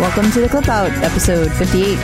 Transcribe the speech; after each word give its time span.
Welcome 0.00 0.30
to 0.32 0.40
the 0.40 0.48
Clip 0.48 0.66
Out, 0.68 0.90
episode 1.04 1.52
58. 1.52 1.96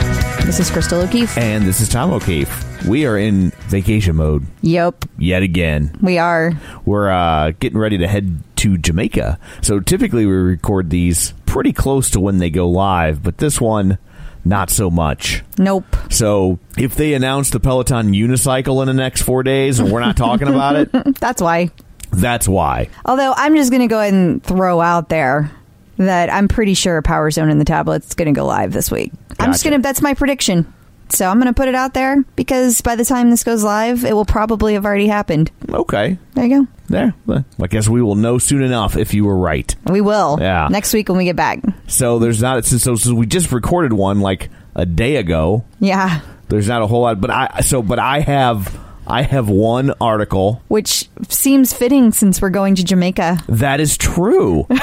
This 0.45 0.59
is 0.59 0.69
Crystal 0.69 1.01
O'Keefe. 1.01 1.35
And 1.37 1.65
this 1.65 1.81
is 1.81 1.89
Tom 1.89 2.11
O'Keefe. 2.13 2.85
We 2.87 3.05
are 3.07 3.17
in 3.17 3.49
vacation 3.69 4.15
mode 4.17 4.45
Yep, 4.61 5.05
yet 5.17 5.41
again. 5.41 5.97
we 6.01 6.17
are. 6.19 6.53
We're 6.85 7.09
uh, 7.09 7.51
getting 7.59 7.79
ready 7.79 7.97
to 7.97 8.07
head 8.07 8.43
to 8.57 8.77
Jamaica. 8.77 9.39
So 9.61 9.79
typically 9.79 10.25
we 10.27 10.33
record 10.33 10.89
these 10.91 11.33
pretty 11.47 11.73
close 11.73 12.09
to 12.11 12.19
when 12.19 12.37
they 12.37 12.49
go 12.51 12.69
live, 12.69 13.23
but 13.23 13.39
this 13.39 13.59
one, 13.59 13.97
not 14.45 14.69
so 14.69 14.89
much. 14.91 15.43
Nope. 15.57 15.95
So 16.11 16.59
if 16.77 16.95
they 16.95 17.13
announce 17.15 17.49
the 17.49 17.59
Peloton 17.59 18.11
unicycle 18.11 18.81
in 18.81 18.87
the 18.87 18.93
next 18.93 19.23
four 19.23 19.41
days 19.43 19.79
and 19.79 19.91
we're 19.91 20.01
not 20.01 20.15
talking 20.17 20.47
about 20.47 20.75
it, 20.75 20.91
That's 21.19 21.41
why. 21.41 21.71
that's 22.11 22.47
why. 22.47 22.89
Although 23.05 23.33
I'm 23.35 23.55
just 23.55 23.71
going 23.71 23.81
to 23.81 23.87
go 23.87 23.99
ahead 23.99 24.13
and 24.13 24.41
throw 24.43 24.81
out 24.81 25.09
there 25.09 25.51
that 25.97 26.31
I'm 26.31 26.47
pretty 26.47 26.73
sure 26.73 27.01
Power 27.01 27.29
Zone 27.31 27.49
and 27.49 27.59
the 27.59 27.65
tablet's 27.65 28.15
going 28.15 28.33
to 28.33 28.37
go 28.37 28.45
live 28.45 28.71
this 28.71 28.89
week. 28.91 29.11
I'm 29.39 29.51
just 29.51 29.63
going 29.63 29.75
to, 29.75 29.81
that's 29.81 30.01
my 30.01 30.13
prediction. 30.13 30.73
So 31.09 31.27
I'm 31.27 31.37
going 31.37 31.47
to 31.47 31.53
put 31.53 31.69
it 31.69 31.75
out 31.75 31.93
there 31.93 32.23
because 32.35 32.81
by 32.81 32.95
the 32.95 33.05
time 33.05 33.29
this 33.29 33.43
goes 33.43 33.63
live, 33.63 34.03
it 34.03 34.13
will 34.13 34.25
probably 34.25 34.73
have 34.73 34.85
already 34.85 35.07
happened. 35.07 35.51
Okay. 35.69 36.17
There 36.33 36.45
you 36.45 36.61
go. 36.63 36.67
There. 36.89 37.13
Well, 37.25 37.45
I 37.61 37.67
guess 37.67 37.87
we 37.87 38.01
will 38.01 38.15
know 38.15 38.37
soon 38.37 38.61
enough 38.61 38.97
if 38.97 39.13
you 39.13 39.25
were 39.25 39.37
right. 39.37 39.73
We 39.85 40.01
will. 40.01 40.37
Yeah. 40.39 40.67
Next 40.69 40.93
week 40.93 41.07
when 41.09 41.17
we 41.17 41.25
get 41.25 41.35
back. 41.35 41.59
So 41.87 42.19
there's 42.19 42.41
not 42.41 42.65
so, 42.65 42.77
so, 42.77 42.95
so 42.95 43.13
we 43.13 43.25
just 43.25 43.51
recorded 43.51 43.93
one 43.93 44.19
like 44.19 44.49
a 44.75 44.85
day 44.85 45.15
ago. 45.15 45.65
Yeah. 45.79 46.21
There's 46.49 46.67
not 46.67 46.81
a 46.81 46.87
whole 46.87 47.01
lot, 47.01 47.19
but 47.19 47.29
I 47.29 47.61
so 47.61 47.81
but 47.81 47.99
I 47.99 48.21
have 48.21 48.77
I 49.09 49.21
have 49.21 49.47
one 49.49 49.93
article 50.01 50.61
Which 50.67 51.07
seems 51.29 51.73
fitting 51.73 52.11
since 52.11 52.41
we're 52.41 52.49
going 52.49 52.75
to 52.75 52.83
Jamaica. 52.83 53.39
that 53.47 53.79
is 53.79 53.97
true. 53.97 54.67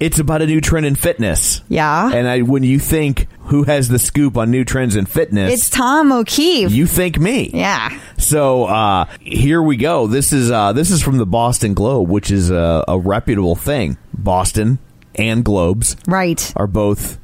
it's 0.00 0.18
about 0.18 0.42
a 0.42 0.46
new 0.46 0.60
trend 0.60 0.86
in 0.86 0.94
fitness. 0.94 1.62
Yeah. 1.68 2.12
And 2.12 2.26
I, 2.28 2.42
when 2.42 2.62
you 2.62 2.78
think 2.78 3.28
who 3.46 3.64
has 3.64 3.88
the 3.88 3.98
scoop 3.98 4.36
on 4.36 4.50
new 4.50 4.64
trends 4.64 4.96
in 4.96 5.06
fitness, 5.06 5.52
it's 5.52 5.70
Tom 5.70 6.10
O'Keefe. 6.12 6.70
you 6.72 6.86
think 6.86 7.18
me. 7.18 7.50
yeah. 7.52 7.90
So 8.18 8.64
uh, 8.64 9.06
here 9.20 9.62
we 9.62 9.76
go. 9.76 10.06
This 10.06 10.32
is 10.32 10.50
uh, 10.50 10.72
this 10.72 10.90
is 10.90 11.02
from 11.02 11.18
the 11.18 11.26
Boston 11.26 11.74
Globe, 11.74 12.08
which 12.08 12.30
is 12.30 12.50
a, 12.50 12.84
a 12.88 12.98
reputable 12.98 13.56
thing. 13.56 13.96
Boston 14.16 14.78
and 15.14 15.44
Globes 15.44 15.96
Right. 16.08 16.52
are 16.56 16.66
both 16.66 17.18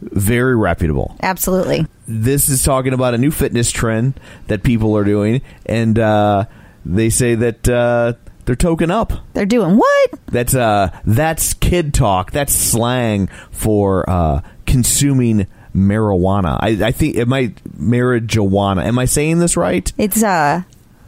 very 0.00 0.56
reputable. 0.56 1.16
Absolutely. 1.22 1.86
This 2.06 2.48
is 2.48 2.62
talking 2.62 2.92
about 2.92 3.14
a 3.14 3.18
new 3.18 3.30
fitness 3.30 3.70
trend 3.70 4.18
that 4.46 4.62
people 4.62 4.96
are 4.96 5.04
doing, 5.04 5.42
and 5.64 5.98
uh, 5.98 6.44
they 6.84 7.10
say 7.10 7.34
that 7.34 7.68
uh, 7.68 8.14
they're 8.44 8.56
token 8.56 8.90
up. 8.90 9.12
They're 9.32 9.46
doing 9.46 9.76
what? 9.76 10.10
That's 10.26 10.54
uh, 10.54 10.96
that's 11.04 11.54
kid 11.54 11.94
talk. 11.94 12.30
That's 12.30 12.52
slang 12.52 13.28
for 13.50 14.08
uh, 14.08 14.42
consuming 14.66 15.46
marijuana. 15.74 16.58
I, 16.60 16.86
I 16.86 16.92
think 16.92 17.16
it 17.16 17.28
might 17.28 17.62
marijuana. 17.78 18.84
Am 18.84 18.98
I 18.98 19.04
saying 19.04 19.38
this 19.38 19.56
right? 19.56 19.92
It's 19.98 20.22
uh 20.22 20.62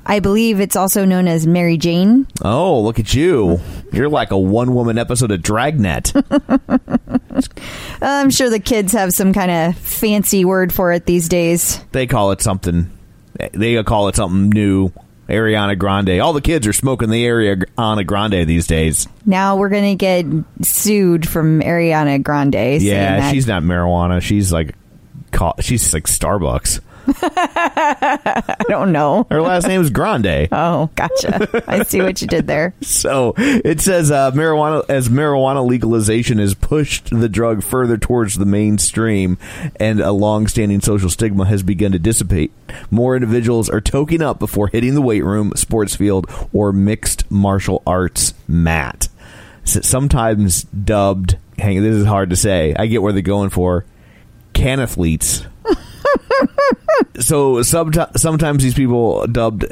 I 0.08 0.20
believe 0.20 0.58
it's 0.58 0.74
also 0.74 1.04
known 1.04 1.28
as 1.28 1.46
Mary 1.46 1.76
Jane. 1.76 2.26
Oh, 2.42 2.80
look 2.80 2.98
at 2.98 3.12
you! 3.12 3.60
You're 3.92 4.08
like 4.08 4.30
a 4.30 4.38
one 4.38 4.74
woman 4.74 4.96
episode 4.96 5.30
of 5.30 5.42
Dragnet. 5.42 6.12
I'm 8.02 8.30
sure 8.30 8.48
the 8.48 8.60
kids 8.60 8.92
have 8.92 9.12
some 9.12 9.34
kind 9.34 9.50
of 9.50 9.76
fancy 9.76 10.44
word 10.46 10.72
for 10.72 10.92
it 10.92 11.04
these 11.04 11.28
days. 11.28 11.78
they 11.92 12.06
call 12.06 12.32
it 12.32 12.40
something. 12.40 12.90
They 13.52 13.82
call 13.84 14.08
it 14.08 14.16
something 14.16 14.48
new. 14.48 14.90
Ariana 15.28 15.78
Grande. 15.78 16.20
All 16.20 16.32
the 16.32 16.40
kids 16.40 16.66
are 16.66 16.72
smoking 16.72 17.10
the 17.10 17.26
Ariana 17.26 18.06
Grande 18.06 18.48
these 18.48 18.66
days. 18.66 19.06
Now 19.26 19.56
we're 19.56 19.68
gonna 19.68 19.94
get 19.94 20.24
sued 20.62 21.28
from 21.28 21.60
Ariana 21.60 22.22
Grande. 22.22 22.80
Yeah, 22.80 23.20
that. 23.20 23.30
she's 23.30 23.46
not 23.46 23.62
marijuana. 23.62 24.22
She's 24.22 24.50
like, 24.50 24.74
she's 25.60 25.92
like 25.92 26.04
Starbucks. 26.04 26.80
Don't 28.78 28.92
know. 28.92 29.26
Her 29.28 29.42
last 29.42 29.66
name 29.66 29.80
is 29.80 29.90
Grande. 29.90 30.48
Oh, 30.58 30.88
gotcha. 30.94 31.64
I 31.68 31.82
see 31.82 32.00
what 32.00 32.20
you 32.20 32.28
did 32.28 32.46
there. 32.46 32.74
So 32.82 33.34
it 33.36 33.80
says 33.80 34.10
uh, 34.10 34.30
marijuana 34.32 34.84
as 34.88 35.08
marijuana 35.08 35.66
legalization 35.66 36.38
has 36.38 36.54
pushed 36.54 37.10
the 37.10 37.28
drug 37.28 37.62
further 37.62 37.96
towards 37.96 38.36
the 38.36 38.44
mainstream, 38.46 39.38
and 39.76 40.00
a 40.00 40.12
long-standing 40.12 40.80
social 40.80 41.10
stigma 41.10 41.44
has 41.46 41.62
begun 41.62 41.92
to 41.92 41.98
dissipate. 41.98 42.52
More 42.90 43.14
individuals 43.16 43.68
are 43.68 43.80
toking 43.80 44.20
up 44.20 44.38
before 44.38 44.68
hitting 44.68 44.94
the 44.94 45.02
weight 45.02 45.24
room, 45.24 45.52
sports 45.56 45.96
field, 45.96 46.30
or 46.52 46.72
mixed 46.72 47.30
martial 47.30 47.82
arts 47.86 48.34
mat. 48.46 49.08
Sometimes 49.64 50.64
dubbed, 50.64 51.36
hang, 51.58 51.82
this 51.82 51.94
is 51.94 52.06
hard 52.06 52.30
to 52.30 52.36
say. 52.36 52.74
I 52.76 52.86
get 52.86 53.02
where 53.02 53.12
they're 53.12 53.22
going 53.22 53.50
for 53.50 53.84
canathletes. 54.54 55.46
So 57.20 57.56
someti- 57.56 58.16
sometimes 58.18 58.62
these 58.62 58.74
people 58.74 59.26
dubbed 59.26 59.64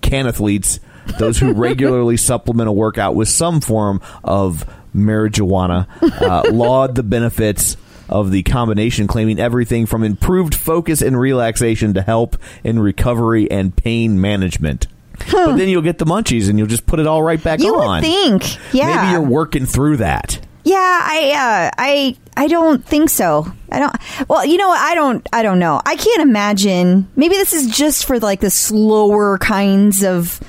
can 0.00 0.26
athletes 0.26 0.80
those 1.18 1.38
who 1.38 1.52
regularly 1.54 2.16
supplement 2.16 2.68
a 2.68 2.72
workout 2.72 3.14
with 3.14 3.28
some 3.28 3.60
form 3.60 4.00
of 4.22 4.64
marijuana, 4.94 5.86
uh, 6.22 6.42
laud 6.52 6.94
the 6.94 7.02
benefits 7.02 7.76
of 8.08 8.30
the 8.30 8.42
combination, 8.42 9.06
claiming 9.06 9.38
everything 9.38 9.86
from 9.86 10.02
improved 10.02 10.54
focus 10.54 11.00
and 11.00 11.18
relaxation 11.18 11.94
to 11.94 12.02
help 12.02 12.36
in 12.64 12.78
recovery 12.78 13.50
and 13.50 13.74
pain 13.76 14.20
management. 14.20 14.86
But 15.30 15.56
then 15.56 15.68
you'll 15.68 15.82
get 15.82 15.98
the 15.98 16.06
munchies 16.06 16.48
and 16.48 16.58
you'll 16.58 16.66
just 16.66 16.86
put 16.86 16.98
it 16.98 17.06
all 17.06 17.22
right 17.22 17.42
back 17.42 17.60
You 17.60 17.74
on. 17.76 18.00
would 18.02 18.08
think, 18.08 18.74
yeah. 18.74 18.96
Maybe 18.96 19.12
you're 19.12 19.20
working 19.30 19.66
through 19.66 19.98
that. 19.98 20.40
Yeah, 20.64 20.76
I 20.78 21.32
uh, 21.66 21.70
I 21.78 22.16
I 22.36 22.46
don't 22.48 22.84
think 22.84 23.08
so. 23.10 23.50
I 23.72 23.78
don't. 23.78 24.28
Well, 24.28 24.44
you 24.44 24.56
know 24.58 24.68
what? 24.68 24.80
I 24.80 24.94
don't. 24.94 25.26
I 25.32 25.42
don't 25.42 25.58
know. 25.58 25.80
I 25.86 25.96
can't 25.96 26.22
imagine. 26.22 27.08
Maybe 27.16 27.34
this 27.36 27.52
is 27.52 27.74
just 27.76 28.04
for 28.06 28.18
like 28.18 28.40
the 28.40 28.50
slower 28.50 29.38
kinds 29.38 30.02
of 30.04 30.40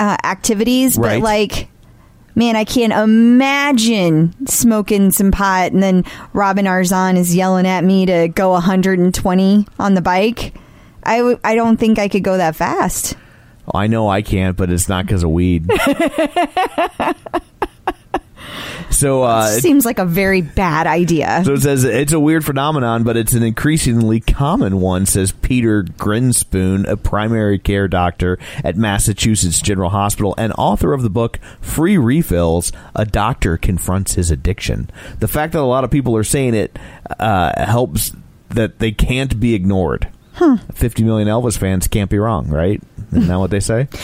uh, 0.00 0.16
activities, 0.24 0.96
Right. 0.98 1.20
but 1.20 1.24
like. 1.24 1.68
Man, 2.34 2.56
I 2.56 2.64
can't 2.64 2.94
imagine 2.94 4.34
smoking 4.46 5.10
some 5.10 5.32
pot 5.32 5.72
and 5.72 5.82
then 5.82 6.02
Robin 6.32 6.64
Arzon 6.64 7.18
is 7.18 7.36
yelling 7.36 7.66
at 7.66 7.84
me 7.84 8.06
to 8.06 8.28
go 8.28 8.52
120 8.52 9.66
on 9.78 9.92
the 9.92 10.00
bike. 10.00 10.54
I 11.02 11.18
w- 11.18 11.38
I 11.44 11.54
don't 11.54 11.76
think 11.76 11.98
I 11.98 12.08
could 12.08 12.24
go 12.24 12.38
that 12.38 12.56
fast. 12.56 13.18
I 13.74 13.86
know 13.86 14.08
I 14.08 14.22
can't, 14.22 14.56
but 14.56 14.70
it's 14.70 14.88
not 14.88 15.04
because 15.04 15.22
of 15.22 15.30
weed. 15.30 15.68
so, 18.92 19.22
uh, 19.24 19.46
it- 19.56 19.60
Seems 19.62 19.84
like 19.84 19.98
a 19.98 20.04
very 20.04 20.40
bad 20.42 20.86
idea. 20.86 21.42
so 21.44 21.54
it 21.54 21.62
says 21.62 21.84
it's 21.84 22.12
a 22.12 22.20
weird 22.20 22.44
phenomenon, 22.44 23.02
but 23.02 23.16
it's 23.16 23.32
an 23.32 23.42
increasingly 23.42 24.20
common 24.20 24.80
one, 24.80 25.06
says 25.06 25.32
Peter 25.32 25.82
Grinspoon, 25.82 26.86
a 26.88 26.96
primary 26.96 27.58
care 27.58 27.88
doctor 27.88 28.38
at 28.62 28.76
Massachusetts 28.76 29.60
General 29.60 29.90
Hospital 29.90 30.34
and 30.38 30.52
author 30.58 30.92
of 30.92 31.02
the 31.02 31.10
book 31.10 31.38
Free 31.60 31.96
Refills 31.98 32.70
A 32.94 33.04
Doctor 33.04 33.56
Confronts 33.56 34.14
His 34.14 34.30
Addiction. 34.30 34.90
The 35.20 35.28
fact 35.28 35.52
that 35.54 35.60
a 35.60 35.62
lot 35.62 35.84
of 35.84 35.90
people 35.90 36.16
are 36.16 36.24
saying 36.24 36.54
it 36.54 36.78
uh, 37.18 37.52
helps 37.64 38.12
that 38.50 38.78
they 38.78 38.92
can't 38.92 39.40
be 39.40 39.54
ignored. 39.54 40.08
50 40.74 41.04
million 41.04 41.28
Elvis 41.28 41.58
fans 41.58 41.86
can't 41.88 42.10
be 42.10 42.18
wrong, 42.18 42.48
right? 42.48 42.80
Isn't 43.12 43.28
that 43.28 43.36
what 43.38 43.50
they 43.50 43.60
say? 43.60 43.88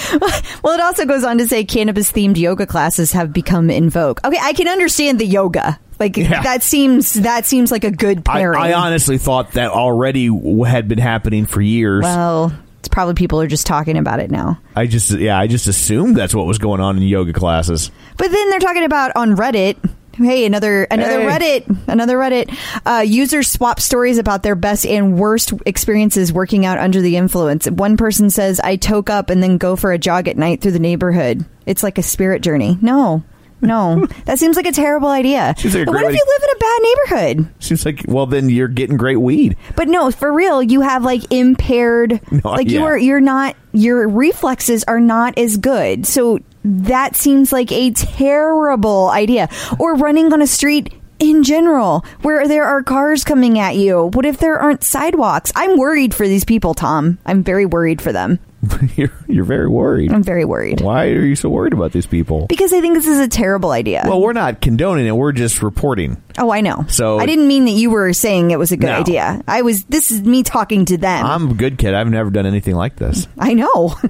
Well, 0.62 0.74
it 0.74 0.80
also 0.80 1.06
goes 1.06 1.22
on 1.24 1.38
to 1.38 1.46
say 1.46 1.64
cannabis 1.64 2.10
themed 2.10 2.36
yoga 2.36 2.66
classes 2.66 3.12
have 3.12 3.32
become 3.32 3.70
in 3.70 3.90
vogue. 3.90 4.18
Okay, 4.24 4.38
I 4.40 4.52
can 4.52 4.66
understand 4.66 5.18
the 5.20 5.24
yoga. 5.24 5.78
Like 6.00 6.16
Yeah. 6.16 6.42
that 6.42 6.62
seems 6.64 7.12
that 7.14 7.46
seems 7.46 7.70
like 7.70 7.84
a 7.84 7.90
good 7.92 8.22
I, 8.28 8.38
pairing. 8.40 8.60
I 8.60 8.72
honestly 8.72 9.18
thought 9.18 9.52
that 9.52 9.70
already 9.70 10.26
had 10.66 10.88
been 10.88 10.98
happening 10.98 11.46
for 11.46 11.60
years. 11.60 12.02
well, 12.02 12.52
it's 12.80 12.88
probably 12.88 13.14
people 13.14 13.40
are 13.40 13.46
just 13.46 13.66
talking 13.66 13.96
about 13.96 14.18
it 14.20 14.30
now. 14.30 14.58
I 14.76 14.86
just, 14.86 15.10
yeah, 15.12 15.38
I 15.38 15.46
just 15.46 15.68
assumed 15.68 16.16
that's 16.16 16.34
what 16.34 16.46
was 16.46 16.58
going 16.58 16.80
on 16.80 16.96
in 16.96 17.02
yoga 17.04 17.32
classes. 17.32 17.90
But 18.16 18.30
then 18.30 18.50
they're 18.50 18.58
talking 18.60 18.84
about 18.84 19.12
on 19.16 19.36
Reddit. 19.36 19.76
Hey, 20.18 20.44
another 20.44 20.84
another 20.84 21.20
Hey. 21.20 21.26
Reddit, 21.62 21.78
another 21.88 22.16
Reddit. 22.18 22.54
Uh, 22.84 23.02
users 23.02 23.48
swap 23.48 23.80
stories 23.80 24.18
about 24.18 24.42
their 24.42 24.54
best 24.54 24.84
and 24.84 25.18
worst 25.18 25.52
experiences 25.64 26.32
working 26.32 26.66
out 26.66 26.78
under 26.78 27.00
the 27.00 27.16
influence. 27.16 27.70
One 27.70 27.96
person 27.96 28.28
says, 28.30 28.60
"I 28.60 28.76
toke 28.76 29.10
up 29.10 29.30
and 29.30 29.42
then 29.42 29.58
go 29.58 29.76
for 29.76 29.92
a 29.92 29.98
jog 29.98 30.28
at 30.28 30.36
night 30.36 30.60
through 30.60 30.72
the 30.72 30.78
neighborhood. 30.78 31.44
It's 31.66 31.82
like 31.82 31.98
a 31.98 32.02
spirit 32.02 32.42
journey." 32.42 32.78
No, 32.82 33.22
no, 33.60 34.06
that 34.24 34.38
seems 34.38 34.56
like 34.56 34.66
a 34.66 34.72
terrible 34.72 35.08
idea. 35.08 35.54
Like 35.56 35.64
a 35.64 35.84
But 35.84 35.94
what 35.94 36.04
if 36.04 36.14
you 36.14 36.24
live 36.26 36.42
in 36.42 36.56
a 36.56 36.58
bad 36.58 36.82
neighborhood? 36.82 37.54
Seems 37.62 37.84
like, 37.84 38.04
well, 38.06 38.26
then 38.26 38.48
you're 38.48 38.68
getting 38.68 38.96
great 38.96 39.16
weed. 39.16 39.56
But 39.76 39.88
no, 39.88 40.10
for 40.10 40.32
real, 40.32 40.62
you 40.62 40.80
have 40.82 41.04
like 41.04 41.32
impaired, 41.32 42.20
No, 42.30 42.50
like 42.50 42.68
you 42.68 42.84
are, 42.84 42.98
you're 42.98 43.20
not, 43.20 43.56
your 43.72 44.08
reflexes 44.08 44.84
are 44.84 45.00
not 45.00 45.38
as 45.38 45.56
good. 45.56 46.06
So 46.06 46.38
that 46.68 47.16
seems 47.16 47.52
like 47.52 47.72
a 47.72 47.90
terrible 47.92 49.08
idea. 49.08 49.48
Or 49.78 49.94
running 49.94 50.32
on 50.32 50.42
a 50.42 50.46
street 50.46 50.92
in 51.18 51.42
general 51.42 52.04
where 52.22 52.46
there 52.46 52.64
are 52.64 52.82
cars 52.82 53.24
coming 53.24 53.58
at 53.58 53.74
you. 53.76 54.10
What 54.12 54.24
if 54.26 54.38
there 54.38 54.58
aren't 54.58 54.84
sidewalks? 54.84 55.50
I'm 55.56 55.76
worried 55.78 56.14
for 56.14 56.28
these 56.28 56.44
people, 56.44 56.74
Tom. 56.74 57.18
I'm 57.26 57.42
very 57.42 57.66
worried 57.66 58.00
for 58.02 58.12
them. 58.12 58.38
you're, 58.96 59.12
you're 59.28 59.44
very 59.44 59.68
worried. 59.68 60.12
I'm 60.12 60.22
very 60.22 60.44
worried. 60.44 60.80
Why 60.80 61.06
are 61.06 61.24
you 61.24 61.36
so 61.36 61.48
worried 61.48 61.72
about 61.72 61.92
these 61.92 62.06
people? 62.06 62.46
Because 62.48 62.72
I 62.72 62.80
think 62.80 62.94
this 62.94 63.06
is 63.06 63.18
a 63.20 63.28
terrible 63.28 63.70
idea. 63.70 64.02
Well, 64.04 64.20
we're 64.20 64.32
not 64.32 64.60
condoning 64.60 65.06
it. 65.06 65.12
We're 65.16 65.32
just 65.32 65.62
reporting. 65.62 66.20
oh, 66.38 66.50
I 66.52 66.60
know. 66.60 66.84
So- 66.88 67.18
I 67.18 67.26
didn't 67.26 67.46
mean 67.48 67.64
that 67.66 67.70
you 67.72 67.90
were 67.90 68.12
saying 68.12 68.50
it 68.50 68.58
was 68.58 68.72
a 68.72 68.76
good 68.76 68.86
No. 68.88 68.98
idea. 69.00 69.42
I 69.48 69.62
was. 69.62 69.84
This 69.84 70.10
is 70.10 70.22
me 70.22 70.42
talking 70.42 70.84
to 70.86 70.98
them. 70.98 71.24
I'm 71.24 71.50
a 71.52 71.54
good 71.54 71.78
kid. 71.78 71.94
I've 71.94 72.10
never 72.10 72.30
done 72.30 72.46
anything 72.46 72.74
like 72.74 72.96
this. 72.96 73.26
I 73.38 73.54
know. 73.54 73.94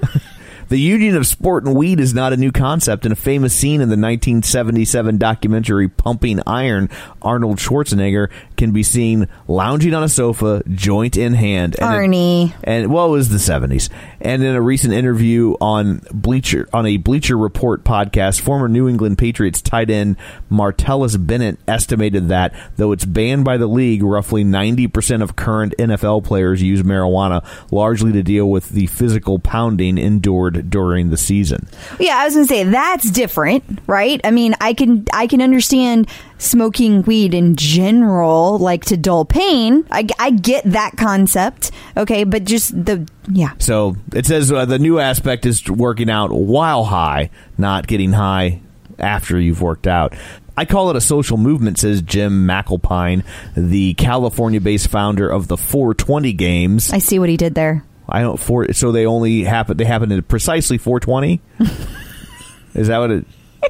The 0.69 0.79
union 0.79 1.17
of 1.17 1.25
sport 1.25 1.63
and 1.63 1.75
weed 1.75 1.99
is 1.99 2.13
not 2.13 2.31
a 2.31 2.37
new 2.37 2.51
concept. 2.51 3.03
In 3.03 3.11
a 3.11 3.15
famous 3.15 3.55
scene 3.55 3.81
in 3.81 3.89
the 3.89 3.97
1977 3.97 5.17
documentary 5.17 5.89
Pumping 5.89 6.41
Iron, 6.45 6.91
Arnold 7.23 7.57
Schwarzenegger 7.57 8.29
can 8.59 8.71
be 8.71 8.83
seen 8.83 9.27
lounging 9.47 9.95
on 9.95 10.03
a 10.03 10.09
sofa, 10.09 10.61
joint 10.69 11.17
in 11.17 11.33
hand. 11.33 11.75
And 11.79 11.89
Arnie. 11.89 12.53
and 12.63 12.93
well, 12.93 13.07
it 13.07 13.11
was 13.11 13.29
the 13.29 13.37
70s. 13.37 13.89
And 14.21 14.43
in 14.43 14.53
a 14.53 14.61
recent 14.61 14.93
interview 14.93 15.53
on 15.61 16.01
Bleacher 16.11 16.67
on 16.73 16.85
a 16.85 16.97
Bleacher 16.97 17.37
Report 17.37 17.83
podcast, 17.83 18.41
former 18.41 18.67
New 18.67 18.87
England 18.87 19.17
Patriots 19.17 19.61
tight 19.61 19.89
end 19.89 20.17
Martellus 20.51 21.15
Bennett 21.25 21.57
estimated 21.67 22.27
that 22.27 22.53
though 22.75 22.91
it's 22.91 23.05
banned 23.05 23.45
by 23.45 23.57
the 23.57 23.67
league, 23.67 24.03
roughly 24.03 24.43
90% 24.43 25.23
of 25.23 25.35
current 25.35 25.73
NFL 25.79 26.25
players 26.25 26.61
use 26.61 26.83
marijuana, 26.83 27.43
largely 27.71 28.11
to 28.11 28.21
deal 28.21 28.49
with 28.49 28.69
the 28.69 28.87
physical 28.87 29.39
pounding 29.39 29.97
endured 29.97 30.69
during 30.69 31.09
the 31.09 31.17
season. 31.17 31.67
Yeah, 31.99 32.17
I 32.17 32.25
was 32.25 32.33
gonna 32.33 32.45
say 32.45 32.65
that's 32.65 33.09
different, 33.09 33.63
right? 33.87 34.19
I 34.25 34.31
mean, 34.31 34.53
I 34.59 34.73
can 34.73 35.05
I 35.13 35.27
can 35.27 35.41
understand 35.41 36.09
smoking 36.39 37.03
weed 37.03 37.35
in 37.35 37.55
general, 37.55 38.57
like 38.57 38.85
to 38.85 38.97
dull 38.97 39.25
pain. 39.25 39.85
I, 39.91 40.07
I 40.17 40.31
get 40.31 40.63
that 40.65 40.97
concept, 40.97 41.69
okay, 41.95 42.23
but 42.23 42.45
just 42.45 42.73
the 42.73 43.07
yeah, 43.29 43.53
So 43.59 43.95
it 44.13 44.25
says 44.25 44.51
uh, 44.51 44.65
the 44.65 44.79
new 44.79 44.99
aspect 44.99 45.45
is 45.45 45.69
working 45.69 46.09
out 46.09 46.31
while 46.31 46.85
high, 46.85 47.29
not 47.57 47.85
getting 47.85 48.13
high 48.13 48.61
after 48.97 49.39
you've 49.39 49.61
worked 49.61 49.85
out. 49.85 50.15
I 50.57 50.65
call 50.65 50.89
it 50.89 50.95
a 50.97 51.01
social 51.01 51.37
movement, 51.37 51.77
says 51.77 52.01
Jim 52.01 52.45
McAlpine, 52.45 53.23
the 53.55 53.93
California-based 53.93 54.89
founder 54.89 55.29
of 55.29 55.47
the 55.47 55.55
420 55.55 56.33
games. 56.33 56.91
I 56.91 56.97
see 56.97 57.19
what 57.19 57.29
he 57.29 57.37
did 57.37 57.55
there. 57.55 57.85
I 58.09 58.21
don't 58.21 58.37
for 58.37 58.73
so 58.73 58.91
they 58.91 59.05
only 59.05 59.43
happen 59.43 59.77
they 59.77 59.85
happen 59.85 60.11
at 60.11 60.27
precisely 60.27 60.77
420. 60.77 61.41
Is 62.73 62.87
that 62.87 62.97
what 62.97 63.11
it? 63.11 63.25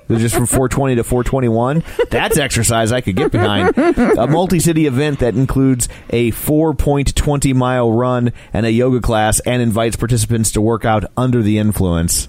Just 0.10 0.36
from 0.36 0.46
420 0.48 0.96
to 0.96 1.04
421. 1.04 1.84
That's 2.10 2.38
exercise 2.38 2.92
I 2.92 3.02
could 3.02 3.16
get 3.16 3.32
behind. 3.32 3.78
A 3.78 4.28
multi-city 4.28 4.88
event 4.88 5.20
that 5.20 5.36
includes 5.36 5.88
a 6.10 6.32
4.20 6.32 7.54
mile 7.56 7.92
run 7.92 8.34
and 8.54 8.66
a 8.66 8.72
yoga 8.72 9.02
class, 9.02 9.40
and 9.42 9.62
invites 9.62 9.96
participants 9.96 10.52
to 10.54 10.62
work 10.62 10.86
out 10.86 11.06
under 11.16 11.42
the 11.42 11.58
influence. 11.60 12.28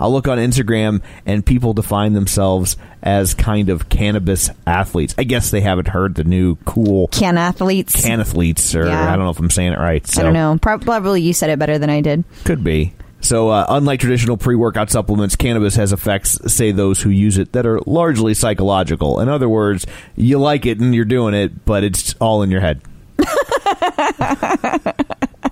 I'll 0.00 0.12
look 0.12 0.26
on 0.28 0.38
Instagram 0.38 1.02
and 1.26 1.44
people 1.44 1.72
define 1.74 2.14
themselves 2.14 2.76
as 3.02 3.34
kind 3.34 3.68
of 3.68 3.88
cannabis 3.88 4.50
athletes. 4.66 5.14
I 5.18 5.24
guess 5.24 5.50
they 5.50 5.60
haven't 5.60 5.88
heard 5.88 6.14
the 6.14 6.24
new 6.24 6.56
cool 6.64 7.08
Can 7.08 7.36
athletes? 7.38 8.02
can 8.02 8.20
athletes, 8.20 8.74
or 8.74 8.86
Yeah. 8.86 9.12
I 9.12 9.14
don't 9.16 9.24
know 9.26 9.30
if 9.30 9.38
I'm 9.38 9.50
saying 9.50 9.72
it 9.72 9.78
right. 9.78 10.04
So. 10.06 10.20
I 10.20 10.24
don't 10.24 10.32
know. 10.32 10.58
Probably 10.60 11.20
you 11.22 11.32
said 11.32 11.50
it 11.50 11.58
better 11.58 11.78
than 11.78 11.90
I 11.90 12.00
did. 12.00 12.24
Could 12.44 12.64
be. 12.64 12.94
So, 13.24 13.48
uh, 13.48 13.64
unlike 13.70 14.00
traditional 14.00 14.36
pre 14.36 14.54
workout 14.54 14.90
supplements, 14.90 15.34
cannabis 15.34 15.76
has 15.76 15.94
effects, 15.94 16.38
say 16.52 16.72
those 16.72 17.00
who 17.00 17.08
use 17.08 17.38
it, 17.38 17.52
that 17.52 17.64
are 17.64 17.80
largely 17.86 18.34
psychological. 18.34 19.18
In 19.18 19.30
other 19.30 19.48
words, 19.48 19.86
you 20.14 20.38
like 20.38 20.66
it 20.66 20.78
and 20.78 20.94
you're 20.94 21.06
doing 21.06 21.32
it, 21.32 21.64
but 21.64 21.84
it's 21.84 22.14
all 22.20 22.42
in 22.42 22.50
your 22.50 22.60
head. 22.60 22.82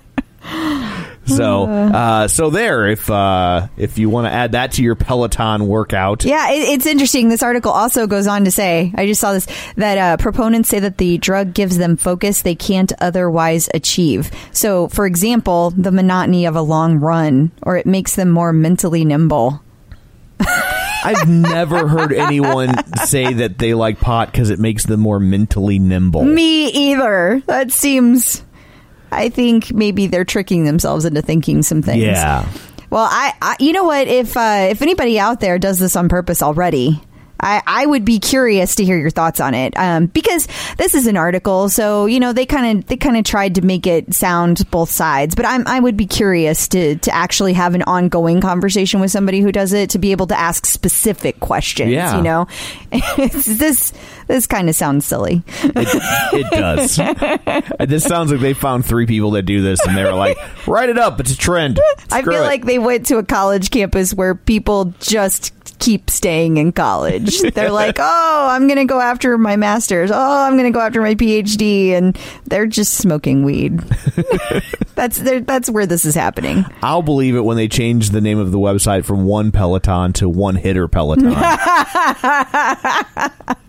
so, 1.26 1.64
uh, 1.64 2.28
so 2.28 2.50
there. 2.50 2.86
If 2.88 3.10
uh, 3.10 3.68
if 3.76 3.98
you 3.98 4.10
want 4.10 4.26
to 4.26 4.32
add 4.32 4.52
that 4.52 4.72
to 4.72 4.82
your 4.82 4.94
Peloton 4.94 5.66
workout, 5.66 6.24
Yeah, 6.24 6.50
it, 6.50 6.60
it's 6.74 6.86
interesting. 6.86 7.28
This 7.28 7.42
article 7.42 7.72
also 7.72 8.06
goes 8.06 8.26
on 8.26 8.44
to 8.44 8.50
say, 8.50 8.92
I 8.94 9.06
just 9.06 9.20
saw 9.20 9.32
this, 9.32 9.46
that 9.76 9.98
uh, 9.98 10.16
proponents 10.16 10.68
say 10.68 10.80
that 10.80 10.98
the 10.98 11.18
drug 11.18 11.54
gives 11.54 11.78
them 11.78 11.96
focus 11.96 12.42
they 12.42 12.54
can't 12.54 12.92
otherwise 13.00 13.68
achieve. 13.74 14.30
So, 14.52 14.88
for 14.88 15.06
example, 15.06 15.70
the 15.70 15.92
monotony 15.92 16.46
of 16.46 16.56
a 16.56 16.62
long 16.62 16.98
run, 16.98 17.52
or 17.62 17.76
it 17.76 17.86
makes 17.86 18.16
them 18.16 18.30
more 18.30 18.52
mentally 18.52 19.04
nimble. 19.04 19.62
I've 21.04 21.28
never 21.28 21.88
heard 21.88 22.12
anyone 22.12 22.74
say 22.96 23.32
that 23.34 23.58
they 23.58 23.74
like 23.74 23.98
pot 24.00 24.30
because 24.30 24.50
it 24.50 24.60
makes 24.60 24.86
them 24.86 25.00
more 25.00 25.18
mentally 25.18 25.78
nimble. 25.78 26.24
Me 26.24 26.68
either. 26.68 27.42
That 27.46 27.72
seems. 27.72 28.44
I 29.12 29.28
think 29.28 29.72
maybe 29.72 30.06
they're 30.06 30.24
tricking 30.24 30.64
themselves 30.64 31.04
into 31.04 31.22
thinking 31.22 31.62
some 31.62 31.82
things. 31.82 32.02
Yeah. 32.02 32.48
Well, 32.90 33.08
I, 33.10 33.32
I 33.40 33.56
you 33.60 33.72
know 33.72 33.84
what? 33.84 34.08
If 34.08 34.36
uh, 34.36 34.68
if 34.70 34.82
anybody 34.82 35.18
out 35.18 35.40
there 35.40 35.58
does 35.58 35.78
this 35.78 35.96
on 35.96 36.08
purpose 36.08 36.42
already, 36.42 37.00
I, 37.42 37.62
I 37.66 37.86
would 37.86 38.04
be 38.04 38.18
curious 38.20 38.76
to 38.76 38.84
hear 38.84 38.96
your 38.96 39.10
thoughts 39.10 39.40
on 39.40 39.54
it 39.54 39.74
um, 39.76 40.06
because 40.06 40.46
this 40.76 40.94
is 40.94 41.06
an 41.06 41.16
article, 41.16 41.68
so 41.68 42.06
you 42.06 42.20
know 42.20 42.32
they 42.32 42.46
kind 42.46 42.78
of 42.78 42.86
they 42.86 42.96
kind 42.96 43.16
of 43.16 43.24
tried 43.24 43.56
to 43.56 43.62
make 43.62 43.86
it 43.86 44.14
sound 44.14 44.70
both 44.70 44.90
sides. 44.90 45.34
But 45.34 45.46
I'm 45.46 45.66
I 45.66 45.80
would 45.80 45.96
be 45.96 46.06
curious 46.06 46.68
to 46.68 46.96
to 46.96 47.14
actually 47.14 47.54
have 47.54 47.74
an 47.74 47.82
ongoing 47.82 48.40
conversation 48.40 49.00
with 49.00 49.10
somebody 49.10 49.40
who 49.40 49.50
does 49.50 49.72
it 49.72 49.90
to 49.90 49.98
be 49.98 50.12
able 50.12 50.26
to 50.28 50.38
ask 50.38 50.66
specific 50.66 51.40
questions. 51.40 51.90
Yeah. 51.90 52.16
You 52.16 52.22
know, 52.22 52.46
this 53.32 53.92
this 54.28 54.46
kind 54.46 54.68
of 54.68 54.76
sounds 54.76 55.04
silly. 55.04 55.42
It, 55.62 55.88
it 56.32 56.50
does. 56.50 56.98
This 57.92 58.04
sounds 58.04 58.30
like 58.30 58.40
they 58.40 58.54
found 58.54 58.86
three 58.86 59.06
people 59.06 59.32
that 59.32 59.42
do 59.42 59.60
this, 59.60 59.84
and 59.84 59.96
they 59.96 60.04
were 60.04 60.14
like, 60.14 60.38
"Write 60.66 60.88
it 60.88 60.98
up. 60.98 61.20
It's 61.20 61.32
a 61.32 61.36
trend." 61.36 61.78
I 62.10 62.22
feel 62.22 62.34
it." 62.34 62.46
like 62.46 62.64
they 62.64 62.78
went 62.78 63.06
to 63.06 63.18
a 63.18 63.22
college 63.22 63.70
campus 63.70 64.14
where 64.14 64.34
people 64.34 64.94
just 65.00 65.52
keep 65.78 66.08
staying 66.10 66.56
in 66.58 66.72
college. 66.72 67.31
They're 67.54 67.70
like, 67.70 67.96
oh, 67.98 68.48
I'm 68.50 68.66
going 68.66 68.78
to 68.78 68.84
go 68.84 69.00
after 69.00 69.38
my 69.38 69.56
master's. 69.56 70.10
Oh, 70.10 70.44
I'm 70.44 70.54
going 70.54 70.70
to 70.70 70.76
go 70.76 70.80
after 70.80 71.00
my 71.00 71.14
PhD. 71.14 71.90
And 71.90 72.18
they're 72.46 72.66
just 72.66 72.94
smoking 72.94 73.44
weed. 73.44 73.78
that's 74.94 75.18
that's 75.18 75.70
where 75.70 75.86
this 75.86 76.04
is 76.04 76.14
happening. 76.14 76.64
I'll 76.82 77.02
believe 77.02 77.34
it 77.34 77.44
when 77.44 77.56
they 77.56 77.68
change 77.68 78.10
the 78.10 78.20
name 78.20 78.38
of 78.38 78.52
the 78.52 78.58
website 78.58 79.04
from 79.04 79.24
one 79.24 79.52
Peloton 79.52 80.12
to 80.14 80.28
one 80.28 80.56
hitter 80.56 80.88
Peloton. 80.88 81.32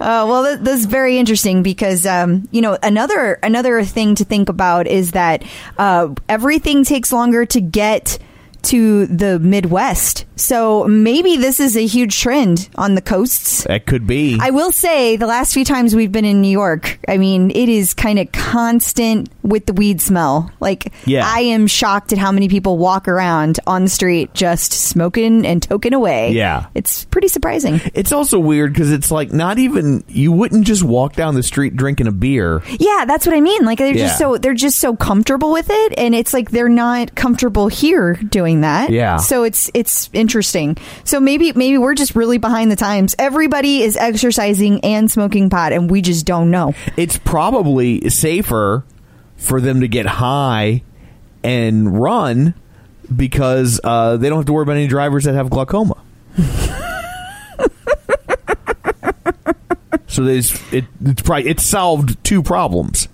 Uh, 0.00 0.26
well, 0.28 0.44
th- 0.44 0.60
this 0.60 0.80
is 0.80 0.86
very 0.86 1.16
interesting 1.16 1.62
because 1.62 2.04
um, 2.06 2.48
you 2.50 2.60
know 2.60 2.76
another 2.82 3.38
another 3.42 3.84
thing 3.84 4.16
to 4.16 4.24
think 4.24 4.48
about 4.48 4.88
is 4.88 5.12
that 5.12 5.44
uh, 5.78 6.12
everything 6.28 6.82
takes 6.82 7.12
longer 7.12 7.46
to 7.46 7.60
get 7.60 8.18
to 8.64 9.06
the 9.06 9.38
Midwest. 9.38 10.24
So 10.36 10.84
maybe 10.84 11.36
this 11.36 11.60
is 11.60 11.76
a 11.76 11.86
huge 11.86 12.20
trend 12.20 12.68
on 12.76 12.94
the 12.94 13.02
coasts. 13.02 13.64
that 13.64 13.86
could 13.86 14.06
be. 14.06 14.38
I 14.40 14.50
will 14.50 14.72
say 14.72 15.16
the 15.16 15.26
last 15.26 15.54
few 15.54 15.64
times 15.64 15.94
we've 15.94 16.12
been 16.12 16.24
in 16.24 16.40
New 16.40 16.48
York, 16.48 16.98
I 17.08 17.18
mean, 17.18 17.50
it 17.50 17.68
is 17.68 17.94
kind 17.94 18.18
of 18.18 18.30
constant 18.32 19.28
with 19.44 19.66
the 19.66 19.72
weed 19.74 20.00
smell. 20.00 20.50
Like, 20.58 20.92
Yeah. 21.04 21.22
I 21.24 21.40
am 21.40 21.66
shocked 21.66 22.12
at 22.12 22.18
how 22.18 22.32
many 22.32 22.48
people 22.48 22.78
walk 22.78 23.06
around 23.06 23.60
on 23.66 23.84
the 23.84 23.90
street 23.90 24.32
just 24.34 24.72
smoking 24.72 25.46
and 25.46 25.60
toking 25.60 25.92
away. 25.92 26.32
Yeah. 26.32 26.66
It's 26.74 27.04
pretty 27.04 27.28
surprising. 27.28 27.80
it's 27.94 28.10
also 28.10 28.38
weird 28.38 28.72
because 28.72 28.90
it's 28.90 29.10
like 29.10 29.32
not 29.32 29.58
even 29.58 30.02
you 30.08 30.32
wouldn't 30.32 30.66
just 30.66 30.82
walk 30.82 31.14
down 31.14 31.34
the 31.34 31.42
street 31.42 31.76
drinking 31.76 32.06
a 32.06 32.12
beer. 32.12 32.62
Yeah, 32.80 33.04
that's 33.06 33.26
what 33.26 33.36
I 33.36 33.40
mean. 33.40 33.64
Like 33.64 33.78
they're 33.78 33.94
just 33.94 34.18
so 34.18 34.38
they're 34.38 34.54
just 34.54 34.78
so 34.78 34.96
comfortable 34.96 35.52
with 35.52 35.66
it 35.70 35.94
and 35.98 36.14
it's 36.14 36.32
like 36.32 36.50
they're 36.50 36.68
not 36.68 37.14
comfortable 37.14 37.68
here 37.68 38.14
doing 38.14 38.62
that. 38.62 38.90
Yeah. 38.90 39.18
So 39.18 39.44
it's 39.44 39.70
it's 39.74 40.08
interesting. 40.14 40.76
So 41.04 41.20
maybe 41.20 41.52
maybe 41.52 41.76
we're 41.76 41.94
just 41.94 42.16
really 42.16 42.38
behind 42.38 42.72
the 42.72 42.76
times. 42.76 43.14
Everybody 43.18 43.82
is 43.82 43.96
exercising 43.96 44.80
and 44.80 45.10
smoking 45.10 45.50
pot 45.50 45.72
and 45.72 45.90
we 45.90 46.00
just 46.00 46.24
don't 46.24 46.50
know. 46.50 46.74
It's 46.96 47.18
probably 47.18 48.08
safer 48.08 48.84
for 49.44 49.60
them 49.60 49.80
to 49.80 49.88
get 49.88 50.06
high 50.06 50.82
and 51.42 52.00
run 52.00 52.54
because 53.14 53.80
uh, 53.84 54.16
they 54.16 54.28
don't 54.28 54.38
have 54.38 54.46
to 54.46 54.52
worry 54.52 54.62
about 54.62 54.76
any 54.76 54.86
drivers 54.88 55.24
that 55.24 55.34
have 55.34 55.50
glaucoma. 55.50 55.96
so 60.06 60.24
it, 60.72 60.84
it's 61.04 61.22
probably 61.22 61.48
it 61.48 61.60
solved 61.60 62.22
two 62.24 62.42
problems 62.42 63.08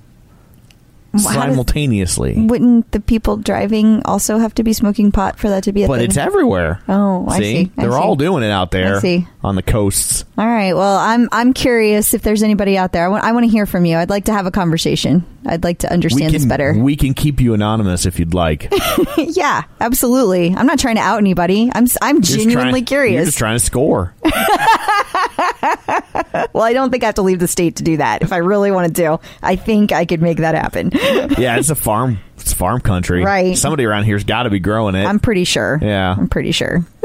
How 1.12 1.19
does- 1.19 1.33
simultaneously. 1.35 2.35
Wouldn't 2.47 2.93
the 2.93 3.00
people 3.00 3.37
driving 3.37 4.00
also 4.05 4.38
have 4.38 4.55
to 4.55 4.62
be 4.62 4.73
smoking 4.73 5.11
pot 5.11 5.38
for 5.38 5.49
that 5.49 5.64
to 5.64 5.73
be 5.73 5.83
a 5.83 5.87
thing? 5.87 5.93
but 5.93 5.99
thing? 5.99 6.07
it's 6.09 6.17
everywhere. 6.17 6.81
Oh, 6.88 7.26
I 7.29 7.38
see. 7.38 7.71
I 7.76 7.83
They're 7.83 7.90
see. 7.90 7.97
all 7.97 8.14
doing 8.17 8.43
it 8.45 8.50
out 8.50 8.71
there 8.71 8.97
I 8.97 9.00
see. 9.00 9.26
on 9.43 9.57
the 9.57 9.62
coasts. 9.62 10.25
All 10.38 10.47
right. 10.47 10.73
Well, 10.75 10.97
I'm 10.99 11.29
I'm 11.33 11.52
curious 11.52 12.14
if 12.14 12.23
there's 12.23 12.43
anybody 12.43 12.79
out 12.79 12.93
there. 12.93 13.05
I 13.05 13.09
want 13.09 13.25
I 13.25 13.33
want 13.33 13.45
to 13.45 13.50
hear 13.50 13.67
from 13.67 13.85
you. 13.85 13.97
I'd 13.97 14.09
like 14.11 14.26
to 14.26 14.33
have 14.33 14.47
a 14.47 14.50
conversation. 14.52 15.25
I'd 15.47 15.64
like 15.64 15.79
to 15.79 15.93
understand 15.93 16.35
this 16.35 16.45
better. 16.45 16.75
We 16.79 16.97
can 16.97 17.14
keep 17.14 17.40
you 17.40 17.55
anonymous 17.55 18.07
if 18.07 18.19
you'd 18.19 18.35
like. 18.35 18.73
Yeah, 19.17 19.62
absolutely. 19.81 20.55
I'm 20.55 20.67
not 20.67 20.79
trying 20.79 20.97
to 20.97 21.00
out 21.02 21.19
anybody. 21.19 21.71
I'm 21.75 21.87
I'm 22.02 22.21
genuinely 22.23 22.71
trying- 22.73 22.85
curious. 22.85 23.14
You're 23.17 23.25
just 23.26 23.38
trying 23.38 23.59
to 23.59 23.64
score. 23.64 24.14
Well, 26.53 26.65
I 26.65 26.73
don't 26.73 26.91
think 26.91 27.03
I 27.03 27.07
have 27.07 27.15
to 27.17 27.23
leave 27.23 27.39
the 27.39 27.49
state 27.49 27.77
to 27.77 27.83
do 27.83 27.97
that. 27.99 28.23
If 28.23 28.33
I 28.33 28.39
really 28.39 28.71
wanted 28.71 28.97
to, 28.97 29.19
I 29.43 29.57
think 29.57 29.93
I 29.93 30.05
could 30.05 30.21
make 30.23 30.39
that 30.39 30.55
happen. 30.55 30.91
yeah, 30.93 31.57
it's 31.59 31.71
a 31.71 31.75
farm. 31.75 32.19
It's 32.39 32.53
farm 32.53 32.81
country. 32.81 33.23
Right. 33.25 33.57
Somebody 33.57 33.85
around 33.85 34.05
here's 34.05 34.25
got 34.25 34.45
to 34.45 34.51
be 34.51 34.61
growing 34.61 34.95
it. 34.95 35.05
I'm 35.05 35.19
pretty 35.21 35.45
sure. 35.45 35.79
Yeah. 35.81 36.15
I'm 36.17 36.29
pretty 36.29 36.53
sure. 36.53 36.85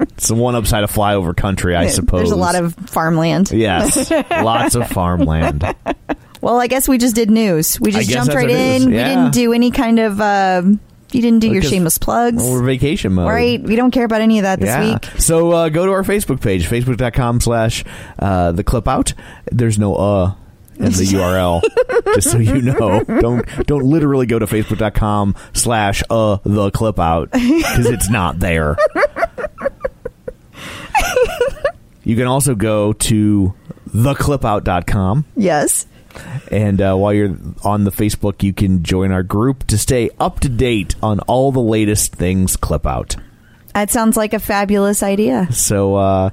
it's 0.00 0.28
the 0.28 0.34
one 0.34 0.54
upside 0.54 0.84
of 0.84 0.92
flyover 0.92 1.36
country, 1.36 1.74
I 1.74 1.88
suppose. 1.88 2.20
There's 2.20 2.30
a 2.32 2.36
lot 2.36 2.54
of 2.54 2.74
farmland. 2.74 3.50
yes, 3.52 4.10
lots 4.30 4.74
of 4.74 4.88
farmland. 4.88 5.64
Well, 6.40 6.60
I 6.60 6.66
guess 6.66 6.88
we 6.88 6.98
just 6.98 7.14
did 7.14 7.30
news. 7.30 7.80
We 7.80 7.90
just 7.90 8.10
jumped 8.10 8.34
right 8.34 8.50
in. 8.50 8.86
We 8.86 8.92
didn't 8.92 9.32
do 9.32 9.52
any 9.52 9.70
kind 9.70 9.98
of. 9.98 10.20
Uh, 10.20 10.62
you 11.12 11.22
didn't 11.22 11.38
do 11.40 11.50
your 11.52 11.62
shameless 11.62 11.98
plugs. 11.98 12.42
Well, 12.42 12.52
we're 12.52 12.62
vacation 12.64 13.14
mode. 13.14 13.28
right. 13.28 13.62
We 13.62 13.76
don't 13.76 13.90
care 13.90 14.04
about 14.04 14.20
any 14.20 14.38
of 14.38 14.42
that 14.42 14.60
this 14.60 14.68
yeah. 14.68 14.94
week. 14.94 15.04
So 15.20 15.52
uh, 15.52 15.68
go 15.70 15.86
to 15.86 15.92
our 15.92 16.02
Facebook 16.02 16.40
page, 16.40 16.68
facebook.com 16.68 17.40
slash 17.40 17.84
uh, 18.18 18.52
the 18.52 18.64
clip 18.64 18.86
out. 18.86 19.14
There's 19.50 19.78
no 19.78 19.94
uh 19.94 20.34
in 20.76 20.84
the 20.92 21.04
URL, 21.06 21.60
just 22.14 22.30
so 22.30 22.38
you 22.38 22.62
know. 22.62 23.02
Don't 23.02 23.66
don't 23.66 23.84
literally 23.84 24.26
go 24.26 24.38
to 24.38 24.46
facebook.com 24.46 25.34
slash 25.52 26.02
uh 26.08 26.38
the 26.44 26.70
clip 26.70 27.00
out 27.00 27.32
because 27.32 27.86
it's 27.86 28.08
not 28.08 28.38
there. 28.38 28.76
you 32.04 32.14
can 32.16 32.26
also 32.26 32.54
go 32.54 32.92
to 32.92 33.54
theclipout.com 33.90 35.24
Yes. 35.36 35.86
And 36.50 36.80
uh, 36.80 36.94
while 36.94 37.12
you're 37.12 37.36
on 37.64 37.84
the 37.84 37.90
Facebook, 37.90 38.42
you 38.42 38.52
can 38.52 38.82
join 38.82 39.12
our 39.12 39.22
group 39.22 39.66
to 39.68 39.78
stay 39.78 40.10
up 40.20 40.40
to 40.40 40.48
date 40.48 40.94
on 41.02 41.20
all 41.20 41.52
the 41.52 41.60
latest 41.60 42.14
things 42.14 42.56
clip 42.56 42.86
out. 42.86 43.16
That 43.74 43.90
sounds 43.90 44.16
like 44.16 44.32
a 44.32 44.38
fabulous 44.38 45.02
idea. 45.02 45.52
So, 45.52 45.96
uh, 45.96 46.30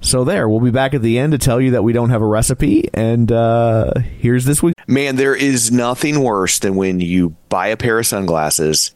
so 0.00 0.24
there, 0.24 0.48
we'll 0.48 0.60
be 0.60 0.70
back 0.70 0.94
at 0.94 1.02
the 1.02 1.18
end 1.18 1.32
to 1.32 1.38
tell 1.38 1.60
you 1.60 1.72
that 1.72 1.82
we 1.82 1.92
don't 1.92 2.10
have 2.10 2.22
a 2.22 2.26
recipe. 2.26 2.88
And 2.94 3.30
uh, 3.32 3.92
here's 4.18 4.44
this 4.44 4.62
week. 4.62 4.74
Man, 4.86 5.16
there 5.16 5.34
is 5.34 5.72
nothing 5.72 6.20
worse 6.20 6.58
than 6.58 6.76
when 6.76 7.00
you 7.00 7.30
buy 7.48 7.68
a 7.68 7.76
pair 7.76 7.98
of 7.98 8.06
sunglasses 8.06 8.95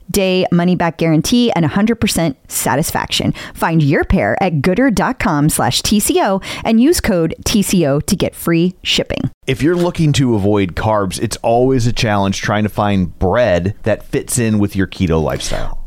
day 0.11 0.45
money 0.51 0.75
back 0.75 0.97
guarantee 0.97 1.51
and 1.53 1.65
100% 1.65 2.35
satisfaction. 2.47 3.33
Find 3.53 3.81
your 3.81 4.03
pair 4.03 4.41
at 4.43 4.61
goodr.com 4.61 5.49
slash 5.49 5.81
TCO 5.81 6.43
and 6.63 6.81
use 6.81 6.99
code 6.99 7.35
TCO 7.45 8.05
to 8.05 8.15
get 8.15 8.35
free 8.35 8.75
shipping. 8.83 9.29
If 9.47 9.61
you're 9.63 9.75
looking 9.75 10.13
to 10.13 10.35
avoid 10.35 10.75
carbs, 10.75 11.19
it's 11.21 11.37
always 11.37 11.87
a 11.87 11.93
challenge 11.93 12.41
trying 12.41 12.63
to 12.63 12.69
find 12.69 13.17
bread 13.17 13.75
that 13.83 14.03
fits 14.03 14.37
in 14.37 14.59
with 14.59 14.75
your 14.75 14.87
keto 14.87 15.21
lifestyle. 15.21 15.80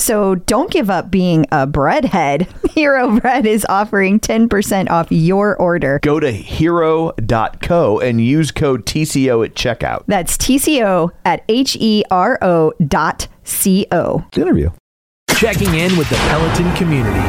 So 0.00 0.34
don't 0.34 0.70
give 0.70 0.88
up 0.88 1.10
being 1.10 1.44
a 1.52 1.66
breadhead. 1.66 2.48
Hero 2.70 3.20
Bread 3.20 3.44
is 3.44 3.66
offering 3.68 4.18
10% 4.18 4.88
off 4.88 5.08
your 5.10 5.56
order. 5.56 6.00
Go 6.02 6.18
to 6.18 6.32
hero.co 6.32 8.00
and 8.00 8.24
use 8.24 8.50
code 8.50 8.86
TCO 8.86 9.44
at 9.44 9.54
checkout. 9.54 10.04
That's 10.06 10.38
TCO 10.38 11.10
at 11.26 11.44
H 11.50 11.76
E 11.78 12.02
R 12.10 12.38
O 12.40 12.72
dot 12.86 13.28
C 13.44 13.86
O. 13.92 14.24
Good 14.32 14.42
interview. 14.42 14.70
Checking 15.36 15.74
in 15.74 15.98
with 15.98 16.08
the 16.08 16.16
Peloton 16.16 16.74
community. 16.76 17.20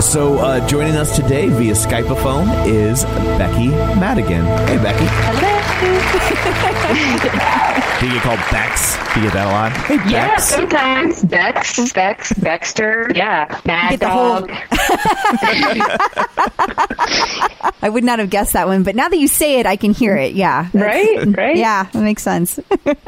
So, 0.00 0.38
uh, 0.38 0.66
joining 0.68 0.96
us 0.96 1.16
today 1.16 1.48
via 1.48 1.74
Skypeophone 1.74 2.66
is 2.66 3.04
Becky 3.38 3.68
Madigan. 3.98 4.44
Hey, 4.66 4.76
Becky. 4.76 5.08
Do 8.02 8.08
you 8.08 8.14
get 8.14 8.22
called 8.24 8.40
Bex? 8.50 8.96
Do 9.14 9.20
you 9.20 9.26
get 9.26 9.34
that 9.34 9.46
a 9.46 9.50
lot? 9.52 9.70
Hey, 9.86 9.94
Yeah, 10.10 10.30
Bex. 10.30 10.44
sometimes 10.46 11.22
Bex, 11.22 11.92
Bex, 11.92 12.30
Dexter. 12.30 13.12
Yeah, 13.14 13.60
Mad 13.64 13.90
Get 13.90 14.00
the 14.00 14.08
whole- 14.08 14.40
Dog. 14.40 14.50
I 17.84 17.88
would 17.88 18.02
not 18.02 18.18
have 18.18 18.28
guessed 18.28 18.54
that 18.54 18.66
one, 18.66 18.82
but 18.82 18.96
now 18.96 19.08
that 19.08 19.18
you 19.18 19.28
say 19.28 19.60
it, 19.60 19.66
I 19.66 19.76
can 19.76 19.92
hear 19.92 20.16
it. 20.16 20.34
Yeah. 20.34 20.68
Right, 20.74 21.24
right. 21.36 21.56
Yeah, 21.56 21.84
that 21.84 22.02
makes 22.02 22.24
sense. 22.24 22.58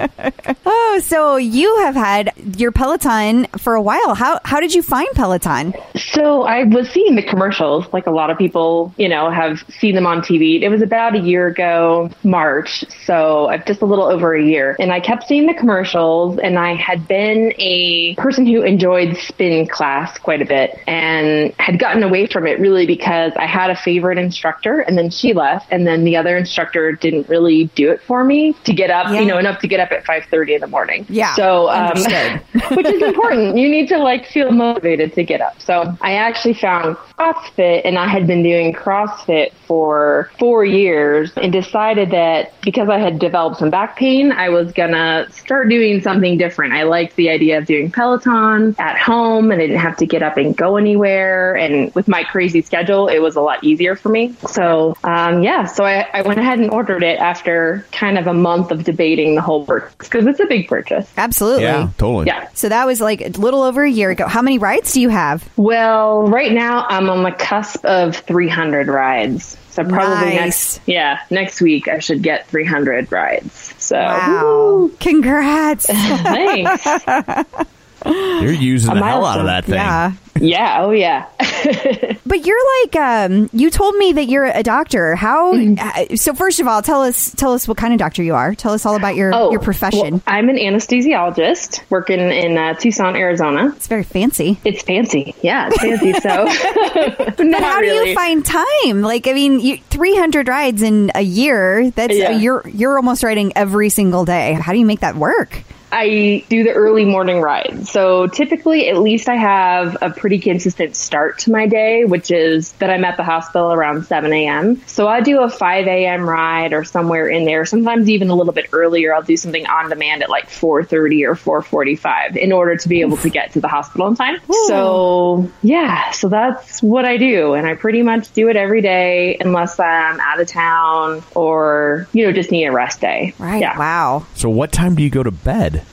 oh, 0.66 1.00
so 1.04 1.36
you 1.36 1.76
have 1.78 1.96
had 1.96 2.30
your 2.56 2.70
Peloton 2.70 3.46
for 3.58 3.74
a 3.74 3.82
while. 3.82 4.14
How 4.14 4.38
how 4.44 4.60
did 4.60 4.74
you 4.74 4.82
find 4.82 5.08
Peloton? 5.14 5.74
So 5.96 6.42
I 6.42 6.62
was 6.64 6.88
seeing 6.90 7.16
the 7.16 7.22
commercials, 7.22 7.86
like 7.92 8.06
a 8.06 8.10
lot 8.12 8.30
of 8.30 8.38
people, 8.38 8.94
you 8.96 9.08
know, 9.08 9.28
have 9.30 9.64
seen 9.80 9.96
them 9.96 10.06
on 10.06 10.20
TV. 10.22 10.62
It 10.62 10.68
was 10.68 10.82
about 10.82 11.16
a 11.16 11.20
year 11.20 11.48
ago, 11.48 12.10
March, 12.22 12.84
so 13.06 13.46
uh, 13.46 13.58
just 13.58 13.82
a 13.82 13.86
little 13.86 14.06
over 14.06 14.34
a 14.34 14.42
year. 14.44 14.76
And 14.84 14.92
I 14.92 15.00
kept 15.00 15.26
seeing 15.26 15.46
the 15.46 15.54
commercials, 15.54 16.38
and 16.38 16.58
I 16.58 16.74
had 16.74 17.08
been 17.08 17.54
a 17.56 18.14
person 18.16 18.44
who 18.44 18.60
enjoyed 18.60 19.16
spin 19.16 19.66
class 19.66 20.18
quite 20.18 20.42
a 20.42 20.44
bit 20.44 20.78
and 20.86 21.54
had 21.58 21.78
gotten 21.78 22.02
away 22.02 22.26
from 22.26 22.46
it 22.46 22.60
really 22.60 22.84
because 22.86 23.32
I 23.36 23.46
had 23.46 23.70
a 23.70 23.76
favorite 23.76 24.18
instructor, 24.18 24.80
and 24.80 24.98
then 24.98 25.08
she 25.08 25.32
left, 25.32 25.68
and 25.72 25.86
then 25.86 26.04
the 26.04 26.18
other 26.18 26.36
instructor 26.36 26.92
didn't 26.92 27.30
really 27.30 27.70
do 27.74 27.90
it 27.92 28.02
for 28.02 28.24
me 28.24 28.52
to 28.64 28.74
get 28.74 28.90
up, 28.90 29.10
Yeah. 29.10 29.20
you 29.20 29.24
know, 29.26 29.38
enough 29.38 29.58
to 29.60 29.68
get 29.68 29.80
up 29.80 29.90
at 29.90 30.04
5:30 30.04 30.56
in 30.56 30.60
the 30.60 30.66
morning. 30.66 31.06
Yeah, 31.08 31.34
So 31.34 31.70
um, 31.70 31.92
which 32.76 32.86
is 32.86 33.00
important. 33.00 33.56
You 33.56 33.70
need 33.70 33.88
to 33.88 33.96
like 33.96 34.26
feel 34.26 34.52
motivated 34.52 35.14
to 35.14 35.24
get 35.24 35.40
up. 35.40 35.62
So 35.62 35.96
I 36.02 36.12
actually 36.16 36.52
found 36.54 36.98
CrossFit 37.18 37.80
and 37.86 37.96
I 37.98 38.06
had 38.06 38.26
been 38.26 38.42
doing 38.42 38.74
CrossFit 38.74 39.52
for 39.66 40.30
four 40.38 40.62
years 40.62 41.32
and 41.36 41.50
decided 41.50 42.10
that 42.10 42.52
because 42.60 42.90
I 42.90 42.98
had 42.98 43.18
developed 43.18 43.56
some 43.56 43.70
back 43.70 43.96
pain, 43.96 44.30
I 44.30 44.50
was 44.50 44.73
gonna 44.74 45.26
start 45.30 45.68
doing 45.68 46.00
something 46.00 46.36
different. 46.38 46.72
I 46.74 46.82
liked 46.84 47.16
the 47.16 47.30
idea 47.30 47.58
of 47.58 47.66
doing 47.66 47.90
Peloton 47.90 48.74
at 48.78 48.98
home 48.98 49.50
and 49.50 49.60
I 49.60 49.66
didn't 49.66 49.80
have 49.80 49.96
to 49.98 50.06
get 50.06 50.22
up 50.22 50.36
and 50.36 50.56
go 50.56 50.76
anywhere. 50.76 51.56
And 51.56 51.94
with 51.94 52.08
my 52.08 52.24
crazy 52.24 52.62
schedule, 52.62 53.08
it 53.08 53.18
was 53.20 53.36
a 53.36 53.40
lot 53.40 53.62
easier 53.64 53.96
for 53.96 54.08
me. 54.08 54.34
So 54.48 54.96
um, 55.04 55.42
yeah, 55.42 55.64
so 55.66 55.84
I, 55.84 56.08
I 56.12 56.22
went 56.22 56.38
ahead 56.40 56.58
and 56.58 56.70
ordered 56.70 57.02
it 57.02 57.18
after 57.18 57.86
kind 57.92 58.18
of 58.18 58.26
a 58.26 58.34
month 58.34 58.70
of 58.70 58.84
debating 58.84 59.34
the 59.34 59.42
whole 59.42 59.64
purchase 59.64 59.94
because 59.98 60.26
it's 60.26 60.40
a 60.40 60.46
big 60.46 60.68
purchase. 60.68 61.10
Absolutely. 61.16 61.64
Yeah, 61.64 61.90
totally. 61.98 62.26
Yeah. 62.26 62.48
So 62.54 62.68
that 62.68 62.86
was 62.86 63.00
like 63.00 63.20
a 63.20 63.28
little 63.30 63.62
over 63.62 63.82
a 63.84 63.90
year 63.90 64.10
ago. 64.10 64.26
How 64.28 64.42
many 64.42 64.58
rides 64.58 64.92
do 64.92 65.00
you 65.00 65.08
have? 65.08 65.48
Well, 65.56 66.28
right 66.28 66.52
now 66.52 66.86
I'm 66.88 67.08
on 67.10 67.22
the 67.22 67.32
cusp 67.32 67.84
of 67.84 68.16
300 68.16 68.88
rides. 68.88 69.56
So 69.70 69.82
probably 69.82 70.36
Nice. 70.36 70.76
next, 70.76 70.80
yeah, 70.86 71.18
next 71.30 71.60
week 71.60 71.88
I 71.88 71.98
should 71.98 72.22
get 72.22 72.46
300 72.46 73.10
rides. 73.10 73.73
So 73.84 73.96
Wow. 73.96 74.90
Congrats. 74.98 75.86
thanks. 75.86 76.86
You're 78.04 78.52
using 78.52 78.90
A 78.92 78.94
the 78.96 79.04
hell 79.04 79.24
out 79.24 79.40
of 79.40 79.46
that 79.46 79.64
thing. 79.64 79.74
yeah. 79.74 80.12
yeah, 80.40 80.76
oh 80.82 80.90
yeah. 80.90 81.26
But 82.26 82.46
you're 82.46 82.82
like, 82.82 82.96
um, 82.96 83.50
you 83.52 83.70
told 83.70 83.94
me 83.96 84.12
that 84.14 84.24
you're 84.24 84.46
a 84.46 84.62
doctor. 84.62 85.14
How? 85.14 85.54
uh, 85.54 86.16
so 86.16 86.32
first 86.34 86.58
of 86.58 86.66
all, 86.66 86.80
tell 86.82 87.02
us, 87.02 87.32
tell 87.36 87.52
us 87.52 87.68
what 87.68 87.76
kind 87.76 87.92
of 87.92 87.98
doctor 87.98 88.22
you 88.22 88.34
are. 88.34 88.54
Tell 88.54 88.72
us 88.72 88.84
all 88.86 88.96
about 88.96 89.14
your 89.14 89.30
your 89.30 89.60
profession. 89.60 90.00
Oh, 90.00 90.10
well, 90.10 90.22
I'm 90.26 90.48
an 90.48 90.56
anesthesiologist 90.56 91.82
working 91.90 92.18
in 92.20 92.56
uh, 92.58 92.74
Tucson, 92.74 93.14
Arizona. 93.14 93.72
it's 93.76 93.86
very 93.86 94.02
fancy. 94.02 94.58
It's 94.64 94.82
fancy. 94.82 95.34
Yeah, 95.42 95.68
it's 95.70 95.80
fancy. 95.80 96.12
So, 96.14 96.46
But 97.36 97.62
how 97.62 97.80
do 97.80 97.86
you 97.86 98.14
find 98.14 98.44
time? 98.44 99.02
Like, 99.02 99.28
I 99.28 99.32
mean, 99.32 99.60
you, 99.60 99.76
300 99.90 100.48
rides 100.48 100.82
in 100.82 101.12
a 101.14 101.22
year. 101.22 101.90
That's 101.90 102.14
Yeah. 102.16 102.30
you're 102.32 102.66
you're 102.68 102.96
almost 102.96 103.22
riding 103.22 103.52
every 103.54 103.90
single 103.90 104.24
day. 104.24 104.54
How 104.54 104.72
do 104.72 104.78
you 104.78 104.86
make 104.86 105.00
that 105.00 105.14
work? 105.16 105.62
I 105.94 106.44
do 106.48 106.64
the 106.64 106.72
early 106.72 107.04
morning 107.04 107.40
ride. 107.40 107.86
So 107.86 108.26
typically, 108.26 108.88
at 108.88 108.98
least 108.98 109.28
I 109.28 109.36
have 109.36 109.96
a 110.02 110.10
pretty 110.10 110.40
consistent 110.40 110.96
start 110.96 111.38
to 111.40 111.52
my 111.52 111.68
day, 111.68 112.04
which 112.04 112.32
is 112.32 112.72
that 112.72 112.90
I'm 112.90 113.04
at 113.04 113.16
the 113.16 113.22
hospital 113.22 113.72
around 113.72 114.04
7 114.04 114.32
a.m. 114.32 114.82
So 114.86 115.06
I 115.06 115.20
do 115.20 115.40
a 115.42 115.48
5 115.48 115.86
a.m. 115.86 116.28
ride 116.28 116.72
or 116.72 116.82
somewhere 116.82 117.28
in 117.28 117.44
there. 117.44 117.64
Sometimes 117.64 118.10
even 118.10 118.28
a 118.28 118.34
little 118.34 118.52
bit 118.52 118.70
earlier. 118.72 119.14
I'll 119.14 119.22
do 119.22 119.36
something 119.36 119.66
on 119.66 119.88
demand 119.88 120.24
at 120.24 120.30
like 120.30 120.48
4:30 120.48 121.28
or 121.28 121.62
4:45 121.62 122.36
in 122.36 122.50
order 122.50 122.76
to 122.76 122.88
be 122.88 123.00
able 123.00 123.16
to 123.18 123.30
get 123.30 123.52
to 123.52 123.60
the 123.60 123.68
hospital 123.68 124.08
in 124.08 124.16
time. 124.16 124.40
So 124.66 125.48
yeah, 125.62 126.10
so 126.10 126.28
that's 126.28 126.82
what 126.82 127.04
I 127.04 127.18
do, 127.18 127.54
and 127.54 127.68
I 127.68 127.74
pretty 127.74 128.02
much 128.02 128.32
do 128.32 128.48
it 128.48 128.56
every 128.56 128.82
day 128.82 129.36
unless 129.38 129.78
I'm 129.78 130.18
out 130.18 130.40
of 130.40 130.48
town 130.48 131.22
or 131.36 132.08
you 132.12 132.26
know 132.26 132.32
just 132.32 132.50
need 132.50 132.64
a 132.64 132.72
rest 132.72 133.00
day. 133.00 133.32
Right. 133.38 133.60
Yeah. 133.60 133.78
Wow. 133.78 134.26
So, 134.34 134.48
what 134.48 134.72
time 134.72 134.96
do 134.96 135.02
you 135.04 135.10
go 135.10 135.22
to 135.22 135.30
bed? 135.30 135.83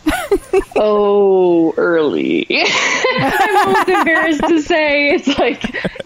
Oh, 0.75 1.73
early. 1.77 2.45
I'm 2.49 3.67
almost 3.67 3.89
embarrassed 3.89 4.41
to 4.47 4.61
say 4.61 5.09
it's 5.11 5.27
like 5.39 5.63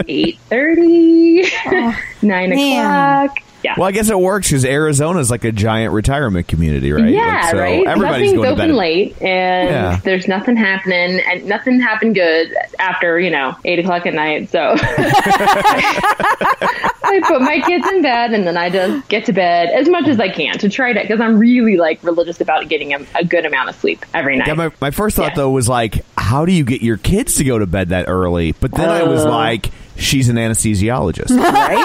eight 0.08 0.38
thirty, 0.50 1.44
oh, 1.68 1.96
nine 2.22 2.50
man. 2.50 3.26
o'clock. 3.28 3.38
Yeah. 3.64 3.74
Well, 3.78 3.88
I 3.88 3.92
guess 3.94 4.12
it 4.12 4.20
works 4.20 4.50
because 4.50 4.64
Arizona 4.64 5.18
is 5.20 5.32
like 5.32 5.44
a 5.44 5.52
giant 5.52 5.92
retirement 5.92 6.48
community, 6.48 6.92
right? 6.92 7.10
Yeah, 7.12 7.26
Like, 7.42 7.52
so 7.52 7.58
right. 7.58 7.88
Everybody's 7.88 8.02
Nothing's 8.02 8.34
going 8.34 8.46
to 8.46 8.52
open 8.54 8.68
bed. 8.70 8.76
late, 8.76 9.22
and 9.24 9.70
Yeah. 9.70 10.00
there's 10.04 10.28
nothing 10.28 10.56
happening, 10.56 11.20
and 11.28 11.46
nothing 11.48 11.80
happened 11.80 12.14
good 12.14 12.54
after 12.78 13.20
you 13.20 13.32
know 13.32 13.56
eight 13.66 13.80
o'clock 13.80 14.06
at 14.06 14.14
night. 14.14 14.50
So 14.50 14.60
I 17.08 17.22
put 17.28 17.42
my 17.42 17.60
kids 17.62 17.88
in 17.88 18.02
bed, 18.02 18.34
and 18.34 18.46
then 18.48 18.58
I 18.58 18.70
just 18.70 19.08
get 19.10 19.26
to 19.26 19.34
bed 19.34 19.70
as 19.70 19.88
much 19.90 20.08
as 20.08 20.20
I 20.20 20.30
can 20.30 20.58
to 20.60 20.70
try 20.70 20.94
to 20.94 21.00
because 21.02 21.22
I'm 21.22 21.38
really 21.40 21.78
like 21.78 22.02
religious 22.04 22.42
about 22.42 22.68
getting 22.70 22.94
a, 22.94 23.00
a 23.16 23.24
good 23.26 23.46
amount 23.46 23.70
of 23.70 23.76
sleep 23.76 24.06
every 24.14 24.38
night. 24.38 24.48
Yeah, 24.48 24.54
my, 24.56 24.72
my 24.82 24.92
first 24.92 25.16
thought 25.16 25.30
Yeah. 25.32 25.36
though 25.36 25.52
was 25.52 25.70
like, 25.70 26.04
how 26.18 26.46
do 26.46 26.52
you 26.52 26.64
get 26.64 26.82
your 26.82 26.98
kids 26.98 27.36
to 27.36 27.44
go 27.44 27.60
to 27.60 27.68
bed 27.68 27.90
that 27.90 28.06
early? 28.08 28.54
But 28.54 28.72
then 28.72 28.90
I 28.90 29.04
was 29.04 29.26
Uh. 29.26 29.30
like, 29.30 29.72
she's 29.98 30.30
an 30.30 30.36
anesthesiologist. 30.38 31.30
right? 31.38 31.78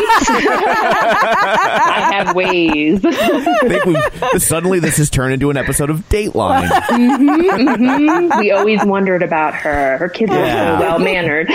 I 1.42 2.10
have 2.24 2.34
ways. 2.34 3.04
I 3.04 3.68
think 3.68 3.84
we've, 3.84 4.42
suddenly 4.42 4.80
this 4.80 4.96
has 4.98 5.10
turned 5.10 5.32
into 5.34 5.50
an 5.50 5.56
episode 5.56 5.90
of 5.90 6.08
Dateline. 6.08 6.68
Mm-hmm. 6.90 7.84
Mm-hmm. 7.84 8.38
we 8.40 8.50
always 8.50 8.84
wondered 8.84 9.22
about 9.22 9.54
her. 9.54 9.96
Her 9.98 10.08
kids 10.08 10.32
Yeah. 10.32 10.74
are 10.74 10.78
so 10.78 10.84
well 10.86 10.98
mannered. 10.98 11.48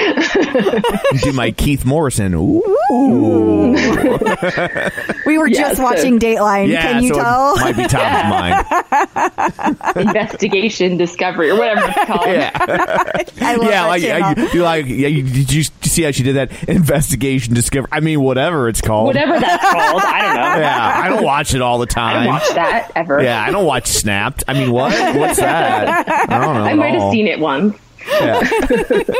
Do 1.22 1.34
my 1.34 1.52
Keith 1.52 1.86
Morrison. 1.86 2.34
Ooh. 2.34 2.62
We 5.26 5.38
were 5.38 5.48
Yeah, 5.48 5.62
just 5.62 5.78
so- 5.78 5.84
watching 5.84 6.20
Dateline. 6.20 6.70
Yeah, 6.70 6.82
Can 6.82 7.04
you 7.04 7.10
so 7.14 7.20
tell? 7.22 7.56
it 7.56 7.62
might 7.62 7.78
be 7.78 7.88
top 7.88 8.66
of 8.66 9.76
mind. 9.96 10.08
Investigation, 10.08 10.98
discovery, 10.98 11.50
or 11.52 11.58
whatever 11.58 11.82
it's 11.86 12.06
called. 12.06 12.28
Yeah, 12.28 12.52
I 13.42 13.56
love 13.56 13.64
yeah. 13.70 13.70
that 13.70 13.88
Like, 13.88 14.02
channel. 14.02 14.44
you, 14.46 14.50
you 14.54 14.64
like, 14.64 14.86
yeah. 14.88 15.08
You, 15.08 15.24
did 15.24 15.52
you 15.54 15.64
see 15.64 16.04
how 16.04 16.12
she 16.12 16.24
did 16.24 16.36
that? 16.36 16.45
Investigation, 16.68 17.54
discover. 17.54 17.88
I 17.92 18.00
mean, 18.00 18.22
whatever 18.22 18.68
it's 18.70 18.82
called. 18.82 19.08
Whatever 19.08 19.40
that's 19.40 19.64
called. 19.72 20.02
I 20.02 20.22
don't 20.22 20.36
know. 20.36 20.60
Yeah, 20.62 21.02
I 21.04 21.10
don't 21.10 21.24
watch 21.24 21.54
it 21.54 21.62
all 21.62 21.80
the 21.80 21.86
time. 21.86 22.06
I 22.06 22.14
time. 22.14 22.24
don't 22.26 22.34
watch 22.34 22.50
that 22.56 22.92
ever. 22.96 23.22
Yeah, 23.24 23.44
I 23.44 23.52
don't 23.52 23.66
watch 23.66 23.88
Snapped. 23.88 24.44
I 24.48 24.54
mean, 24.54 24.72
what? 24.72 24.92
What's 25.18 25.40
that? 25.40 26.08
I 26.30 26.40
don't 26.40 26.56
know. 26.56 26.64
I 26.64 26.74
might 26.74 26.94
have 26.94 27.04
all. 27.04 27.12
seen 27.12 27.28
it 27.28 27.40
once. 27.40 27.78
Yeah. 28.08 28.42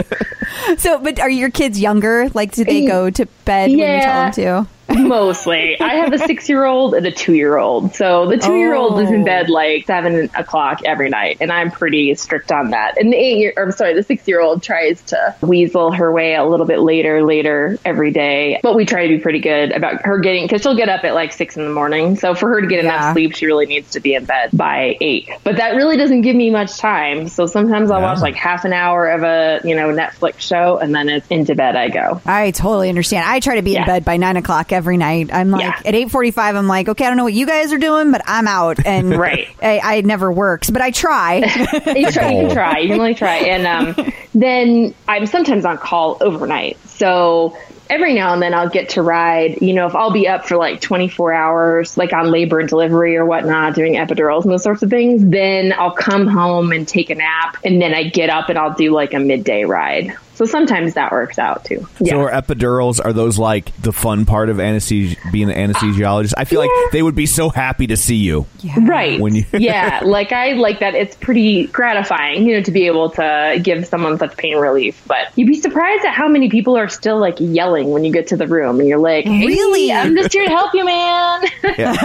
So, 0.78 1.00
but 1.00 1.20
are 1.20 1.30
your 1.30 1.50
kids 1.50 1.80
younger? 1.80 2.30
Like, 2.34 2.54
do 2.54 2.64
they 2.64 2.86
go 2.86 3.10
to 3.10 3.26
bed 3.46 3.70
when 3.70 3.80
you 3.80 3.86
tell 3.86 4.24
them 4.24 4.32
to? 4.34 4.68
Mostly. 4.94 5.80
I 5.80 5.96
have 5.96 6.14
a 6.14 6.20
six 6.20 6.48
year 6.50 6.66
old 6.66 6.94
and 6.94 7.06
a 7.06 7.12
two 7.12 7.34
year 7.34 7.58
old. 7.58 7.96
So 7.96 8.28
the 8.28 8.38
two 8.38 8.56
year 8.56 8.76
old 8.76 9.00
is 9.00 9.10
in 9.10 9.22
Oh. 9.22 9.26
bed 9.26 9.50
like 9.50 9.86
seven 9.86 10.30
o'clock 10.36 10.82
every 10.86 11.10
night, 11.10 11.38
and 11.42 11.52
I'm 11.52 11.72
pretty 11.72 12.14
strict 12.16 12.52
on 12.52 12.72
that. 12.72 13.00
And 13.00 13.12
the 13.12 13.18
eight 13.18 13.38
year, 13.38 13.54
I'm 13.58 13.72
sorry, 13.72 13.94
the 13.94 14.04
six 14.04 14.28
year 14.28 14.42
old 14.42 14.62
tries 14.62 15.02
to 15.04 15.36
weasel 15.42 15.92
her 15.92 16.12
way 16.12 16.36
a 16.36 16.44
little 16.44 16.66
bit 16.66 16.80
later, 16.80 17.24
later 17.24 17.78
every 17.86 18.12
day. 18.12 18.60
But 18.62 18.76
we 18.76 18.86
try 18.86 19.08
to 19.08 19.16
be 19.16 19.20
pretty 19.20 19.40
good 19.40 19.72
about 19.72 20.06
her 20.06 20.20
getting, 20.20 20.44
because 20.46 20.62
she'll 20.62 20.76
get 20.76 20.90
up 20.90 21.04
at 21.04 21.14
like 21.14 21.32
six 21.34 21.58
in 21.58 21.66
the 21.66 21.72
morning. 21.74 22.16
So 22.18 22.36
for 22.36 22.50
her 22.50 22.62
to 22.62 22.68
get 22.68 22.84
Yeah. 22.84 22.96
enough 22.96 23.14
sleep, 23.14 23.36
she 23.36 23.46
really 23.48 23.66
needs 23.66 23.92
to 23.92 24.00
be 24.00 24.14
in 24.14 24.26
bed 24.26 24.50
by 24.54 24.98
eight. 25.02 25.30
But 25.44 25.58
that 25.58 25.76
really 25.76 25.98
doesn't 25.98 26.22
give 26.22 26.36
me 26.36 26.50
much 26.52 26.78
time. 26.78 27.28
So 27.28 27.48
sometimes 27.48 27.90
I'll 27.90 28.02
Yeah. 28.02 28.14
watch 28.14 28.22
like 28.22 28.36
half 28.36 28.66
an 28.66 28.74
hour 28.74 29.08
of 29.08 29.24
a, 29.24 29.62
you 29.64 29.76
know, 29.76 29.88
Netflix 29.90 30.40
show, 30.42 30.78
and 30.78 30.94
then 30.94 31.10
it's 31.10 31.28
into 31.30 31.56
bed 31.56 31.76
I 31.76 31.90
go. 31.90 32.22
I 32.26 32.52
totally 32.52 32.90
understand. 32.90 33.26
I 33.28 33.40
try 33.40 33.56
to 33.56 33.62
be 33.62 33.76
in 33.76 33.86
bed 33.86 34.06
by 34.06 34.18
nine 34.18 34.38
o'clock 34.38 34.72
every 34.76 34.98
night. 34.98 35.30
I'm 35.34 35.50
like 35.50 35.62
Yeah. 35.62 35.82
at 35.86 35.96
eight 35.96 36.12
forty-five. 36.12 36.56
I'm 36.56 36.68
like, 36.68 36.88
okay, 36.90 37.06
I 37.06 37.08
don't 37.08 37.18
know 37.18 37.24
what 37.24 37.34
you 37.34 37.48
guys 37.48 37.74
are 37.74 37.78
doing, 37.80 38.12
but 38.12 38.22
I'm 38.28 38.48
out, 38.48 38.86
and 38.86 39.10
Right. 39.18 39.48
I, 39.62 39.80
I 39.84 40.02
never 40.02 40.32
works, 40.32 40.70
but 40.70 40.82
I 40.84 40.92
try. 40.92 41.38
you, 41.96 42.12
try, 42.12 42.32
you 42.32 42.48
can 42.48 42.50
try. 42.54 42.78
You 42.80 42.90
can 42.90 43.00
really 43.00 43.16
try. 43.16 43.36
And 43.38 43.66
um, 43.98 44.14
then 44.36 44.94
I'm 45.08 45.26
sometimes 45.26 45.66
on 45.66 45.78
call 45.80 46.18
overnight. 46.22 46.78
So 46.90 47.58
every 47.90 48.14
now 48.16 48.34
and 48.34 48.42
then 48.42 48.54
I'll 48.54 48.70
get 48.70 48.90
to 48.90 49.02
ride. 49.04 49.62
You 49.62 49.74
know, 49.74 49.86
if 49.88 49.96
I'll 49.96 50.12
be 50.12 50.28
up 50.28 50.46
for 50.48 50.58
like 50.58 50.82
24 50.82 51.34
hours, 51.34 51.98
like 51.98 52.14
on 52.14 52.32
labor 52.32 52.60
and 52.60 52.68
delivery 52.68 53.16
or 53.16 53.26
whatnot, 53.26 53.76
doing 53.76 53.94
epidurals 53.94 54.42
and 54.44 54.52
those 54.52 54.64
sorts 54.64 54.82
of 54.82 54.90
things, 54.90 55.24
then 55.26 55.72
I'll 55.78 55.92
come 55.96 56.26
home 56.28 56.72
and 56.72 56.88
take 56.88 57.10
a 57.12 57.16
nap. 57.16 57.58
And 57.64 57.82
then 57.82 57.94
I 57.94 58.04
get 58.10 58.30
up 58.30 58.50
and 58.50 58.58
I'll 58.58 58.74
do 58.74 58.92
like 58.92 59.14
a 59.14 59.20
midday 59.20 59.66
ride. 59.66 60.16
So 60.36 60.46
sometimes 60.46 60.94
that 60.96 61.12
works 61.12 61.40
out 61.40 61.66
too. 61.66 61.88
Yeah. 62.00 62.12
So 62.14 62.22
are 62.22 62.32
epidurals 62.32 63.04
are 63.04 63.14
those 63.14 63.38
like 63.40 63.76
the 63.82 63.92
fun 63.94 64.26
part 64.26 64.50
of 64.50 64.60
anesthesia 64.60 65.16
being 65.32 65.50
an 65.50 65.72
anesthesiologist? 65.72 66.34
I 66.38 66.46
feel 66.46 66.64
Yeah. 66.64 66.70
like 66.84 66.92
they 66.92 67.02
would 67.02 67.16
be 67.16 67.26
so 67.26 67.50
happy 67.50 67.88
to 67.88 67.98
see 67.98 68.16
you. 68.18 68.46
Right. 68.78 69.20
When 69.20 69.36
you- 69.36 69.46
yeah, 69.54 70.02
like 70.04 70.32
I 70.32 70.54
like 70.54 70.80
that. 70.80 70.96
It's 70.96 71.16
pretty 71.16 71.68
gratifying, 71.68 72.46
you 72.48 72.56
know, 72.58 72.64
to 72.64 72.72
be 72.72 72.86
able 72.88 73.10
to 73.12 73.60
give 73.64 73.86
someone 73.88 74.18
such 74.20 74.36
pain 74.38 74.58
relief. 74.58 75.02
But 75.08 75.28
you'd 75.36 75.48
be 75.48 75.60
surprised 75.60 76.06
at 76.06 76.14
how 76.14 76.28
many 76.28 76.50
people 76.50 76.78
are 76.78 76.90
still 76.90 77.18
like 77.20 77.36
yelling 77.40 77.90
when 77.92 78.04
you 78.04 78.12
get 78.12 78.28
to 78.28 78.38
the 78.38 78.48
room, 78.48 78.80
and 78.80 78.88
you're 78.90 78.98
like, 79.00 79.26
hey, 79.26 79.46
Really? 79.46 79.92
I'm 79.92 80.16
just 80.16 80.34
here 80.34 80.46
to 80.46 80.50
help 80.52 80.74
you, 80.74 80.86
man. 80.86 81.44
Yeah. 81.78 81.96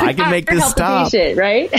I 0.00 0.12
can 0.12 0.30
make 0.36 0.48
this 0.48 0.60
help 0.60 0.76
the 0.76 1.06
stop. 1.06 1.10
patient, 1.12 1.38
right? 1.38 1.70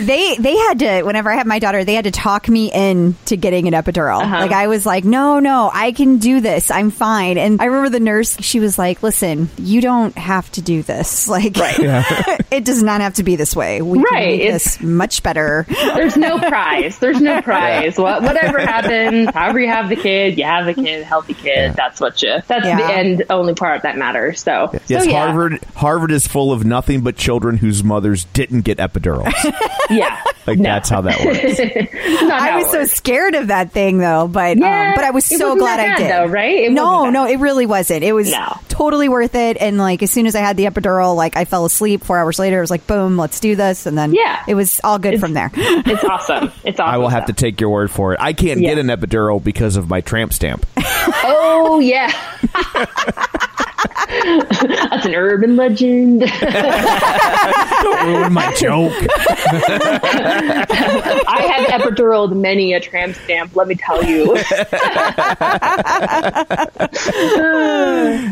they 0.00 0.36
they 0.36 0.56
had 0.56 0.78
to 0.80 1.02
whenever 1.02 1.30
I 1.30 1.34
had 1.36 1.46
my 1.46 1.58
daughter, 1.58 1.84
they 1.84 1.94
had 1.94 2.04
to 2.04 2.10
talk 2.10 2.48
me 2.48 2.70
in 2.72 3.14
to 3.26 3.36
getting 3.36 3.66
an 3.68 3.74
epidural. 3.74 4.22
Uh-huh. 4.22 4.36
Like 4.38 4.52
I 4.52 4.66
was 4.68 4.86
like, 4.86 5.04
no, 5.04 5.27
no, 5.38 5.70
I 5.72 5.92
can 5.92 6.18
do 6.18 6.40
this. 6.40 6.70
I'm 6.70 6.90
fine. 6.90 7.38
And 7.38 7.60
I 7.60 7.66
remember 7.66 7.90
the 7.90 8.00
nurse, 8.00 8.36
she 8.40 8.58
was 8.60 8.78
like, 8.78 9.02
listen, 9.02 9.48
you 9.58 9.80
don't 9.80 10.16
have 10.18 10.50
to 10.52 10.62
do 10.62 10.82
this. 10.82 11.28
Like, 11.38 11.52
it 12.50 12.64
does 12.64 12.82
not 12.82 13.00
have 13.02 13.14
to 13.14 13.22
be 13.22 13.36
this 13.36 13.54
way. 13.54 13.82
We 13.82 13.98
Right, 13.98 14.28
make 14.28 14.40
it's- 14.40 14.76
this 14.76 14.80
much 14.82 15.22
better. 15.22 15.66
There's 15.68 16.16
no 16.16 16.38
prize. 16.48 16.98
There's 16.98 17.20
no 17.20 17.42
prize. 17.42 17.98
What, 17.98 18.22
whatever 18.22 18.58
happens, 18.58 19.30
however 19.34 19.60
you 19.60 19.68
have 19.68 19.88
the 19.88 19.96
kid, 19.96 20.38
you 20.38 20.44
have 20.44 20.64
the 20.66 20.74
kid, 20.74 21.04
healthy 21.04 21.34
kid. 21.34 21.74
That's 21.74 22.00
what 22.00 22.22
you. 22.22 22.38
That's 22.46 22.64
Yeah. 22.64 22.76
the 22.78 22.92
end 22.92 23.24
only 23.30 23.54
part 23.54 23.82
that 23.82 23.96
matters. 23.98 24.42
So, 24.42 24.70
Yes, 24.86 25.04
so 25.04 25.10
yeah, 25.10 25.26
Harvard 25.26 25.60
Harvard 25.76 26.10
is 26.12 26.26
full 26.26 26.50
of 26.52 26.64
nothing 26.64 27.02
but 27.02 27.16
children 27.16 27.56
whose 27.58 27.84
mothers 27.84 28.24
didn't 28.32 28.62
get 28.62 28.78
epidurals. 28.78 29.32
Yeah, 29.90 30.22
Like 30.46 30.58
No. 30.58 30.64
that's 30.64 30.88
how 30.88 31.00
that 31.02 31.24
works. 31.24 31.58
Not 32.22 32.40
I 32.40 32.50
how 32.50 32.58
was 32.58 32.68
it 32.68 32.70
so 32.70 32.84
scared 32.86 33.34
of 33.34 33.48
that 33.48 33.72
thing 33.72 33.98
though, 33.98 34.28
but 34.28 34.56
Yeah, 34.56 34.90
um, 34.90 34.94
but 34.94 35.04
I 35.04 35.10
was 35.10 35.17
it 35.18 35.38
so 35.38 35.44
wasn't 35.54 35.60
glad 35.60 35.76
that 35.78 35.98
I 35.98 36.02
did. 36.02 36.10
though, 36.10 36.26
right? 36.26 36.54
It 36.64 36.72
no, 36.72 37.10
no, 37.10 37.26
it 37.26 37.38
really 37.38 37.66
wasn't. 37.66 38.02
It 38.04 38.12
was 38.12 38.30
No. 38.30 38.58
totally 38.68 39.08
worth 39.08 39.34
it. 39.34 39.56
And 39.60 39.78
like 39.78 40.02
as 40.02 40.10
soon 40.10 40.26
as 40.26 40.34
I 40.34 40.40
had 40.40 40.56
the 40.56 40.64
epidural, 40.66 41.16
like 41.16 41.36
I 41.36 41.44
fell 41.44 41.64
asleep. 41.64 42.04
Four 42.04 42.18
hours 42.18 42.38
later, 42.38 42.58
it 42.58 42.60
was 42.60 42.70
like 42.70 42.86
boom, 42.86 43.16
let's 43.16 43.40
do 43.40 43.56
this, 43.56 43.86
and 43.86 43.96
then 43.98 44.14
Yeah. 44.14 44.42
it 44.46 44.54
was 44.54 44.80
all 44.84 44.98
good 44.98 45.20
from 45.20 45.34
there. 45.34 45.50
It's 45.54 46.04
awesome. 46.08 46.52
It's 46.64 46.78
awesome. 46.80 46.94
I 46.94 46.98
will 46.98 47.08
have 47.08 47.26
to 47.26 47.32
take 47.32 47.60
your 47.60 47.70
word 47.70 47.90
for 47.90 48.12
it. 48.14 48.18
I 48.20 48.32
can't 48.32 48.60
Yeah. 48.60 48.74
get 48.74 48.78
an 48.78 48.86
epidural 48.88 49.42
because 49.42 49.76
of 49.76 49.88
my 49.88 50.00
tramp 50.00 50.32
stamp. 50.32 50.66
Oh 51.24 51.80
yeah. 51.80 52.12
That's 54.08 55.06
an 55.06 55.14
urban 55.14 55.54
legend. 55.56 56.20
Don't 56.20 58.06
ruin 58.06 58.32
my 58.32 58.52
joke. 58.58 58.92
I 61.28 61.66
have 61.68 61.80
epiduraled 61.80 62.34
many 62.34 62.72
a 62.72 62.80
tramp 62.80 63.14
stamp. 63.16 63.54
Let 63.54 63.68
me 63.68 63.76
tell 63.76 64.02
you, 64.02 64.34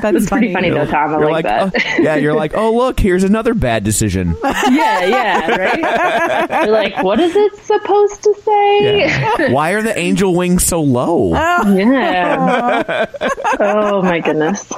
That's 0.00 0.16
it's 0.16 0.28
pretty 0.28 0.52
funny 0.52 0.70
though, 0.70 0.86
Tom. 0.86 1.14
I 1.14 1.18
You're 1.18 1.30
like, 1.30 1.44
like, 1.44 1.72
that. 1.72 1.98
oh, 1.98 2.02
yeah, 2.02 2.16
you're 2.16 2.34
like, 2.34 2.54
oh 2.56 2.74
look, 2.74 2.98
here's 2.98 3.22
another 3.22 3.54
bad 3.54 3.84
decision. 3.84 4.36
yeah, 4.42 5.04
yeah, 5.04 5.56
right. 5.56 6.64
You're 6.64 6.72
like, 6.72 7.02
what 7.04 7.20
is 7.20 7.36
it 7.36 7.54
supposed 7.58 8.22
to 8.24 8.34
say? 8.44 8.98
Yeah. 9.06 9.52
Why 9.52 9.70
are 9.72 9.82
the 9.82 9.96
angel 9.96 10.34
wings 10.34 10.64
so 10.66 10.80
low? 10.82 11.30
Yeah. 11.32 13.06
Oh 13.60 14.02
my 14.02 14.18
goodness. 14.20 14.72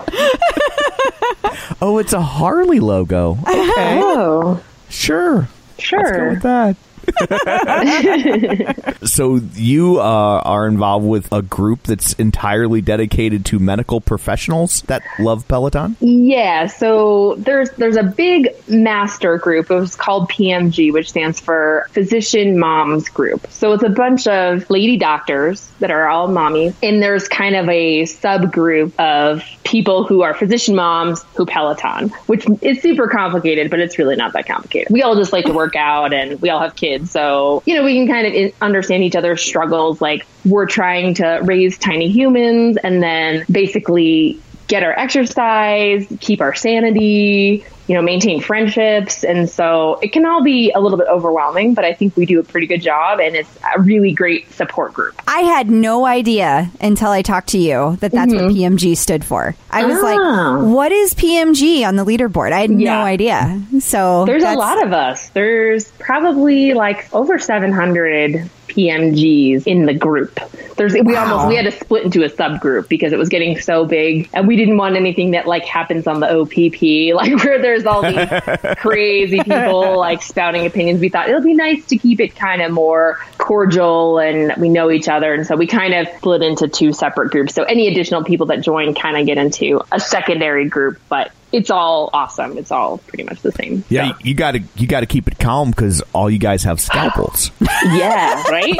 Oh, 1.80 1.98
it's 1.98 2.12
a 2.12 2.20
Harley 2.20 2.80
logo. 2.80 3.38
Okay, 3.46 4.00
Oh, 4.02 4.62
sure. 4.88 5.48
sure. 5.78 5.98
Let's 6.02 6.16
go 6.16 6.28
with 6.30 6.42
that. 6.42 6.76
so 9.06 9.36
you 9.54 10.00
uh, 10.00 10.40
are 10.44 10.66
involved 10.66 11.06
with 11.06 11.32
a 11.32 11.42
group 11.42 11.82
that's 11.84 12.12
entirely 12.14 12.80
dedicated 12.80 13.44
to 13.46 13.58
medical 13.58 14.00
professionals 14.00 14.82
that 14.82 15.02
love 15.18 15.46
Peloton. 15.48 15.96
Yeah, 16.00 16.66
so 16.66 17.36
there's 17.38 17.70
there's 17.72 17.96
a 17.96 18.02
big 18.02 18.48
master 18.68 19.38
group. 19.38 19.70
It 19.70 19.74
was 19.74 19.96
called 19.96 20.30
PMG, 20.30 20.92
which 20.92 21.10
stands 21.10 21.40
for 21.40 21.88
Physician 21.92 22.58
Moms 22.58 23.08
Group. 23.08 23.46
So 23.50 23.72
it's 23.72 23.82
a 23.82 23.88
bunch 23.88 24.26
of 24.26 24.68
lady 24.70 24.96
doctors 24.96 25.68
that 25.80 25.90
are 25.90 26.08
all 26.08 26.28
mommies, 26.28 26.74
and 26.82 27.02
there's 27.02 27.28
kind 27.28 27.56
of 27.56 27.68
a 27.68 28.02
subgroup 28.02 28.92
of 28.98 29.42
people 29.64 30.04
who 30.04 30.22
are 30.22 30.32
physician 30.32 30.74
moms 30.74 31.22
who 31.34 31.44
Peloton, 31.44 32.08
which 32.26 32.46
is 32.62 32.80
super 32.80 33.06
complicated, 33.06 33.70
but 33.70 33.80
it's 33.80 33.98
really 33.98 34.16
not 34.16 34.32
that 34.32 34.46
complicated. 34.46 34.88
We 34.90 35.02
all 35.02 35.14
just 35.14 35.32
like 35.32 35.44
to 35.44 35.52
work 35.52 35.76
out, 35.76 36.12
and 36.12 36.40
we 36.40 36.48
all 36.48 36.60
have 36.60 36.74
kids, 36.74 36.97
so 37.06 37.62
you 37.66 37.74
know 37.74 37.84
we 37.84 37.94
can 37.94 38.08
kind 38.08 38.26
of 38.26 38.52
understand 38.60 39.02
each 39.02 39.16
other's 39.16 39.42
struggles. 39.42 40.00
Like 40.00 40.26
we're 40.44 40.66
trying 40.66 41.14
to 41.14 41.40
raise 41.42 41.78
tiny 41.78 42.10
humans, 42.10 42.76
and 42.76 43.02
then 43.02 43.44
basically 43.50 44.40
get 44.66 44.82
our 44.82 44.98
exercise, 44.98 46.06
keep 46.20 46.40
our 46.40 46.54
sanity, 46.54 47.64
you 47.88 47.94
know, 47.94 48.02
maintain 48.02 48.40
friendships. 48.40 49.24
And 49.24 49.48
so 49.50 49.98
it 50.02 50.12
can 50.12 50.26
all 50.26 50.42
be 50.44 50.70
a 50.72 50.78
little 50.80 50.98
bit 50.98 51.08
overwhelming, 51.08 51.72
but 51.74 51.84
I 51.84 51.94
think 51.94 52.16
we 52.16 52.26
do 52.26 52.38
a 52.38 52.42
pretty 52.44 52.66
good 52.66 52.82
job 52.82 53.18
and 53.18 53.34
it's 53.34 53.58
a 53.76 53.80
really 53.80 54.12
great 54.12 54.52
support 54.52 54.92
group. 54.92 55.20
I 55.26 55.40
had 55.40 55.68
no 55.70 56.04
idea 56.06 56.70
until 56.80 57.08
I 57.10 57.22
talked 57.22 57.48
to 57.50 57.58
you 57.58 57.96
that 58.00 58.12
that's 58.12 58.32
what 58.34 58.44
PMG 58.52 58.96
stood 58.96 59.24
for. 59.24 59.56
I 59.70 59.84
was 59.86 59.96
Mm-hmm. 59.96 60.20
Ah. 60.20 60.58
like, 60.58 60.74
what 60.74 60.92
is 60.92 61.14
PMG 61.14 61.84
on 61.88 61.96
the 61.96 62.04
leaderboard? 62.04 62.52
I 62.52 62.60
had 62.60 62.70
Yeah. 62.70 62.98
no 62.98 63.04
idea. 63.04 63.62
So 63.80 64.24
There's 64.26 64.42
a 64.44 64.52
lot 64.54 64.84
of 64.86 64.92
us. 64.92 65.30
There's 65.30 65.90
probably 65.92 66.74
like 66.74 67.12
over 67.14 67.38
700 67.38 68.48
PMGs 68.68 69.66
in 69.66 69.86
the 69.86 69.94
group. 69.94 70.38
There's 70.78 70.94
we 70.94 71.16
almost 71.16 71.48
we 71.48 71.56
had 71.56 71.64
to 71.64 71.72
split 71.72 72.04
into 72.04 72.24
a 72.24 72.28
subgroup 72.28 72.88
because 72.88 73.12
it 73.12 73.18
was 73.18 73.28
getting 73.28 73.58
so 73.60 73.84
big 73.84 74.30
and 74.32 74.48
we 74.48 74.56
didn't 74.56 74.76
want 74.76 74.96
anything 74.96 75.32
that 75.32 75.46
like 75.46 75.64
happens 75.64 76.06
on 76.06 76.20
the 76.20 76.28
OPP 76.28 77.14
like 77.14 77.44
where 77.44 77.60
there's 77.60 77.84
all 77.84 78.02
these 78.02 78.28
crazy 78.78 79.38
people 79.38 79.98
like 79.98 80.22
spouting 80.22 80.64
opinions. 80.64 81.00
We 81.00 81.08
thought 81.08 81.28
it'll 81.28 81.42
be 81.42 81.54
nice 81.54 81.84
to 81.86 81.98
keep 81.98 82.20
it 82.20 82.34
kind 82.34 82.62
of 82.62 82.72
more 82.72 83.18
cordial 83.36 84.18
and 84.18 84.54
we 84.58 84.68
know 84.68 84.90
each 84.90 85.08
other 85.08 85.34
and 85.34 85.46
so 85.46 85.56
we 85.56 85.66
kind 85.66 85.94
of 85.94 86.08
split 86.16 86.42
into 86.42 86.68
two 86.68 86.92
separate 86.92 87.30
groups. 87.30 87.54
So 87.54 87.64
any 87.64 87.88
additional 87.88 88.24
people 88.24 88.46
that 88.46 88.60
join 88.62 88.94
kind 88.94 89.16
of 89.16 89.26
get 89.26 89.38
into 89.38 89.82
a 89.92 90.00
secondary 90.00 90.68
group, 90.68 91.00
but 91.08 91.32
it's 91.52 91.70
all 91.70 92.10
awesome. 92.12 92.58
It's 92.58 92.70
all 92.70 92.98
pretty 92.98 93.24
much 93.24 93.40
the 93.40 93.52
same. 93.52 93.84
Yeah, 93.88 94.08
stuff. 94.08 94.24
you 94.24 94.34
got 94.34 94.52
to 94.52 94.62
you 94.76 94.86
got 94.86 95.00
to 95.00 95.06
keep 95.06 95.28
it 95.28 95.38
calm 95.38 95.70
because 95.70 96.02
all 96.12 96.28
you 96.28 96.38
guys 96.38 96.64
have 96.64 96.80
scalpels. 96.80 97.50
Yeah, 97.84 98.42
right? 98.50 98.76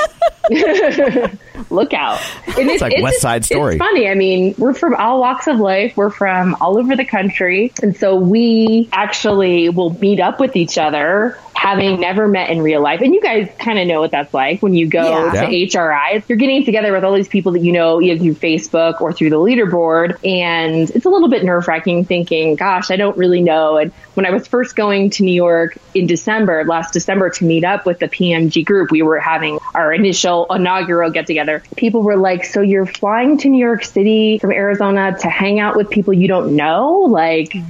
Look 1.70 1.87
out. 1.92 2.20
And 2.46 2.68
It's 2.70 2.82
like 2.82 3.02
West 3.02 3.20
Side 3.20 3.44
Story. 3.44 3.76
It's 3.76 3.78
funny. 3.78 4.08
I 4.08 4.14
mean, 4.14 4.54
we're 4.58 4.74
from 4.74 4.94
all 4.94 5.20
walks 5.20 5.46
of 5.46 5.58
life. 5.58 5.96
We're 5.96 6.10
from 6.10 6.56
all 6.60 6.78
over 6.78 6.96
the 6.96 7.04
country. 7.04 7.72
And 7.82 7.96
so 7.96 8.16
we 8.16 8.88
actually 8.92 9.68
will 9.68 9.90
meet 9.90 10.20
up 10.20 10.40
with 10.40 10.56
each 10.56 10.78
other 10.78 11.38
having 11.58 11.98
never 11.98 12.28
met 12.28 12.50
in 12.50 12.62
real 12.62 12.80
life, 12.80 13.00
and 13.00 13.12
you 13.12 13.20
guys 13.20 13.48
kind 13.58 13.80
of 13.80 13.86
know 13.88 14.00
what 14.00 14.12
that's 14.12 14.32
like 14.32 14.62
when 14.62 14.74
you 14.74 14.86
go 14.86 15.02
Yeah. 15.32 15.42
to 15.42 15.46
HRI. 15.48 16.22
You're 16.28 16.38
getting 16.38 16.64
together 16.64 16.92
with 16.92 17.02
all 17.02 17.12
these 17.14 17.26
people 17.26 17.50
that 17.52 17.60
you 17.62 17.72
know 17.72 18.00
either 18.00 18.16
through 18.22 18.34
Facebook 18.36 19.00
or 19.00 19.12
through 19.12 19.30
the 19.30 19.36
leaderboard, 19.38 20.24
and 20.24 20.88
it's 20.88 21.04
a 21.04 21.08
little 21.08 21.28
bit 21.28 21.44
nerve 21.44 21.66
wracking 21.66 22.04
thinking, 22.04 22.54
"Gosh, 22.54 22.92
I 22.92 22.96
don't 22.96 23.16
really 23.16 23.40
know." 23.40 23.76
And 23.76 23.90
when 24.14 24.24
I 24.24 24.30
was 24.30 24.46
first 24.46 24.76
going 24.76 25.10
to 25.10 25.24
New 25.24 25.34
York 25.34 25.76
in 25.94 26.06
December, 26.06 26.64
last 26.64 26.92
December, 26.92 27.28
to 27.30 27.44
meet 27.44 27.64
up 27.64 27.86
with 27.86 27.98
the 27.98 28.06
PMG 28.06 28.64
group, 28.64 28.92
we 28.92 29.02
were 29.02 29.18
having 29.18 29.58
our 29.74 29.92
initial 29.92 30.46
inaugural 30.50 31.10
get 31.10 31.26
together. 31.26 31.64
People 31.76 32.02
were 32.02 32.16
like, 32.16 32.44
"So 32.44 32.60
you're 32.60 32.86
flying 32.86 33.36
to 33.38 33.48
New 33.48 33.58
York 33.64 33.82
City 33.84 34.38
from 34.38 34.52
Arizona 34.52 35.16
to 35.22 35.28
hang 35.28 35.58
out 35.58 35.74
with 35.74 35.90
people 35.90 36.14
you 36.14 36.28
don't 36.28 36.54
know?" 36.54 37.00
Like. 37.08 37.52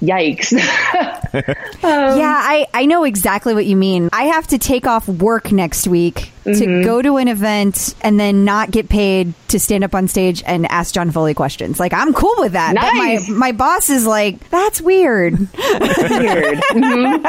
Yikes. 0.00 0.52
yeah, 1.32 1.42
um, 1.42 1.54
I, 1.82 2.66
I 2.72 2.86
know 2.86 3.04
exactly 3.04 3.54
what 3.54 3.66
you 3.66 3.76
mean. 3.76 4.08
I 4.12 4.24
have 4.24 4.46
to 4.48 4.58
take 4.58 4.86
off 4.86 5.08
work 5.08 5.52
next 5.52 5.86
week 5.86 6.32
to 6.58 6.84
go 6.84 7.00
to 7.02 7.16
an 7.16 7.28
event 7.28 7.94
and 8.02 8.18
then 8.18 8.44
not 8.44 8.70
get 8.70 8.88
paid 8.88 9.32
to 9.48 9.58
stand 9.58 9.82
up 9.84 9.94
on 9.94 10.06
stage 10.08 10.42
and 10.46 10.66
ask 10.70 10.94
John 10.94 11.10
Foley 11.10 11.34
questions. 11.34 11.80
Like, 11.80 11.92
I'm 11.92 12.12
cool 12.12 12.34
with 12.38 12.52
that. 12.52 12.74
But 12.74 12.94
my, 12.94 13.18
my 13.28 13.52
boss 13.52 13.90
is 13.90 14.06
like, 14.06 14.48
that's 14.50 14.80
weird. 14.80 15.38
weird. 15.38 15.48
Mhm. 16.70 17.20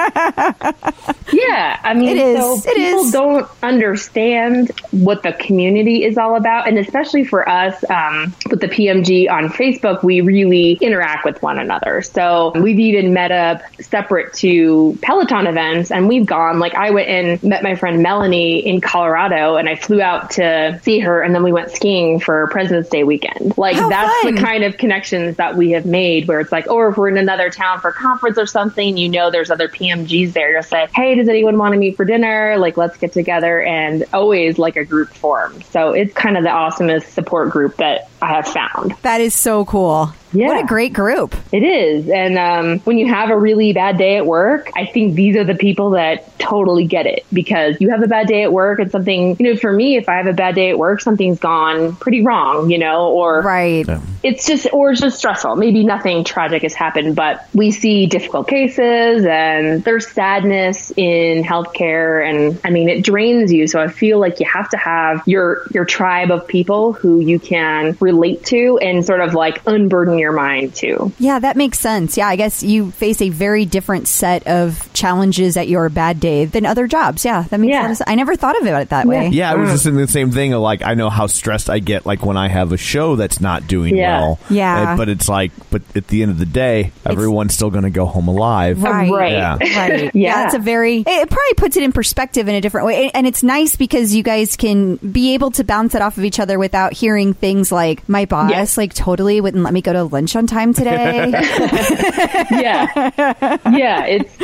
Yeah, 1.33 1.79
I 1.83 1.93
mean, 1.93 2.09
It 2.09 2.17
is. 2.17 2.39
So 2.63 2.69
It 2.69 2.75
people 2.75 3.01
is. 3.05 3.11
don't 3.11 3.47
understand 3.63 4.71
what 4.91 5.23
the 5.23 5.33
community 5.33 6.03
is 6.03 6.17
all 6.17 6.35
about, 6.35 6.67
and 6.67 6.77
especially 6.77 7.23
for 7.23 7.47
us 7.47 7.83
um, 7.89 8.35
with 8.49 8.59
the 8.61 8.67
PMG 8.67 9.29
on 9.29 9.49
Facebook, 9.49 10.03
we 10.03 10.21
really 10.21 10.73
interact 10.81 11.25
with 11.25 11.41
one 11.41 11.57
another. 11.59 12.01
So 12.01 12.51
we've 12.55 12.79
even 12.79 13.13
met 13.13 13.31
up 13.31 13.61
separate 13.81 14.33
to 14.35 14.97
Peloton 15.01 15.47
events, 15.47 15.89
and 15.91 16.07
we've 16.07 16.25
gone. 16.25 16.59
Like 16.59 16.75
I 16.75 16.91
went 16.91 17.07
and 17.07 17.41
met 17.43 17.63
my 17.63 17.75
friend 17.75 18.03
Melanie 18.03 18.59
in 18.67 18.81
Colorado, 18.81 19.10
and 19.15 19.69
I 19.69 19.75
flew 19.75 20.01
out 20.01 20.31
to 20.31 20.79
see 20.83 20.99
her, 20.99 21.21
and 21.21 21.33
then 21.33 21.43
we 21.43 21.51
went 21.51 21.71
skiing 21.71 22.19
for 22.19 22.47
President's 22.47 22.89
Day 22.89 23.03
weekend. 23.03 23.57
Like 23.57 23.75
How 23.75 23.89
that's 23.89 24.21
fun. 24.23 24.35
the 24.35 24.41
kind 24.41 24.63
of 24.63 24.77
connections 24.77 25.37
that 25.37 25.55
we 25.55 25.71
have 25.71 25.85
made 25.85 26.27
where 26.27 26.39
it's 26.39 26.51
like, 26.51 26.67
or 26.69 26.89
if 26.89 26.97
we're 26.97 27.09
in 27.09 27.17
another 27.17 27.49
town 27.49 27.79
for 27.79 27.89
a 27.89 27.93
conference 27.93 28.37
or 28.37 28.45
something, 28.45 28.97
you 28.97 29.09
know, 29.09 29.31
there's 29.31 29.51
other 29.51 29.67
PMGs 29.67 30.33
there. 30.33 30.51
You'll 30.51 30.63
say, 30.63 30.87
Hey, 30.93 31.15
does 31.15 31.29
anyone 31.29 31.57
want 31.57 31.73
to 31.73 31.79
meet 31.79 31.95
for 31.95 32.05
dinner? 32.05 32.57
Like, 32.57 32.77
let's 32.77 32.97
get 32.97 33.13
together 33.13 33.61
and 33.61 34.05
always 34.13 34.57
like 34.57 34.75
a 34.75 34.85
group 34.85 35.09
form. 35.09 35.61
So 35.63 35.91
it's 35.93 36.13
kind 36.13 36.37
of 36.37 36.43
the 36.43 36.49
awesomest 36.49 37.05
support 37.05 37.49
group 37.49 37.77
that 37.77 38.09
I 38.21 38.27
have 38.27 38.47
found. 38.47 38.95
That 39.01 39.21
is 39.21 39.33
so 39.33 39.65
cool. 39.65 40.13
Yeah. 40.33 40.47
What 40.47 40.63
a 40.63 40.67
great 40.67 40.93
group. 40.93 41.35
It 41.51 41.63
is. 41.63 42.09
And 42.09 42.37
um, 42.37 42.79
when 42.79 42.97
you 42.97 43.07
have 43.07 43.29
a 43.29 43.37
really 43.37 43.73
bad 43.73 43.97
day 43.97 44.17
at 44.17 44.25
work, 44.25 44.69
I 44.75 44.85
think 44.85 45.15
these 45.15 45.35
are 45.35 45.43
the 45.43 45.55
people 45.55 45.91
that 45.91 46.37
totally 46.39 46.85
get 46.85 47.05
it 47.05 47.25
because 47.31 47.77
you 47.79 47.89
have 47.89 48.01
a 48.01 48.07
bad 48.07 48.27
day 48.27 48.43
at 48.43 48.51
work 48.53 48.79
and 48.79 48.89
something, 48.91 49.35
you 49.39 49.51
know, 49.51 49.57
for 49.57 49.71
me, 49.71 49.97
if 49.97 50.07
I 50.09 50.15
have 50.15 50.27
a 50.27 50.33
bad 50.33 50.55
day 50.55 50.69
at 50.69 50.77
work, 50.79 51.01
something's 51.01 51.39
gone 51.39 51.95
pretty 51.97 52.23
wrong, 52.23 52.69
you 52.69 52.77
know, 52.77 53.09
or 53.11 53.41
Right. 53.41 53.85
it's 54.23 54.45
just 54.47 54.67
or 54.71 54.91
it's 54.91 55.01
just 55.01 55.17
stressful 55.17 55.55
maybe 55.55 55.83
nothing 55.83 56.23
tragic 56.23 56.61
has 56.61 56.73
happened 56.75 57.15
but 57.15 57.47
we 57.55 57.71
see 57.71 58.05
difficult 58.05 58.47
cases 58.47 59.25
and 59.25 59.83
there's 59.83 60.07
sadness 60.07 60.91
in 60.95 61.43
healthcare 61.43 62.27
and 62.27 62.59
i 62.63 62.69
mean 62.69 62.87
it 62.87 63.03
drains 63.03 63.51
you 63.51 63.67
so 63.67 63.81
i 63.81 63.87
feel 63.87 64.19
like 64.19 64.39
you 64.39 64.45
have 64.45 64.69
to 64.69 64.77
have 64.77 65.23
your 65.25 65.65
your 65.73 65.85
tribe 65.85 66.29
of 66.31 66.47
people 66.47 66.93
who 66.93 67.19
you 67.19 67.39
can 67.39 67.97
relate 67.99 68.45
to 68.45 68.77
and 68.79 69.03
sort 69.05 69.21
of 69.21 69.33
like 69.33 69.61
unburden 69.65 70.19
your 70.21 70.31
mind 70.31 70.73
too. 70.75 71.11
Yeah, 71.19 71.39
that 71.39 71.57
makes 71.57 71.79
sense. 71.79 72.15
Yeah, 72.17 72.27
I 72.27 72.35
guess 72.37 72.63
you 72.63 72.91
face 72.91 73.21
a 73.21 73.29
very 73.29 73.65
different 73.65 74.07
set 74.07 74.47
of 74.47 74.91
challenges 74.93 75.57
at 75.57 75.67
your 75.67 75.89
bad 75.89 76.19
day 76.19 76.45
than 76.45 76.65
other 76.65 76.87
jobs. 76.87 77.25
Yeah, 77.25 77.43
that 77.49 77.59
makes 77.59 77.71
Yeah. 77.71 77.81
a 77.81 77.83
lot 77.83 77.91
of 77.91 77.97
sense. 77.97 78.09
I 78.09 78.15
never 78.15 78.35
thought 78.35 78.59
of 78.61 78.67
it 78.67 78.89
that 78.89 79.05
way. 79.07 79.29
Yeah, 79.29 79.51
I 79.51 79.55
was 79.55 79.71
just 79.71 79.85
in 79.85 79.95
the 79.95 80.07
same 80.07 80.31
thing. 80.31 80.53
Of 80.53 80.61
like, 80.61 80.83
I 80.83 80.93
know 80.93 81.09
how 81.09 81.27
stressed 81.27 81.69
I 81.69 81.79
get, 81.79 82.05
like 82.05 82.25
when 82.25 82.37
I 82.37 82.47
have 82.47 82.71
a 82.71 82.77
show 82.77 83.15
that's 83.15 83.41
not 83.41 83.67
doing 83.67 83.97
Yeah. 83.97 84.19
well. 84.21 84.39
Yeah. 84.49 84.93
Uh, 84.93 84.97
but 84.97 85.09
it's 85.09 85.27
like, 85.27 85.51
but 85.69 85.81
at 85.95 86.07
the 86.07 86.21
end 86.21 86.31
of 86.31 86.37
the 86.39 86.45
day, 86.45 86.91
everyone's 87.05 87.53
still 87.53 87.69
going 87.71 87.83
to 87.83 87.89
go 87.89 88.05
home 88.05 88.27
alive. 88.27 88.81
Right. 88.81 89.11
Right. 89.11 89.31
Yeah. 89.31 89.57
Right. 89.81 90.11
Yeah. 90.13 90.45
It's 90.45 90.53
a 90.53 90.59
very, 90.59 90.97
it 91.07 91.29
probably 91.29 91.53
puts 91.55 91.77
it 91.77 91.83
in 91.83 91.91
perspective 91.91 92.47
in 92.47 92.55
a 92.55 92.61
different 92.61 92.85
way. 92.87 93.09
And 93.13 93.25
it's 93.25 93.41
nice 93.41 93.75
because 93.75 94.13
you 94.13 94.21
guys 94.21 94.55
can 94.57 94.97
be 94.97 95.33
able 95.33 95.51
to 95.51 95.63
bounce 95.63 95.95
it 95.95 96.01
off 96.01 96.17
of 96.17 96.25
each 96.25 96.39
other 96.39 96.59
without 96.59 96.93
hearing 96.93 97.33
things 97.33 97.71
like, 97.71 98.07
my 98.07 98.25
boss, 98.25 98.51
Yes. 98.51 98.77
like, 98.77 98.93
totally 98.93 99.41
wouldn't 99.41 99.63
let 99.63 99.73
me 99.73 99.81
go 99.81 99.93
to 99.93 100.05
lunch 100.11 100.35
on 100.35 100.47
time 100.47 100.73
today. 100.73 101.29
yeah. 102.51 103.57
Yeah 103.69 104.01
it's 104.05 104.35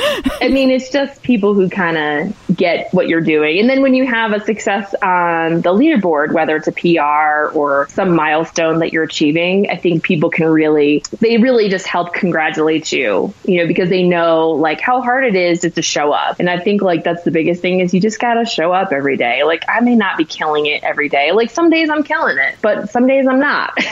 i 0.41 0.47
mean 0.49 0.69
it's 0.69 0.89
just 0.89 1.21
people 1.21 1.53
who 1.53 1.69
kind 1.69 1.97
of 1.97 2.55
get 2.55 2.93
what 2.93 3.07
you're 3.07 3.21
doing. 3.21 3.59
And 3.59 3.69
then 3.69 3.81
when 3.81 3.93
you 3.93 4.05
have 4.05 4.31
a 4.31 4.39
success 4.39 4.93
on 5.01 5.61
the 5.61 5.73
leaderboard 5.73 6.33
whether 6.33 6.55
it's 6.55 6.67
a 6.67 6.71
pr 6.71 7.57
or 7.57 7.87
some 7.89 8.15
milestone 8.15 8.79
that 8.79 8.93
you're 8.93 9.03
achieving 9.03 9.69
i 9.69 9.75
think 9.75 10.03
people 10.03 10.29
can 10.29 10.47
really 10.47 11.03
they 11.19 11.37
really 11.37 11.69
just 11.69 11.85
help 11.85 12.13
congratulate 12.13 12.91
you 12.91 13.33
you 13.45 13.57
know 13.57 13.67
because 13.67 13.89
they 13.89 14.03
know 14.03 14.51
like 14.51 14.79
how 14.79 15.01
hard 15.01 15.23
it 15.23 15.35
is 15.35 15.61
just 15.61 15.75
to 15.75 15.81
show 15.81 16.11
up. 16.11 16.39
And 16.39 16.49
i 16.49 16.59
think 16.59 16.81
like 16.81 17.03
that's 17.03 17.23
the 17.23 17.31
biggest 17.31 17.61
thing 17.61 17.79
is 17.79 17.93
you 17.93 18.01
just 18.01 18.19
gotta 18.19 18.45
show 18.45 18.71
up 18.71 18.91
every 18.91 19.17
day. 19.17 19.43
Like 19.43 19.63
i 19.67 19.79
may 19.81 19.95
not 19.95 20.17
be 20.17 20.25
killing 20.25 20.65
it 20.65 20.83
every 20.83 21.09
day. 21.09 21.31
Like 21.31 21.49
some 21.49 21.69
days 21.69 21.89
i'm 21.89 22.03
killing 22.03 22.37
it 22.37 22.55
but 22.61 22.89
some 22.89 23.07
days 23.07 23.27
i'm 23.27 23.39
not. 23.39 23.77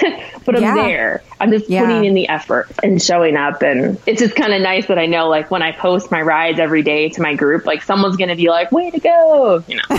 But 0.46 0.58
i'm 0.58 0.76
there. 0.76 1.24
I'm 1.40 1.50
just 1.50 1.65
Yeah. 1.68 1.86
putting 1.86 2.06
in 2.06 2.14
the 2.14 2.28
effort 2.30 2.68
and 2.84 3.02
showing 3.02 3.36
up 3.38 3.62
and 3.62 4.00
it's 4.06 4.22
just 4.22 4.36
kind 4.36 4.54
of 4.54 4.62
nice 4.62 4.88
that 4.88 4.98
i 5.00 5.06
know 5.06 5.30
like 5.30 5.50
when 5.52 5.62
i 5.62 5.72
post 5.72 6.12
my 6.12 6.22
rides 6.22 6.60
every 6.60 6.84
day 6.84 7.10
to 7.10 7.22
my 7.22 7.36
group 7.36 7.66
like 7.66 7.82
someone's 7.84 8.18
gonna 8.18 8.36
be 8.36 8.50
like 8.50 8.72
way 8.72 8.92
to 8.92 9.00
go 9.00 9.64
you 9.68 9.76
know 9.78 9.84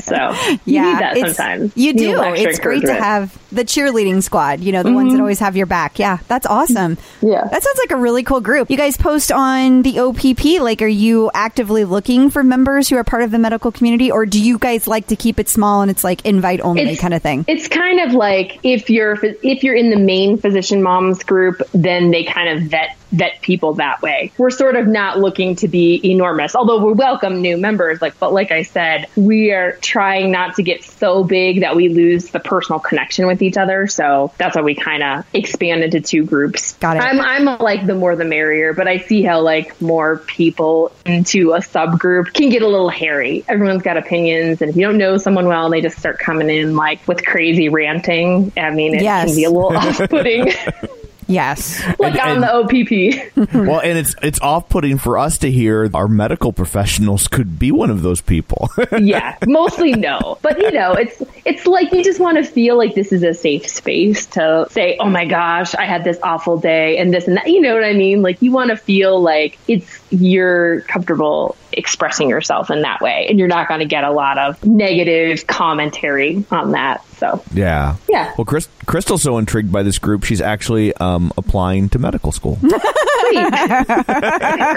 so 0.00 0.32
you 0.64 0.80
need 0.82 0.98
that 0.98 1.14
sometimes 1.16 1.72
You 1.76 1.92
do. 1.94 2.14
It's 2.34 2.58
great 2.58 2.82
to 2.82 2.94
have 2.94 3.36
the 3.52 3.64
cheerleading 3.64 4.22
squad, 4.22 4.60
you 4.60 4.72
know, 4.72 4.82
the 4.82 4.92
ones 4.92 5.12
that 5.12 5.20
always 5.20 5.38
have 5.38 5.56
your 5.56 5.66
back. 5.66 5.98
Yeah, 5.98 6.18
that's 6.26 6.44
awesome. 6.46 6.96
Mm-hmm. 6.96 7.28
Yeah. 7.28 7.44
That 7.44 7.62
sounds 7.62 7.78
like 7.78 7.92
a 7.92 7.96
really 7.96 8.22
cool 8.24 8.40
group. 8.40 8.68
You 8.70 8.76
guys 8.76 8.96
post 8.96 9.30
on 9.30 9.82
the 9.82 10.00
OPP. 10.00 10.60
Like, 10.60 10.82
are 10.82 10.86
you 10.88 11.30
actively 11.34 11.84
looking 11.84 12.30
for 12.30 12.42
members 12.42 12.88
who 12.88 12.96
are 12.96 13.04
part 13.04 13.22
of 13.22 13.30
the 13.30 13.38
medical 13.38 13.70
community, 13.70 14.10
or 14.10 14.26
do 14.26 14.40
you 14.42 14.58
guys 14.58 14.86
like 14.88 15.06
to 15.08 15.16
keep 15.16 15.38
it 15.38 15.48
small 15.48 15.82
and 15.82 15.90
it's 15.90 16.02
like 16.04 16.24
invite 16.26 16.60
only 16.60 16.82
It's- 16.82 17.00
kind 17.00 17.14
of 17.14 17.22
thing? 17.22 17.44
It's 17.46 17.68
kind 17.68 18.00
of 18.00 18.12
like 18.14 18.58
if 18.64 18.90
you're 18.90 19.16
if 19.42 19.62
you're 19.62 19.74
in 19.74 19.90
the 19.90 19.98
main 19.98 20.38
physician 20.38 20.82
moms 20.82 21.22
group, 21.22 21.62
then 21.72 22.10
they 22.10 22.24
kind 22.24 22.48
of 22.48 22.68
vet 22.70 22.96
vet 23.14 23.40
people 23.42 23.74
that 23.74 24.02
way. 24.02 24.32
We're 24.38 24.50
sort 24.50 24.76
of 24.76 24.86
not 24.86 25.18
looking 25.18 25.56
to 25.56 25.68
be 25.68 26.00
enormous, 26.10 26.54
although 26.54 26.84
we 26.84 26.92
welcome 26.92 27.40
new 27.40 27.56
members. 27.56 28.02
Like, 28.02 28.18
but 28.18 28.32
like 28.32 28.50
I 28.50 28.62
said, 28.62 29.06
we 29.16 29.52
are 29.52 29.76
trying 29.76 30.30
not 30.30 30.56
to 30.56 30.62
get 30.62 30.84
so 30.84 31.24
big 31.24 31.60
that 31.60 31.76
we 31.76 31.88
lose 31.88 32.30
the 32.30 32.40
personal 32.40 32.80
connection 32.80 33.26
with 33.26 33.42
each 33.42 33.56
other. 33.56 33.86
So 33.86 34.32
that's 34.38 34.56
why 34.56 34.62
we 34.62 34.74
kind 34.74 35.02
of 35.02 35.24
expand 35.32 35.82
into 35.82 36.00
two 36.00 36.24
groups. 36.24 36.72
Got 36.74 36.96
it. 36.96 37.00
I'm 37.02 37.20
I'm 37.20 37.58
like 37.58 37.86
the 37.86 37.94
more 37.94 38.16
the 38.16 38.24
merrier, 38.24 38.72
but 38.72 38.88
I 38.88 38.98
see 38.98 39.22
how 39.22 39.40
like 39.40 39.80
more 39.80 40.18
people 40.18 40.92
into 41.06 41.52
a 41.52 41.58
subgroup 41.58 42.32
can 42.32 42.48
get 42.50 42.62
a 42.62 42.68
little 42.68 42.90
hairy. 42.90 43.44
Everyone's 43.48 43.82
got 43.82 43.96
opinions, 43.96 44.60
and 44.62 44.70
if 44.70 44.76
you 44.76 44.82
don't 44.82 44.98
know 44.98 45.16
someone 45.16 45.46
well, 45.46 45.70
they 45.70 45.80
just 45.80 45.98
start 45.98 46.18
coming 46.18 46.50
in 46.50 46.76
like 46.76 47.06
with 47.06 47.24
crazy 47.24 47.68
ranting. 47.68 48.52
I 48.56 48.70
mean, 48.70 48.94
it 48.94 49.02
Yes. 49.02 49.26
can 49.26 49.36
be 49.36 49.44
a 49.44 49.50
little 49.50 49.76
off-putting, 49.76 50.52
Yes. 51.26 51.82
like 51.98 52.16
And- 52.18 52.20
on 52.20 52.40
the 52.40 52.54
OPP. 52.54 53.54
well, 53.66 53.80
and 53.80 53.98
it's 53.98 54.14
it's 54.22 54.40
off 54.40 54.68
putting 54.68 54.98
for 54.98 55.18
us 55.18 55.38
to 55.38 55.50
hear 55.50 55.90
our 55.94 56.08
medical 56.08 56.52
professionals 56.52 57.28
could 57.28 57.58
be 57.58 57.72
one 57.72 57.90
of 57.90 58.02
those 58.02 58.20
people. 58.20 58.70
yeah, 59.00 59.36
mostly 59.46 59.92
no, 59.92 60.38
but 60.42 60.58
you 60.60 60.72
know, 60.72 60.92
it's 60.92 61.22
it's 61.44 61.66
like 61.66 61.92
you 61.92 62.02
just 62.04 62.20
want 62.20 62.38
to 62.38 62.44
feel 62.44 62.76
like 62.76 62.94
this 62.94 63.12
is 63.12 63.22
a 63.22 63.34
safe 63.34 63.68
space 63.68 64.26
to 64.26 64.66
say, 64.70 64.96
"Oh 64.98 65.08
my 65.08 65.24
gosh, 65.24 65.74
I 65.74 65.84
had 65.84 66.04
this 66.04 66.18
awful 66.22 66.58
day," 66.58 66.98
and 66.98 67.12
this 67.12 67.26
and 67.26 67.36
that. 67.36 67.48
You 67.48 67.60
know 67.60 67.74
what 67.74 67.84
I 67.84 67.92
mean? 67.92 68.22
Like 68.22 68.42
you 68.42 68.52
want 68.52 68.70
to 68.70 68.76
feel 68.76 69.20
like 69.20 69.58
it's 69.68 70.00
you're 70.10 70.82
comfortable 70.82 71.56
expressing 71.72 72.28
yourself 72.28 72.70
in 72.70 72.82
that 72.82 73.00
way, 73.00 73.26
and 73.28 73.38
you're 73.38 73.48
not 73.48 73.68
going 73.68 73.80
to 73.80 73.86
get 73.86 74.04
a 74.04 74.12
lot 74.12 74.38
of 74.38 74.64
negative 74.64 75.46
commentary 75.46 76.44
on 76.50 76.72
that. 76.72 77.04
So 77.24 77.42
yeah. 77.54 77.96
Yeah. 78.08 78.34
Well, 78.36 78.44
Chris, 78.44 78.68
Crystal's 78.86 79.22
so 79.22 79.38
intrigued 79.38 79.72
by 79.72 79.82
this 79.82 79.98
group, 79.98 80.24
she's 80.24 80.42
actually 80.42 80.94
um, 80.94 81.32
applying 81.38 81.88
to 81.90 81.98
medical 81.98 82.32
school. 82.32 82.58
Come 82.62 82.72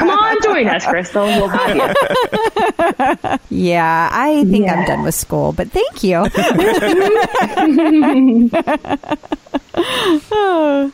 on, 0.10 0.42
join 0.42 0.68
us, 0.68 0.86
Crystal. 0.86 1.26
We'll 1.26 1.50
have 1.50 1.76
you. 1.76 1.94
Yeah, 3.50 4.10
I 4.12 4.46
think 4.46 4.70
I'm 4.70 4.86
done 4.86 5.04
with 5.04 5.16
school, 5.16 5.52
but 5.52 5.70
thank 5.72 6.04
you. 6.04 6.24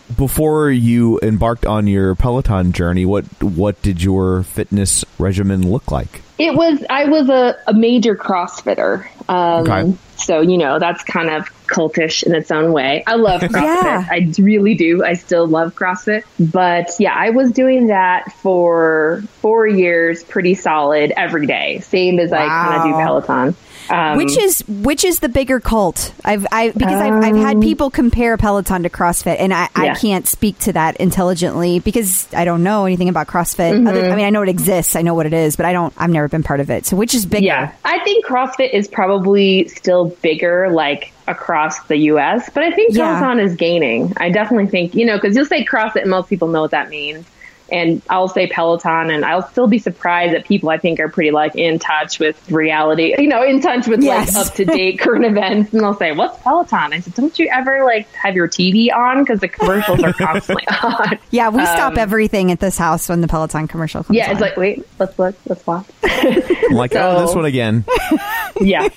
Before 0.17 0.71
you 0.71 1.19
embarked 1.21 1.65
on 1.65 1.87
your 1.87 2.15
Peloton 2.15 2.71
journey, 2.71 3.05
what 3.05 3.25
what 3.41 3.81
did 3.81 4.01
your 4.01 4.43
fitness 4.43 5.05
regimen 5.19 5.69
look 5.69 5.91
like? 5.91 6.21
It 6.37 6.55
was 6.55 6.83
I 6.89 7.05
was 7.05 7.29
a, 7.29 7.57
a 7.67 7.73
major 7.73 8.15
CrossFitter. 8.15 9.07
Um, 9.29 9.69
Okay. 9.69 9.97
So 10.15 10.41
you 10.41 10.57
know 10.57 10.79
that's 10.79 11.03
kind 11.03 11.29
of 11.29 11.49
cultish 11.67 12.23
in 12.23 12.35
its 12.35 12.51
own 12.51 12.71
way. 12.71 13.03
I 13.05 13.15
love 13.15 13.41
CrossFit. 13.41 13.53
Yeah. 13.53 14.07
I 14.09 14.31
really 14.37 14.75
do. 14.75 15.03
I 15.03 15.13
still 15.13 15.47
love 15.47 15.75
CrossFit. 15.75 16.23
But 16.39 16.91
yeah, 16.99 17.13
I 17.15 17.31
was 17.31 17.51
doing 17.51 17.87
that 17.87 18.31
for 18.41 19.23
four 19.41 19.67
years, 19.67 20.23
pretty 20.23 20.55
solid 20.55 21.11
every 21.17 21.45
day, 21.47 21.79
same 21.79 22.19
as 22.19 22.31
I 22.31 22.47
kind 22.47 22.75
of 22.77 22.83
do 22.83 23.03
Peloton. 23.03 23.55
Um, 23.93 24.17
Which 24.17 24.35
is 24.37 24.61
which 24.67 25.03
is 25.03 25.19
the 25.19 25.29
bigger 25.29 25.59
cult? 25.59 26.13
I've 26.25 26.47
I 26.51 26.71
because 26.71 26.99
I've, 26.99 27.13
I've 27.23 27.35
had 27.35 27.61
people 27.61 27.91
compare 27.91 28.35
Peloton 28.37 28.83
to 28.83 28.89
CrossFit, 28.89 29.35
and 29.39 29.53
I, 29.53 29.69
I 29.75 29.89
Um, 29.89 29.95
can't 29.97 30.27
speak 30.27 30.57
to 30.59 30.73
that 30.73 30.97
intelligently 30.97 31.79
because 31.79 32.27
I 32.33 32.43
don't 32.43 32.63
know 32.63 32.85
anything 32.85 33.07
about 33.09 33.27
CrossFit. 33.27 33.73
Mm-hmm. 33.73 33.87
Other, 33.87 34.09
I 34.09 34.15
mean, 34.15 34.25
I 34.25 34.31
know 34.31 34.41
it 34.41 34.49
exists, 34.49 34.95
I 34.95 35.03
know 35.03 35.13
what 35.13 35.25
it 35.27 35.33
is, 35.33 35.55
but 35.55 35.65
I 35.67 35.73
don't. 35.73 35.93
I've 35.97 36.09
never 36.09 36.27
been 36.27 36.43
part 36.43 36.59
of 36.59 36.69
it. 36.71 36.85
So 36.87 36.97
which 36.97 37.13
is 37.13 37.25
bigger? 37.25 37.45
Yeah, 37.45 37.71
I 37.85 37.99
think 38.03 38.25
CrossFit 38.25 38.73
is 38.73 38.87
probably 38.87 39.67
still 39.67 40.05
bigger, 40.21 40.69
like 40.71 41.13
across 41.27 41.79
the 41.83 41.97
U.S. 41.97 42.49
But 42.53 42.63
I 42.63 42.71
think 42.71 42.95
Yeah. 42.95 43.19
Peloton 43.19 43.39
is 43.45 43.55
gaining. 43.55 44.13
I 44.17 44.29
definitely 44.31 44.67
think 44.67 44.95
you 44.95 45.05
know 45.05 45.17
because 45.17 45.35
you'll 45.35 45.45
say 45.45 45.63
CrossFit, 45.63 46.01
and 46.01 46.09
most 46.09 46.29
people 46.29 46.47
know 46.47 46.61
what 46.61 46.71
that 46.71 46.89
means. 46.89 47.25
And 47.73 48.01
I'll 48.09 48.27
say 48.27 48.47
Peloton, 48.47 49.09
and 49.09 49.25
I'll 49.25 49.47
still 49.49 49.67
be 49.67 49.79
surprised 49.79 50.33
that 50.35 50.45
people 50.45 50.69
I 50.69 50.77
think 50.77 50.99
are 50.99 51.09
pretty 51.09 51.31
like 51.31 51.55
in 51.55 51.79
touch 51.79 52.19
with 52.19 52.51
reality, 52.51 53.15
you 53.17 53.27
know, 53.27 53.43
in 53.43 53.61
touch 53.61 53.87
with 53.87 54.01
Yes. 54.03 54.35
like 54.35 54.45
up 54.47 54.53
to 54.53 54.65
date 54.65 54.99
current 54.99 55.25
events. 55.25 55.73
And 55.73 55.81
they'll 55.81 55.95
say, 55.95 56.11
"What's 56.11 56.41
Peloton?" 56.43 56.93
I 56.93 56.99
said, 56.99 57.15
"Don't 57.15 57.37
you 57.39 57.49
ever 57.51 57.83
like 57.83 58.07
have 58.13 58.35
your 58.35 58.47
TV 58.47 58.93
on 58.95 59.23
because 59.23 59.39
the 59.39 59.47
commercials 59.47 60.03
are 60.03 60.13
constantly 60.13 60.67
on." 60.83 61.17
Yeah, 61.31 61.49
we 61.49 61.65
stop 61.65 61.97
everything 61.97 62.51
at 62.51 62.59
this 62.59 62.77
house 62.77 63.09
when 63.09 63.21
the 63.21 63.27
Peloton 63.27 63.67
commercial 63.67 64.03
comes 64.03 64.11
Um, 64.11 64.15
Yeah, 64.17 64.25
on. 64.27 64.31
it's 64.33 64.41
like, 64.41 64.55
wait, 64.55 64.85
let's 64.99 65.17
look, 65.17 65.35
let's 65.47 65.65
watch. 65.65 65.87
I'm 66.03 66.73
like, 66.75 66.95
oh, 66.95 67.25
this 67.25 67.35
one 67.35 67.45
again. 67.45 67.85
yeah. 68.61 68.87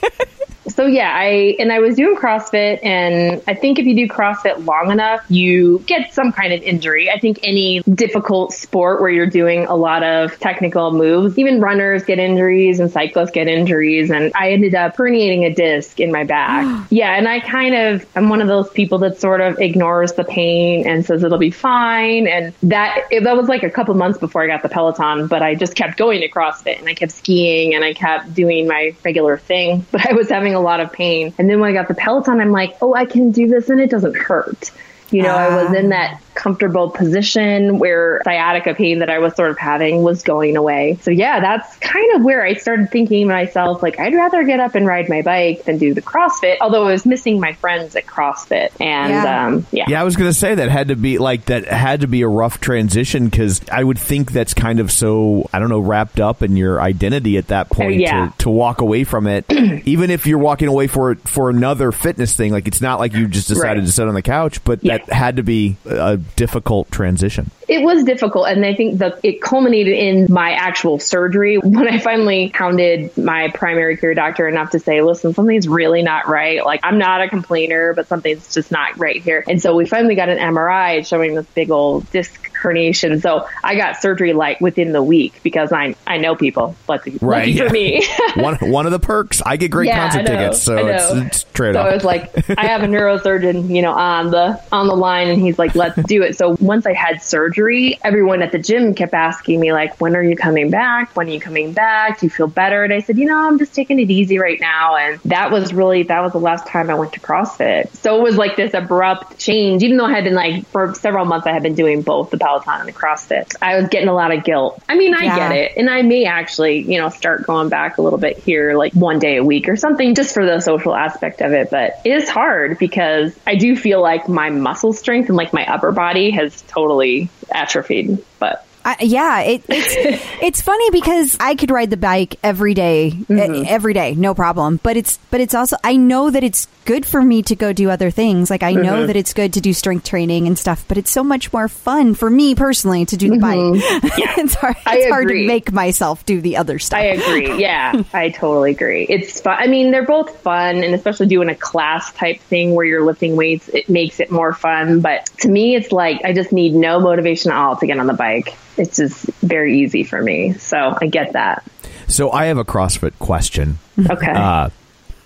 So 0.76 0.84
yeah, 0.84 1.10
I 1.14 1.56
and 1.58 1.72
I 1.72 1.80
was 1.80 1.96
doing 1.96 2.16
CrossFit 2.16 2.84
and 2.84 3.42
I 3.46 3.54
think 3.54 3.78
if 3.78 3.86
you 3.86 3.94
do 3.94 4.06
CrossFit 4.06 4.66
long 4.66 4.90
enough, 4.90 5.24
you 5.30 5.78
get 5.86 6.12
some 6.12 6.32
kind 6.32 6.52
of 6.52 6.62
injury. 6.62 7.10
I 7.10 7.18
think 7.18 7.40
any 7.42 7.80
difficult 7.80 8.52
sport 8.52 9.00
where 9.00 9.08
you're 9.08 9.26
doing 9.26 9.64
a 9.66 9.74
lot 9.74 10.02
of 10.02 10.38
technical 10.38 10.92
moves, 10.92 11.38
even 11.38 11.62
runners 11.62 12.04
get 12.04 12.18
injuries 12.18 12.78
and 12.78 12.90
cyclists 12.90 13.30
get 13.30 13.48
injuries 13.48 14.10
and 14.10 14.30
I 14.34 14.50
ended 14.50 14.74
up 14.74 14.96
herniating 14.96 15.50
a 15.50 15.54
disc 15.54 15.98
in 15.98 16.12
my 16.12 16.24
back. 16.24 16.86
yeah, 16.90 17.14
and 17.14 17.26
I 17.26 17.40
kind 17.40 17.74
of 17.74 18.04
I'm 18.14 18.28
one 18.28 18.42
of 18.42 18.48
those 18.48 18.68
people 18.68 18.98
that 18.98 19.18
sort 19.18 19.40
of 19.40 19.58
ignores 19.58 20.12
the 20.12 20.24
pain 20.24 20.86
and 20.86 21.06
says 21.06 21.24
it'll 21.24 21.38
be 21.38 21.50
fine 21.50 22.28
and 22.28 22.52
that 22.64 23.08
that 23.22 23.34
was 23.34 23.48
like 23.48 23.62
a 23.62 23.70
couple 23.70 23.94
months 23.94 24.18
before 24.18 24.42
I 24.42 24.46
got 24.46 24.62
the 24.62 24.68
Peloton, 24.68 25.26
but 25.26 25.40
I 25.40 25.54
just 25.54 25.74
kept 25.74 25.96
going 25.96 26.20
to 26.20 26.28
CrossFit 26.28 26.78
and 26.78 26.86
I 26.86 26.92
kept 26.92 27.12
skiing 27.12 27.74
and 27.74 27.82
I 27.82 27.94
kept 27.94 28.34
doing 28.34 28.66
my 28.66 28.94
regular 29.02 29.38
thing, 29.38 29.86
but 29.90 30.06
I 30.06 30.12
was 30.12 30.28
having 30.28 30.54
a 30.54 30.65
lot 30.66 30.80
of 30.80 30.92
pain. 30.92 31.32
And 31.38 31.48
then 31.48 31.60
when 31.60 31.70
I 31.70 31.72
got 31.72 31.88
the 31.88 31.94
Peloton, 31.94 32.40
I'm 32.40 32.52
like, 32.52 32.76
oh, 32.82 32.94
I 32.94 33.06
can 33.06 33.30
do 33.30 33.48
this 33.48 33.70
and 33.70 33.80
it 33.80 33.90
doesn't 33.90 34.16
hurt. 34.16 34.70
You 35.10 35.22
know, 35.22 35.34
I 35.34 35.62
was 35.62 35.74
in 35.74 35.86
ah. 35.86 35.96
that 35.96 36.20
comfortable 36.36 36.90
position 36.90 37.78
where 37.78 38.20
sciatica 38.24 38.74
pain 38.74 39.00
that 39.00 39.10
I 39.10 39.18
was 39.18 39.34
sort 39.34 39.50
of 39.50 39.58
having 39.58 40.02
was 40.02 40.22
going 40.22 40.56
away. 40.56 40.98
So 41.02 41.10
yeah, 41.10 41.40
that's 41.40 41.76
kind 41.78 42.14
of 42.14 42.22
where 42.22 42.44
I 42.44 42.54
started 42.54 42.90
thinking 42.90 43.26
to 43.26 43.34
myself, 43.34 43.82
like, 43.82 43.98
I'd 43.98 44.14
rather 44.14 44.44
get 44.44 44.60
up 44.60 44.74
and 44.74 44.86
ride 44.86 45.08
my 45.08 45.22
bike 45.22 45.64
than 45.64 45.78
do 45.78 45.94
the 45.94 46.02
CrossFit, 46.02 46.58
although 46.60 46.84
I 46.86 46.92
was 46.92 47.06
missing 47.06 47.40
my 47.40 47.54
friends 47.54 47.96
at 47.96 48.06
CrossFit. 48.06 48.70
And 48.80 49.10
Yeah. 49.12 49.46
um, 49.46 49.66
yeah. 49.72 49.84
Yeah, 49.88 50.00
I 50.00 50.04
was 50.04 50.16
going 50.16 50.30
to 50.30 50.34
say 50.34 50.54
that 50.54 50.68
had 50.68 50.88
to 50.88 50.96
be 50.96 51.18
like 51.18 51.46
that 51.46 51.64
had 51.66 52.02
to 52.02 52.06
be 52.06 52.22
a 52.22 52.28
rough 52.28 52.60
transition 52.60 53.28
because 53.28 53.60
I 53.72 53.82
would 53.82 53.98
think 53.98 54.32
that's 54.32 54.52
kind 54.54 54.78
of 54.80 54.92
so 54.92 55.48
I 55.52 55.58
don't 55.58 55.68
know 55.70 55.80
wrapped 55.80 56.20
up 56.20 56.42
in 56.42 56.56
your 56.56 56.80
identity 56.80 57.38
at 57.38 57.48
that 57.48 57.70
point 57.70 58.00
yeah. 58.00 58.26
to, 58.30 58.34
to 58.44 58.50
walk 58.50 58.80
away 58.80 59.04
from 59.04 59.26
it, 59.26 59.44
even 59.86 60.10
if 60.10 60.26
you're 60.26 60.38
walking 60.38 60.68
away 60.68 60.86
for 60.86 61.14
for 61.24 61.48
another 61.50 61.92
fitness 61.92 62.34
thing. 62.34 62.52
Like 62.52 62.68
it's 62.68 62.80
not 62.80 62.98
like 63.00 63.14
you 63.14 63.26
just 63.26 63.48
decided 63.48 63.78
Right. 63.80 63.86
to 63.86 63.92
sit 63.92 64.06
on 64.06 64.14
the 64.14 64.22
couch, 64.22 64.62
but 64.64 64.84
Yeah. 64.84 64.98
that 64.98 65.12
had 65.12 65.36
to 65.36 65.42
be 65.42 65.76
a 65.88 66.18
difficult 66.34 66.90
transition. 66.90 67.50
It 67.68 67.82
was 67.82 68.04
difficult, 68.04 68.48
and 68.48 68.64
I 68.64 68.74
think 68.74 68.98
that 68.98 69.20
it 69.22 69.40
culminated 69.40 69.94
in 69.94 70.32
my 70.32 70.52
actual 70.52 70.98
surgery 70.98 71.58
when 71.62 71.88
I 71.88 71.98
finally 71.98 72.48
hounded 72.54 73.16
my 73.16 73.50
primary 73.54 73.96
care 73.96 74.14
doctor 74.14 74.48
enough 74.48 74.70
to 74.70 74.78
say, 74.78 75.02
"Listen, 75.02 75.34
something's 75.34 75.68
really 75.68 76.02
not 76.02 76.28
right. 76.28 76.64
Like, 76.64 76.80
I'm 76.82 76.98
not 76.98 77.22
a 77.22 77.28
complainer, 77.28 77.94
but 77.94 78.08
something's 78.08 78.52
just 78.52 78.70
not 78.70 78.98
right 78.98 79.22
here." 79.22 79.44
And 79.48 79.60
so 79.60 79.74
we 79.74 79.86
finally 79.86 80.14
got 80.14 80.28
an 80.28 80.38
MRI 80.38 81.06
showing 81.06 81.34
this 81.34 81.46
big 81.46 81.70
old 81.70 82.10
disc 82.10 82.50
herniation. 82.62 83.20
So 83.20 83.46
I 83.62 83.76
got 83.76 84.00
surgery 84.00 84.32
like 84.32 84.60
within 84.60 84.92
the 84.92 85.02
week 85.02 85.40
because 85.42 85.72
I 85.72 85.94
I 86.06 86.18
know 86.18 86.34
people. 86.34 86.76
Lucky, 86.88 87.18
Right, 87.20 87.48
lucky 87.48 87.52
yeah. 87.52 87.66
for 87.66 87.72
me. 87.72 88.06
one 88.42 88.56
one 88.56 88.86
of 88.86 88.92
the 88.92 88.98
perks 88.98 89.42
I 89.44 89.56
get 89.56 89.70
great 89.70 89.88
Yeah, 89.88 90.08
concert 90.08 90.26
tickets, 90.26 90.62
so 90.62 90.86
it's, 90.86 91.10
it's 91.12 91.44
trade 91.52 91.74
So 91.74 91.80
I 91.80 91.94
was 91.94 92.04
like, 92.04 92.32
I 92.58 92.66
have 92.66 92.82
a 92.82 92.86
neurosurgeon, 92.86 93.74
you 93.74 93.82
know, 93.82 93.92
on 93.92 94.30
the 94.30 94.60
on 94.72 94.86
the 94.88 94.96
line, 94.96 95.28
and 95.28 95.40
he's 95.40 95.58
like, 95.58 95.74
let's 95.74 96.00
do 96.04 96.22
it. 96.22 96.36
So 96.36 96.56
once 96.60 96.86
I 96.86 96.92
had 96.92 97.22
surgery, 97.22 97.98
everyone 98.02 98.42
at 98.42 98.52
the 98.52 98.58
gym 98.58 98.94
kept 98.94 99.14
asking 99.14 99.60
me 99.60 99.72
like, 99.72 100.00
when 100.00 100.16
are 100.16 100.22
you 100.22 100.36
coming 100.36 100.70
back? 100.70 101.14
When 101.16 101.28
are 101.28 101.30
you 101.32 101.40
coming 101.40 101.72
back? 101.72 102.20
Do 102.20 102.26
you 102.26 102.30
feel 102.30 102.46
better? 102.46 102.84
And 102.84 102.92
I 102.92 103.00
said, 103.00 103.18
you 103.18 103.26
know, 103.26 103.38
I'm 103.38 103.58
just 103.58 103.74
taking 103.74 103.98
it 103.98 104.10
easy 104.10 104.38
right 104.38 104.60
now. 104.60 104.96
And 104.96 105.20
that 105.26 105.50
was 105.50 105.72
really 105.72 106.02
that 106.04 106.20
was 106.20 106.32
the 106.32 106.40
last 106.40 106.66
time 106.66 106.90
I 106.90 106.94
went 106.94 107.12
to 107.14 107.20
CrossFit. 107.20 107.90
So 107.96 108.18
it 108.18 108.22
was 108.22 108.36
like 108.36 108.56
this 108.56 108.74
abrupt 108.74 109.38
change, 109.38 109.82
even 109.82 109.96
though 109.96 110.06
I 110.06 110.12
had 110.12 110.24
been 110.24 110.34
like 110.34 110.66
for 110.68 110.94
several 110.94 111.24
months 111.24 111.46
I 111.46 111.52
had 111.52 111.62
been 111.62 111.74
doing 111.74 112.02
both 112.02 112.30
the 112.30 112.36
Peloton 112.46 112.80
and 112.80 112.88
the 112.88 112.92
CrossFit. 112.92 113.56
I 113.60 113.76
was 113.76 113.88
getting 113.88 114.08
a 114.08 114.14
lot 114.14 114.32
of 114.32 114.44
guilt. 114.44 114.80
I 114.88 114.94
mean, 114.96 115.14
I 115.14 115.24
Yeah. 115.24 115.36
get 115.36 115.52
it, 115.52 115.72
and 115.76 115.90
I 115.90 116.02
may 116.02 116.24
actually, 116.26 116.80
you 116.80 116.98
know, 117.00 117.08
start 117.08 117.44
going 117.44 117.68
back 117.68 117.98
a 117.98 118.02
little 118.02 118.18
bit 118.18 118.38
here, 118.38 118.76
like 118.76 118.92
one 118.92 119.18
day 119.18 119.36
a 119.36 119.44
week 119.44 119.68
or 119.68 119.76
something, 119.76 120.14
just 120.14 120.34
for 120.34 120.44
the 120.46 120.60
social 120.60 120.94
aspect 120.94 121.40
of 121.40 121.52
it. 121.52 121.70
But 121.70 122.00
it 122.04 122.12
is 122.12 122.28
hard 122.28 122.78
because 122.78 123.36
I 123.46 123.56
do 123.56 123.74
feel 123.74 124.00
like 124.00 124.28
my 124.28 124.50
muscle 124.50 124.92
strength 124.92 125.28
and 125.28 125.36
like 125.36 125.52
my 125.52 125.66
upper 125.66 125.92
body 125.92 126.30
has 126.32 126.62
totally 126.62 127.30
atrophied. 127.52 128.18
But 128.38 128.65
I, 128.86 128.96
yeah, 129.00 129.40
it, 129.40 129.64
it's 129.68 129.94
it's 130.42 130.60
funny 130.62 130.90
because 130.90 131.36
I 131.40 131.56
could 131.56 131.70
ride 131.72 131.90
the 131.90 131.96
bike 131.96 132.36
every 132.42 132.72
day, 132.72 133.10
Mm-hmm. 133.10 133.64
every 133.66 133.92
day, 133.94 134.14
no 134.14 134.32
problem. 134.34 134.78
But 134.82 134.96
it's 134.96 135.18
but 135.32 135.40
it's 135.40 135.54
also 135.54 135.76
I 135.82 135.96
know 135.96 136.30
that 136.30 136.44
it's 136.44 136.68
good 136.84 137.04
for 137.04 137.20
me 137.20 137.42
to 137.42 137.56
go 137.56 137.72
do 137.72 137.90
other 137.90 138.10
things. 138.12 138.48
Like 138.48 138.62
I 138.62 138.72
know 138.72 138.94
Mm-hmm. 138.98 139.06
that 139.08 139.16
it's 139.16 139.34
good 139.34 139.52
to 139.54 139.60
do 139.60 139.72
strength 139.72 140.04
training 140.06 140.46
and 140.46 140.56
stuff. 140.56 140.84
But 140.86 140.98
it's 140.98 141.10
so 141.10 141.24
much 141.24 141.52
more 141.52 141.68
fun 141.68 142.14
for 142.14 142.30
me 142.30 142.54
personally 142.54 143.04
to 143.06 143.16
do 143.16 143.28
the 143.30 143.38
bike. 143.38 143.58
it's 144.38 144.54
hard. 144.54 144.76
Mm-hmm. 144.76 144.96
It's 144.96 145.08
hard 145.08 145.28
to 145.28 145.46
make 145.46 145.72
myself 145.72 146.24
do 146.24 146.40
the 146.40 146.56
other 146.56 146.78
stuff. 146.78 147.00
I 147.00 147.06
agree. 147.06 147.56
Yeah, 147.66 148.02
I 148.12 148.28
totally 148.30 148.70
agree. 148.70 149.04
It's 149.08 149.40
fun. 149.40 149.56
I 149.58 149.66
mean, 149.66 149.90
they're 149.90 150.04
both 150.06 150.38
fun, 150.42 150.84
and 150.84 150.94
especially 150.94 151.26
doing 151.26 151.48
a 151.48 151.54
class 151.54 152.12
type 152.12 152.38
thing 152.40 152.74
where 152.74 152.84
you're 152.86 153.04
lifting 153.04 153.34
weights, 153.34 153.68
it 153.70 153.88
makes 153.88 154.20
it 154.20 154.30
more 154.30 154.52
fun. 154.52 155.00
But 155.00 155.26
to 155.40 155.48
me, 155.48 155.74
it's 155.74 155.90
like 155.90 156.20
I 156.24 156.32
just 156.32 156.52
need 156.52 156.74
no 156.74 157.00
motivation 157.00 157.50
at 157.50 157.56
all 157.56 157.76
to 157.76 157.86
get 157.86 157.98
on 157.98 158.06
the 158.06 158.12
bike. 158.14 158.54
It's 158.78 158.96
just 158.96 159.24
very 159.42 159.78
easy 159.80 160.04
for 160.04 160.22
me. 160.22 160.52
So 160.54 160.96
I 161.00 161.06
get 161.06 161.32
that. 161.32 161.64
so 162.08 162.30
I 162.30 162.46
have 162.46 162.58
a 162.58 162.64
CrossFit 162.64 163.18
question. 163.18 163.78
Okay. 164.10 164.32
Uh, 164.32 164.70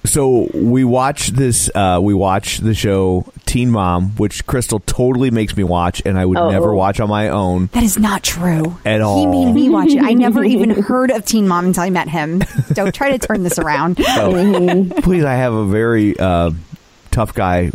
so 0.04 0.48
we 0.54 0.82
watch 0.82 1.28
this. 1.28 1.70
Uh, 1.74 1.98
we 2.02 2.14
watch 2.14 2.58
the 2.58 2.72
show 2.72 3.30
Teen 3.44 3.70
Mom, 3.70 4.12
which 4.16 4.46
Crystal 4.46 4.80
totally 4.86 5.30
makes 5.30 5.54
me 5.54 5.62
watch, 5.62 6.00
and 6.06 6.16
I 6.18 6.24
would 6.24 6.38
Oh. 6.38 6.50
never 6.50 6.72
watch 6.74 7.00
on 7.00 7.08
my 7.10 7.28
own. 7.28 7.68
That 7.72 7.82
is 7.82 7.98
not 7.98 8.22
true 8.22 8.78
At 8.86 9.02
all. 9.02 9.18
He 9.18 9.26
made 9.44 9.52
me 9.52 9.68
watch 9.68 9.90
it. 9.90 10.02
I 10.02 10.14
never 10.14 10.42
even 10.54 10.70
heard 10.70 11.10
of 11.10 11.26
Teen 11.26 11.46
Mom 11.46 11.66
until 11.66 11.82
I 11.82 11.90
met 11.90 12.08
him. 12.08 12.42
Don't 12.72 12.94
try 12.94 13.10
to 13.10 13.18
turn 13.18 13.42
this 13.42 13.58
around. 13.58 13.96
Please, 15.02 15.24
I 15.24 15.34
have 15.34 15.52
a 15.52 15.66
very 15.66 16.18
uh, 16.18 16.52
tough 17.10 17.34
guy 17.34 17.70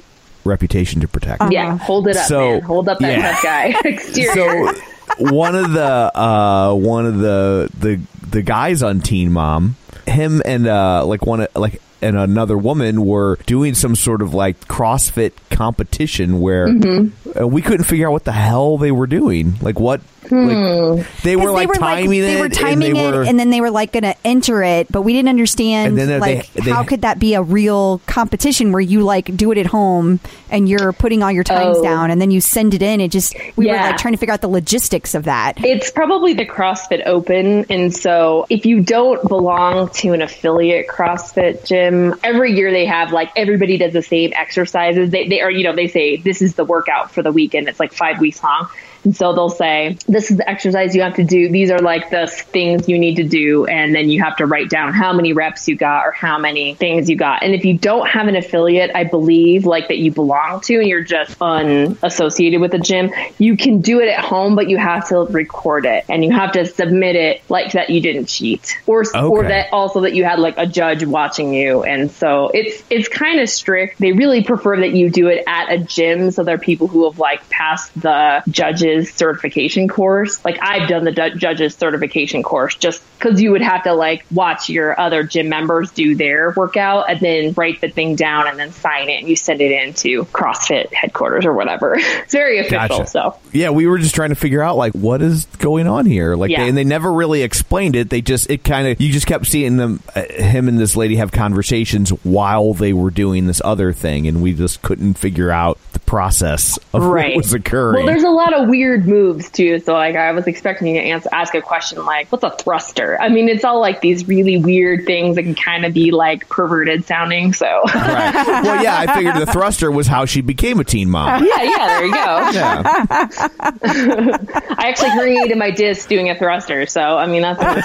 reputation 0.46 1.02
to 1.02 1.08
protect. 1.08 1.44
yeah, 1.52 1.78
hold 1.78 2.08
it 2.08 2.16
up, 2.16 2.28
So, 2.28 2.40
man. 2.40 2.62
Hold 2.62 2.88
up 2.88 3.00
that 3.00 3.18
yeah. 3.18 3.32
tough 3.32 3.44
guy 3.44 3.76
exterior. 3.86 4.34
so 4.34 4.74
one 5.20 5.56
of 5.56 5.72
the 5.74 6.18
uh, 6.18 6.74
one 6.74 7.06
of 7.06 7.18
the 7.18 7.70
the 7.78 8.00
the 8.30 8.42
guys 8.42 8.82
on 8.84 9.02
Teen 9.02 9.32
Mom, 9.32 9.76
him 10.08 10.42
and 10.46 10.68
uh, 10.68 11.06
like 11.06 11.26
one 11.26 11.48
like 11.56 11.82
and 12.02 12.18
another 12.18 12.58
woman 12.58 13.06
were 13.06 13.38
doing 13.46 13.74
some 13.74 13.96
sort 13.96 14.22
of 14.22 14.34
like 14.34 14.60
CrossFit 14.68 15.32
competition 15.50 16.40
where 16.42 16.68
Mm-hmm. 16.68 17.48
we 17.48 17.62
couldn't 17.62 17.86
figure 17.86 18.08
out 18.08 18.12
what 18.12 18.24
the 18.26 18.32
hell 18.32 18.78
they 18.78 18.92
were 18.92 19.08
doing. 19.08 19.56
Like 19.62 19.80
what? 19.80 20.02
Like, 20.32 20.58
hmm. 20.58 21.02
they 21.24 21.36
were 21.36 21.46
'Cause 21.46 21.54
like 21.54 21.74
timing 21.80 22.20
it. 22.20 22.22
They 22.24 22.36
were 22.40 22.46
and 22.46 22.54
timing 22.54 22.94
they 22.94 23.08
it, 23.08 23.14
were- 23.14 23.24
and 23.24 23.40
then 23.40 23.50
they 23.50 23.62
were 23.62 23.72
like 23.72 23.92
going 23.92 24.04
to 24.04 24.16
enter 24.26 24.64
it, 24.64 24.92
but 24.92 25.02
we 25.04 25.14
didn't 25.14 25.30
understand 25.30 26.00
And 26.00 26.10
then 26.10 26.20
like 26.20 26.52
they- 26.54 26.72
how 26.72 26.84
could 26.84 27.02
that 27.02 27.20
be 27.20 27.34
a 27.36 27.42
real 27.42 28.02
competition 28.06 28.72
where 28.72 28.82
you 28.82 29.02
like 29.04 29.36
do 29.38 29.52
it 29.52 29.58
at 29.58 29.68
home 29.68 30.20
and 30.50 30.68
you're 30.70 30.94
putting 30.94 31.24
all 31.24 31.32
your 31.32 31.44
times 31.44 31.78
Oh. 31.80 31.84
down 31.84 32.12
and 32.12 32.22
then 32.22 32.32
you 32.32 32.42
send 32.42 32.74
it 32.74 32.82
in. 32.82 33.02
It 33.02 33.12
just 33.12 33.36
we 33.56 33.68
were 33.68 33.74
like 33.74 33.98
trying 33.98 34.14
to 34.14 34.18
figure 34.18 34.34
out 34.34 34.42
the 34.42 34.48
logistics 34.50 35.14
of 35.16 35.24
that. 35.26 35.64
It's 35.64 35.92
probably 35.92 36.34
the 36.34 36.46
CrossFit 36.46 37.06
Open. 37.06 37.66
And 37.70 37.94
so 37.96 38.46
if 38.50 38.66
you 38.66 38.82
don't 38.82 39.28
belong 39.28 39.90
to 39.90 40.14
an 40.14 40.22
affiliate 40.22 40.88
CrossFit 40.88 41.66
gym, 41.66 42.16
every 42.24 42.54
year 42.54 42.72
they 42.72 42.86
have 42.86 43.12
like 43.12 43.32
everybody 43.36 43.78
does 43.78 43.94
the 43.94 44.02
same 44.02 44.32
exercises. 44.36 45.10
They, 45.10 45.28
they 45.28 45.42
are, 45.42 45.52
you 45.52 45.64
know, 45.64 45.76
they 45.76 45.88
say 45.88 46.18
this 46.18 46.42
is 46.42 46.56
the 46.56 46.66
workout 46.66 47.12
for 47.12 47.22
the 47.22 47.32
weekend. 47.32 47.68
It's 47.68 47.80
like 47.80 47.94
five 47.94 48.20
weeks 48.20 48.42
long. 48.44 48.68
And 49.06 49.16
so 49.16 49.34
they'll 49.34 49.50
say, 49.50 49.98
this 50.08 50.32
is 50.32 50.38
the 50.38 50.50
exercise 50.50 50.96
you 50.96 51.04
have 51.04 51.16
to 51.16 51.24
do. 51.24 51.48
These 51.50 51.70
are 51.70 51.80
like 51.80 52.10
the 52.10 52.28
things 52.28 52.90
you 52.90 52.98
need 52.98 53.16
to 53.16 53.24
do. 53.24 53.66
And 53.66 53.94
then 53.94 54.10
you 54.10 54.22
have 54.24 54.36
to 54.38 54.46
write 54.46 54.70
down 54.70 54.94
how 54.94 55.14
many 55.14 55.32
reps 55.32 55.68
you 55.68 55.76
got 55.76 56.06
or 56.06 56.12
how 56.12 56.40
many 56.40 56.74
things 56.74 57.10
you 57.10 57.16
got. 57.16 57.44
And 57.44 57.54
if 57.54 57.64
you 57.64 57.78
don't 57.78 58.08
have 58.08 58.28
an 58.28 58.36
affiliate, 58.36 58.92
I 58.96 59.04
believe 59.04 59.66
like 59.66 59.88
that 59.90 60.00
you 60.00 60.12
belong 60.12 60.62
to 60.62 60.80
and 60.80 60.88
you're 60.88 61.04
just 61.04 61.38
unassociated 61.40 62.60
with 62.60 62.72
the 62.72 62.80
gym, 62.80 63.12
you 63.38 63.56
can 63.56 63.82
do 63.82 64.00
it 64.00 64.10
at 64.10 64.26
home, 64.26 64.56
but 64.56 64.70
you 64.70 64.78
have 64.78 65.08
to 65.10 65.20
record 65.26 65.86
it 65.86 66.06
and 66.10 66.26
you 66.26 66.32
have 66.32 66.54
to 66.54 66.66
submit 66.66 67.16
it 67.16 67.44
like 67.48 67.74
that 67.74 67.92
you 67.92 68.02
didn't 68.02 68.26
cheat 68.26 68.78
or, 68.88 69.04
or 69.16 69.44
that 69.44 69.72
also 69.72 70.02
that 70.02 70.14
you 70.14 70.24
had 70.24 70.40
like 70.40 70.58
a 70.58 70.66
judge 70.66 71.06
watching 71.06 71.54
you. 71.54 71.84
And 71.84 72.10
so 72.10 72.50
it's, 72.54 72.84
it's 72.90 73.08
kind 73.08 73.40
of 73.40 73.50
strict. 73.50 74.00
They 74.00 74.14
really 74.14 74.44
prefer 74.44 74.78
that 74.78 74.94
you 74.94 75.12
do 75.12 75.28
it 75.28 75.44
at 75.46 75.72
a 75.72 75.78
gym. 75.78 76.32
So 76.32 76.44
there 76.44 76.56
are 76.56 76.60
people 76.60 76.88
who 76.88 77.08
have 77.08 77.20
like 77.20 77.48
passed 77.50 77.94
the 78.02 78.42
judges 78.50 78.95
certification 79.04 79.88
course. 79.88 80.44
Like 80.46 80.58
I've 80.62 80.88
done 80.88 81.04
the 81.04 81.12
du- 81.12 81.36
judges 81.36 81.76
certification 81.76 82.44
course 82.44 82.76
just 82.76 83.04
because 83.20 83.42
you 83.42 83.52
would 83.52 83.62
have 83.62 83.84
to 83.84 83.94
like 83.94 84.26
watch 84.32 84.70
your 84.70 85.00
other 85.00 85.24
gym 85.24 85.50
members 85.50 85.92
do 85.92 86.16
their 86.16 86.54
workout 86.56 87.10
and 87.10 87.20
then 87.20 87.54
write 87.54 87.82
the 87.82 87.90
thing 87.90 88.16
down 88.16 88.48
and 88.48 88.58
then 88.60 88.72
sign 88.72 89.10
it 89.10 89.20
and 89.20 89.28
you 89.30 89.36
send 89.36 89.62
it 89.62 89.72
into 89.72 90.24
CrossFit 90.26 90.94
headquarters 90.94 91.46
or 91.46 91.54
whatever. 91.54 91.96
it's 92.00 92.34
very 92.34 92.60
official. 92.60 93.00
Gotcha. 93.00 93.08
So 93.08 93.38
Yeah, 93.52 93.72
we 93.72 93.88
were 93.88 93.98
just 93.98 94.16
trying 94.16 94.30
to 94.30 94.36
figure 94.36 94.62
out 94.62 94.78
like 94.78 94.94
what 94.94 95.22
is 95.22 95.46
going 95.58 95.88
on 95.88 96.06
here. 96.06 96.36
Like, 96.36 96.52
Yeah. 96.52 96.64
they, 96.64 96.70
and 96.70 96.78
they 96.78 96.84
never 96.84 97.12
really 97.12 97.42
explained 97.42 97.96
it. 97.96 98.10
They 98.10 98.22
just 98.22 98.50
it 98.50 98.64
kind 98.64 98.88
of 98.88 99.02
you 99.02 99.12
just 99.12 99.28
kept 99.28 99.48
seeing 99.48 99.78
them, 99.78 100.02
uh, 100.16 100.22
him 100.24 100.68
and 100.68 100.78
this 100.78 100.96
lady 100.96 101.16
have 101.16 101.32
conversations 101.32 102.10
while 102.24 102.74
they 102.74 102.94
were 102.94 103.10
doing 103.10 103.48
this 103.48 103.62
other 103.64 103.92
thing, 103.94 104.28
and 104.28 104.42
we 104.42 104.54
just 104.54 104.82
couldn't 104.82 105.16
figure 105.16 105.50
out 105.52 105.80
the 105.94 106.00
process 106.00 106.78
of 106.94 107.04
right 107.04 107.30
what 107.36 107.38
was 107.38 107.54
occurring. 107.54 107.98
Well, 107.98 108.06
there's 108.06 108.24
a 108.24 108.30
lot 108.30 108.54
of 108.54 108.68
weird 108.70 108.85
moves 108.94 109.50
too. 109.50 109.80
So 109.80 109.94
like 109.94 110.16
I 110.16 110.32
was 110.32 110.48
expecting 110.48 110.88
you 110.88 111.02
to 111.02 111.08
answer, 111.08 111.30
ask 111.32 111.54
a 111.56 111.62
question 111.62 112.06
like, 112.06 112.32
"What's 112.32 112.44
a 112.44 112.52
thruster?" 112.52 113.20
I 113.20 113.30
mean, 113.30 113.50
it's 113.50 113.64
all 113.64 113.80
like 113.82 114.02
these 114.02 114.28
really 114.28 114.58
weird 114.58 115.06
things 115.06 115.36
that 115.36 115.44
can 115.44 115.56
kind 115.56 115.86
of 115.86 115.94
be 115.94 116.12
like 116.12 116.48
perverted 116.50 117.06
sounding. 117.06 117.54
So 117.54 117.66
right. 117.66 118.34
Well, 118.64 118.84
yeah, 118.84 118.98
I 119.00 119.16
figured 119.16 119.36
the 119.36 119.46
thruster 119.52 119.92
was 119.92 120.08
how 120.08 120.26
she 120.26 120.42
became 120.42 120.80
a 120.80 120.84
teen 120.84 121.10
mom. 121.10 121.46
yeah, 121.46 121.64
yeah, 121.64 121.88
there 121.88 122.06
you 122.06 122.14
go. 122.14 122.36
Yeah. 122.56 122.84
I 124.78 124.90
actually 124.90 125.12
created 125.12 125.58
my 125.58 125.72
disc 125.72 126.08
doing 126.08 126.30
a 126.30 126.36
thruster. 126.38 126.86
So 126.86 127.02
I 127.02 127.26
mean, 127.26 127.42
that's 127.42 127.60
what 127.60 127.68
I'm. 127.68 127.84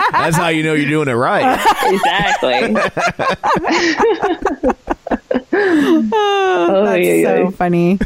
That's 0.12 0.36
how 0.36 0.48
you 0.48 0.62
know 0.62 0.74
you're 0.74 0.88
doing 0.88 1.08
it 1.08 1.12
right. 1.12 1.58
exactly. 1.84 2.74
oh, 5.52 6.82
That's 6.84 7.04
yeah, 7.06 7.12
yeah. 7.14 7.36
so 7.46 7.50
funny. 7.50 7.98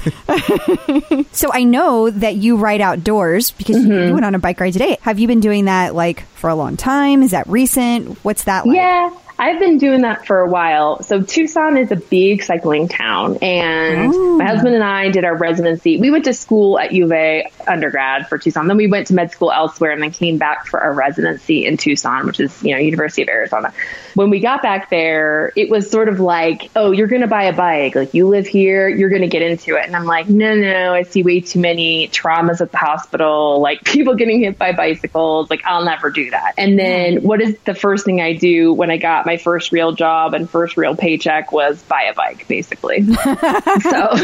so 1.32 1.50
I 1.52 1.64
know 1.64 2.10
that 2.10 2.36
you 2.36 2.56
ride 2.56 2.80
outdoors 2.80 3.50
because 3.50 3.76
Mm-hmm. 3.76 4.08
you 4.08 4.12
went 4.14 4.24
on 4.24 4.34
a 4.34 4.38
bike 4.38 4.60
ride 4.60 4.72
today. 4.72 4.96
Have 5.02 5.18
you 5.18 5.26
been 5.26 5.40
doing 5.40 5.64
that 5.66 5.94
like 5.94 6.26
for 6.36 6.48
a 6.48 6.54
long 6.54 6.76
time? 6.76 7.22
Is 7.22 7.32
that 7.32 7.46
recent? 7.48 8.18
What's 8.24 8.44
that 8.44 8.66
like? 8.66 8.76
Yeah, 8.76 9.10
I've 9.38 9.58
been 9.58 9.78
doing 9.78 10.02
that 10.02 10.26
for 10.26 10.40
a 10.40 10.48
while. 10.48 11.02
So 11.02 11.22
Tucson 11.22 11.76
is 11.76 11.90
a 11.90 11.96
big 11.96 12.44
cycling 12.44 12.86
town, 12.86 13.38
and 13.42 14.12
mm. 14.12 14.38
my 14.38 14.46
husband 14.46 14.74
and 14.76 14.84
I 14.84 15.10
did 15.10 15.24
our 15.24 15.36
residency. 15.36 15.98
We 15.98 16.12
went 16.12 16.26
to 16.26 16.32
school 16.32 16.78
at 16.78 16.92
UVA 16.92 17.50
undergrad 17.66 18.28
for 18.28 18.38
Tucson. 18.38 18.68
Then 18.68 18.76
we 18.76 18.86
went 18.86 19.08
to 19.08 19.14
med 19.14 19.32
school 19.32 19.50
elsewhere, 19.50 19.90
and 19.90 20.00
then 20.00 20.12
came 20.12 20.38
back 20.38 20.66
for 20.66 20.80
our 20.80 20.92
residency 20.92 21.66
in 21.66 21.76
Tucson, 21.76 22.26
which 22.26 22.38
is 22.38 22.62
you 22.62 22.72
know 22.72 22.78
University 22.78 23.22
of 23.22 23.28
Arizona. 23.28 23.74
When 24.14 24.30
we 24.30 24.38
got 24.38 24.62
back 24.62 24.88
there, 24.90 25.52
it 25.56 25.68
was 25.68 25.90
sort 25.90 26.08
of 26.08 26.20
like, 26.20 26.70
oh, 26.76 26.92
you're 26.92 27.08
going 27.08 27.22
to 27.22 27.28
buy 27.28 27.44
a 27.44 27.52
bike. 27.52 27.96
Like 27.96 28.14
you 28.14 28.28
live 28.28 28.46
here, 28.46 28.88
you're 28.88 29.10
going 29.10 29.22
to 29.22 29.28
get 29.28 29.42
into 29.42 29.76
it. 29.76 29.84
And 29.84 29.96
I'm 29.96 30.04
like, 30.04 30.28
no, 30.28 30.54
no, 30.54 30.94
I 30.94 31.02
see 31.02 31.24
way 31.24 31.40
too 31.40 31.58
many 31.58 32.06
traumas 32.08 32.60
at 32.60 32.70
the 32.70 32.78
hospital, 32.78 33.60
like 33.60 33.82
people 33.84 34.14
getting 34.14 34.40
hit 34.40 34.58
by 34.58 34.70
bicycles. 34.70 35.50
Like 35.50 35.62
I'll 35.64 35.84
never 35.84 36.10
do 36.10 36.30
that. 36.30 36.54
And 36.56 36.78
then 36.78 37.16
mm. 37.16 37.22
what 37.22 37.40
is 37.40 37.58
the 37.64 37.74
first 37.74 38.04
thing 38.04 38.20
I 38.20 38.34
do 38.34 38.72
when 38.72 38.92
I 38.92 38.96
got 38.98 39.23
my 39.26 39.36
first 39.36 39.72
real 39.72 39.92
job 39.92 40.34
and 40.34 40.48
first 40.48 40.76
real 40.76 40.96
paycheck 40.96 41.52
was 41.52 41.82
buy 41.82 42.02
a 42.02 42.14
bike, 42.14 42.46
basically. 42.48 43.02
so, 43.14 44.16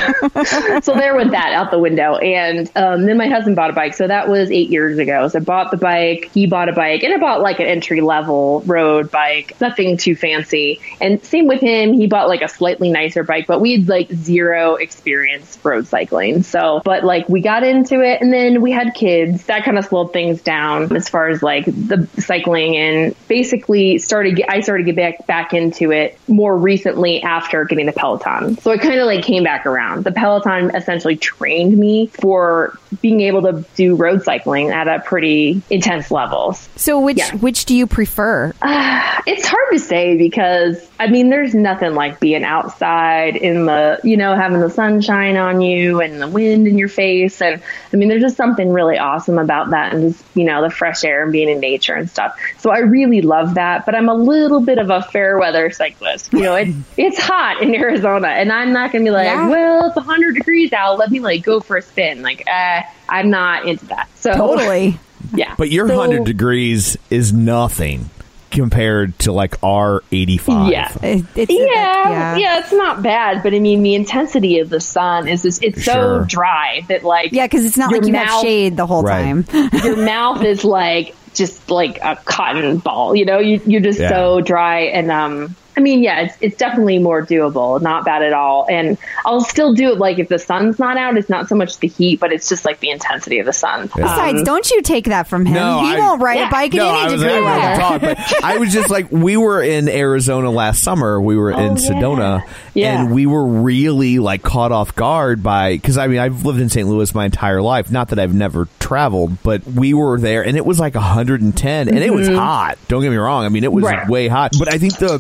so 0.81 0.95
there 0.95 1.15
went 1.17 1.33
that 1.33 1.53
out 1.53 1.71
the 1.71 1.79
window. 1.79 2.17
And 2.17 2.71
um, 2.77 3.07
then 3.07 3.17
my 3.17 3.29
husband 3.29 3.57
bought 3.57 3.71
a 3.71 3.73
bike. 3.73 3.95
So 3.95 4.07
that 4.07 4.29
was 4.29 4.51
eight 4.51 4.71
years 4.71 4.99
ago. 4.99 5.29
So 5.29 5.39
I 5.39 5.43
bought 5.43 5.71
the 5.71 5.77
bike. 5.77 6.31
He 6.33 6.47
bought 6.47 6.69
a 6.69 6.73
bike 6.73 7.03
and 7.03 7.15
I 7.15 7.19
bought 7.19 7.41
like 7.41 7.61
an 7.61 7.67
entry 7.67 8.01
level 8.01 8.63
road 8.67 9.11
bike, 9.11 9.61
nothing 9.61 9.97
too 9.97 10.15
fancy. 10.15 10.81
And 11.01 11.23
same 11.25 11.47
with 11.47 11.61
him. 11.61 11.93
He 11.93 12.07
bought 12.07 12.29
like 12.29 12.43
a 12.43 12.49
slightly 12.49 12.91
nicer 12.91 13.23
bike, 13.23 13.47
but 13.47 13.61
we 13.61 13.73
had 13.73 13.89
like 13.89 14.11
zero 14.13 14.75
experience 14.77 15.59
road 15.63 15.87
cycling. 15.87 16.43
So, 16.43 16.81
but 16.85 17.05
like 17.05 17.29
we 17.29 17.41
got 17.41 17.63
into 17.63 18.01
it 18.03 18.21
and 18.21 18.33
then 18.33 18.61
we 18.61 18.71
had 18.71 18.95
kids. 18.95 19.45
That 19.47 19.65
kind 19.65 19.79
of 19.79 19.85
slowed 19.85 20.13
things 20.13 20.43
down 20.43 20.95
as 20.95 21.09
far 21.09 21.29
as 21.29 21.43
like 21.43 21.65
the 21.67 22.09
cycling 22.19 22.77
and 22.77 23.15
basically 23.29 23.99
started, 23.99 24.43
I 24.49 24.61
started 24.61 24.87
get 24.93 25.19
back, 25.19 25.27
back 25.27 25.55
into 25.55 25.91
it 25.93 26.19
more 26.29 26.57
recently 26.57 27.23
after 27.23 27.65
getting 27.65 27.87
the 27.87 27.93
Peloton. 27.93 28.57
So 28.59 28.71
it 28.71 28.81
kind 28.81 29.01
of 29.01 29.07
like 29.07 29.25
came 29.25 29.43
back 29.45 29.67
around. 29.67 30.05
The 30.05 30.13
Peloton 30.13 30.75
essentially 30.75 31.17
trained 31.17 31.77
me 31.77 32.07
for 32.07 32.79
being 33.01 33.21
able 33.21 33.43
to 33.43 33.65
do 33.77 33.95
road 33.95 34.23
cycling 34.23 34.71
at 34.71 34.89
a 34.89 35.01
pretty 35.01 35.63
intense 35.71 36.11
levels. 36.11 36.69
So 36.77 37.01
which 37.01 37.19
Yeah. 37.19 37.35
which 37.37 37.65
do 37.65 37.75
you 37.75 37.87
prefer? 37.87 38.53
It's 39.27 39.47
hard 39.47 39.67
to 39.73 39.79
say 39.79 40.17
because 40.17 40.89
I 40.99 41.07
mean, 41.07 41.29
there's 41.31 41.55
nothing 41.55 41.95
like 41.95 42.21
being 42.21 42.43
outside 42.45 43.37
in 43.37 43.67
the, 43.67 43.99
you 44.03 44.17
know, 44.17 44.35
having 44.35 44.61
the 44.61 44.69
sunshine 44.71 45.37
on 45.37 45.61
you 45.61 46.01
and 46.01 46.21
the 46.21 46.29
wind 46.29 46.67
in 46.67 46.79
your 46.79 46.89
face. 46.89 47.41
And 47.41 47.63
I 47.93 47.97
mean, 47.97 48.09
there's 48.09 48.23
just 48.23 48.37
something 48.37 48.71
really 48.71 48.99
awesome 48.99 49.39
about 49.39 49.71
that 49.71 49.95
and 49.95 50.13
just, 50.13 50.25
you 50.35 50.45
know, 50.45 50.63
the 50.63 50.71
fresh 50.71 51.05
air 51.05 51.23
and 51.23 51.33
being 51.33 51.49
in 51.49 51.61
nature 51.61 51.95
and 51.95 52.09
stuff. 52.11 52.35
So 52.59 52.71
I 52.71 52.79
really 52.79 53.23
love 53.23 53.55
that. 53.55 53.87
But 53.87 53.95
I'm 53.95 54.09
a 54.09 54.15
little 54.15 54.61
bit 54.61 54.79
of 54.81 54.91
a 54.91 55.03
fair 55.03 55.39
weather 55.39 55.71
cyclist. 55.71 56.33
You 56.33 56.41
know, 56.41 56.55
it's, 56.57 56.77
it's 56.97 57.19
hot 57.19 57.63
in 57.63 57.75
Arizona 57.75 58.29
and 58.29 58.53
I'm 58.53 58.73
not 58.73 58.93
going 58.93 59.05
to 59.05 59.11
be 59.11 59.15
like, 59.15 59.27
Yeah. 59.27 59.49
well, 59.49 59.87
it's 59.89 59.97
100 59.97 60.35
degrees 60.35 60.73
out. 60.73 60.99
Let 60.99 61.11
me 61.11 61.21
like 61.21 61.43
go 61.43 61.61
for 61.61 61.77
a 61.77 61.83
spin. 61.83 62.23
Like, 62.23 62.45
uh, 62.49 62.83
I'm 63.09 63.31
not 63.31 63.67
into 63.69 63.87
that. 63.87 64.09
So 64.17 64.33
Totally. 64.33 64.99
yeah. 65.35 65.55
But 65.57 65.71
your 65.71 65.89
So- 65.89 65.99
100 65.99 66.25
degrees 66.25 66.97
is 67.11 67.33
nothing 67.33 68.11
compared 68.51 69.17
to 69.21 69.31
like 69.31 69.55
our 69.63 70.03
85. 70.11 70.73
Yeah. 70.73 70.93
It- 71.05 71.25
it's- 71.37 71.49
yeah, 71.51 72.37
yeah, 72.37 72.59
it's 72.59 72.73
not 72.73 73.01
bad, 73.01 73.45
but 73.45 73.55
I 73.55 73.61
mean, 73.61 73.85
the 73.85 73.95
intensity 73.95 74.59
of 74.59 74.69
the 74.71 74.81
sun 74.81 75.29
is 75.29 75.43
just, 75.43 75.63
it's 75.63 75.83
Sure. 75.83 75.95
so 75.95 76.25
dry 76.27 76.85
that 76.89 77.05
like 77.05 77.31
Yeah, 77.31 77.47
because 77.47 77.65
it's 77.65 77.77
not 77.77 77.93
like 77.93 78.05
you 78.07 78.15
have 78.15 78.41
shade 78.41 78.77
the 78.77 78.87
whole 78.87 79.05
Right. 79.05 79.23
time. 79.23 79.45
your 79.85 79.97
mouth 79.99 80.43
is 80.43 80.65
like 80.65 81.15
just 81.35 81.71
like 81.71 81.99
a 82.03 82.17
cotton 82.17 82.79
ball. 82.79 83.15
You 83.15 83.25
know, 83.25 83.39
you, 83.39 83.61
you're 83.67 83.81
just 83.81 84.01
Yeah. 84.01 84.09
so 84.09 84.41
dry 84.41 84.81
and 84.81 85.11
um. 85.11 85.57
I 85.81 85.83
mean, 85.83 86.03
yeah, 86.03 86.21
it's 86.21 86.37
it's 86.43 86.57
definitely 86.59 86.99
more 86.99 87.25
doable, 87.25 87.81
not 87.81 88.05
bad 88.05 88.23
at 88.23 88.35
all. 88.35 88.67
And 88.69 88.99
I'll 89.25 89.41
still 89.41 89.73
do 89.73 89.93
it 89.93 89.99
like 89.99 90.19
if 90.19 90.29
the 90.29 90.39
sun's 90.39 90.79
not 90.79 90.99
out. 90.99 91.17
It's 91.17 91.31
not 91.31 91.49
so 91.49 91.55
much 91.57 91.79
the 91.79 91.89
heat, 91.89 92.21
but 92.21 92.33
it's 92.35 92.51
just 92.51 92.67
like 92.67 92.81
the 92.81 92.91
intensity 92.91 93.39
of 93.39 93.47
the 93.47 93.53
sun. 93.55 93.87
Besides, 93.97 94.41
Um, 94.41 94.45
don't 94.45 94.71
you 94.71 94.83
take 94.83 95.07
that 95.07 95.27
from 95.27 95.47
him. 95.47 95.55
No, 95.55 95.81
he 95.81 95.95
I- 95.95 95.99
won't 95.99 96.21
ride 96.21 96.39
Yeah. 96.39 96.49
a 96.49 96.51
bike 96.51 96.75
in 96.75 96.79
No, 96.81 96.89
any 96.91 96.99
I 96.99 97.05
was 97.13 97.21
degree 97.23 97.37
able 97.37 97.47
weather. 97.47 97.81
talk, 97.81 98.01
but 98.03 98.19
I 98.45 98.59
was 98.59 98.73
just 98.75 98.91
like, 98.91 99.07
we 99.11 99.39
were 99.39 99.63
in 99.63 99.89
Arizona 99.89 100.51
last 100.51 100.83
summer. 100.83 101.19
We 101.21 101.37
were 101.37 101.51
in 101.51 101.59
Oh, 101.59 101.63
yeah. 101.63 101.75
Sedona, 101.77 102.43
Yeah. 102.75 103.01
and 103.01 103.11
we 103.11 103.25
were 103.25 103.45
really 103.47 104.19
like 104.19 104.43
caught 104.43 104.71
off 104.73 104.95
guard 104.95 105.43
by 105.43 105.73
because 105.73 105.97
I 105.97 106.07
mean 106.09 106.19
I've 106.19 106.45
lived 106.45 106.61
in 106.61 106.69
St. 106.69 106.87
Louis 106.87 107.15
my 107.15 107.25
entire 107.25 107.63
life. 107.63 107.91
Not 107.91 108.09
that 108.09 108.19
I've 108.19 108.35
never 108.35 108.69
traveled, 108.81 109.43
but 109.43 109.67
we 109.67 109.95
were 109.95 110.21
there, 110.21 110.45
and 110.45 110.59
it 110.59 110.67
was 110.67 110.79
like 110.79 110.95
110, 110.95 111.89
and 111.89 111.99
it 111.99 112.13
was 112.13 112.29
hot. 112.29 112.77
Don't 112.89 113.01
get 113.01 113.11
me 113.11 113.17
wrong. 113.17 113.47
I 113.47 113.49
mean, 113.49 113.65
it 113.65 113.73
was 113.73 113.81
Mm-hmm. 113.81 113.97
Right. 113.99 114.09
way 114.11 114.29
hot. 114.29 114.53
But 114.59 114.71
I 114.73 114.77
think 114.77 114.99
the 114.99 115.19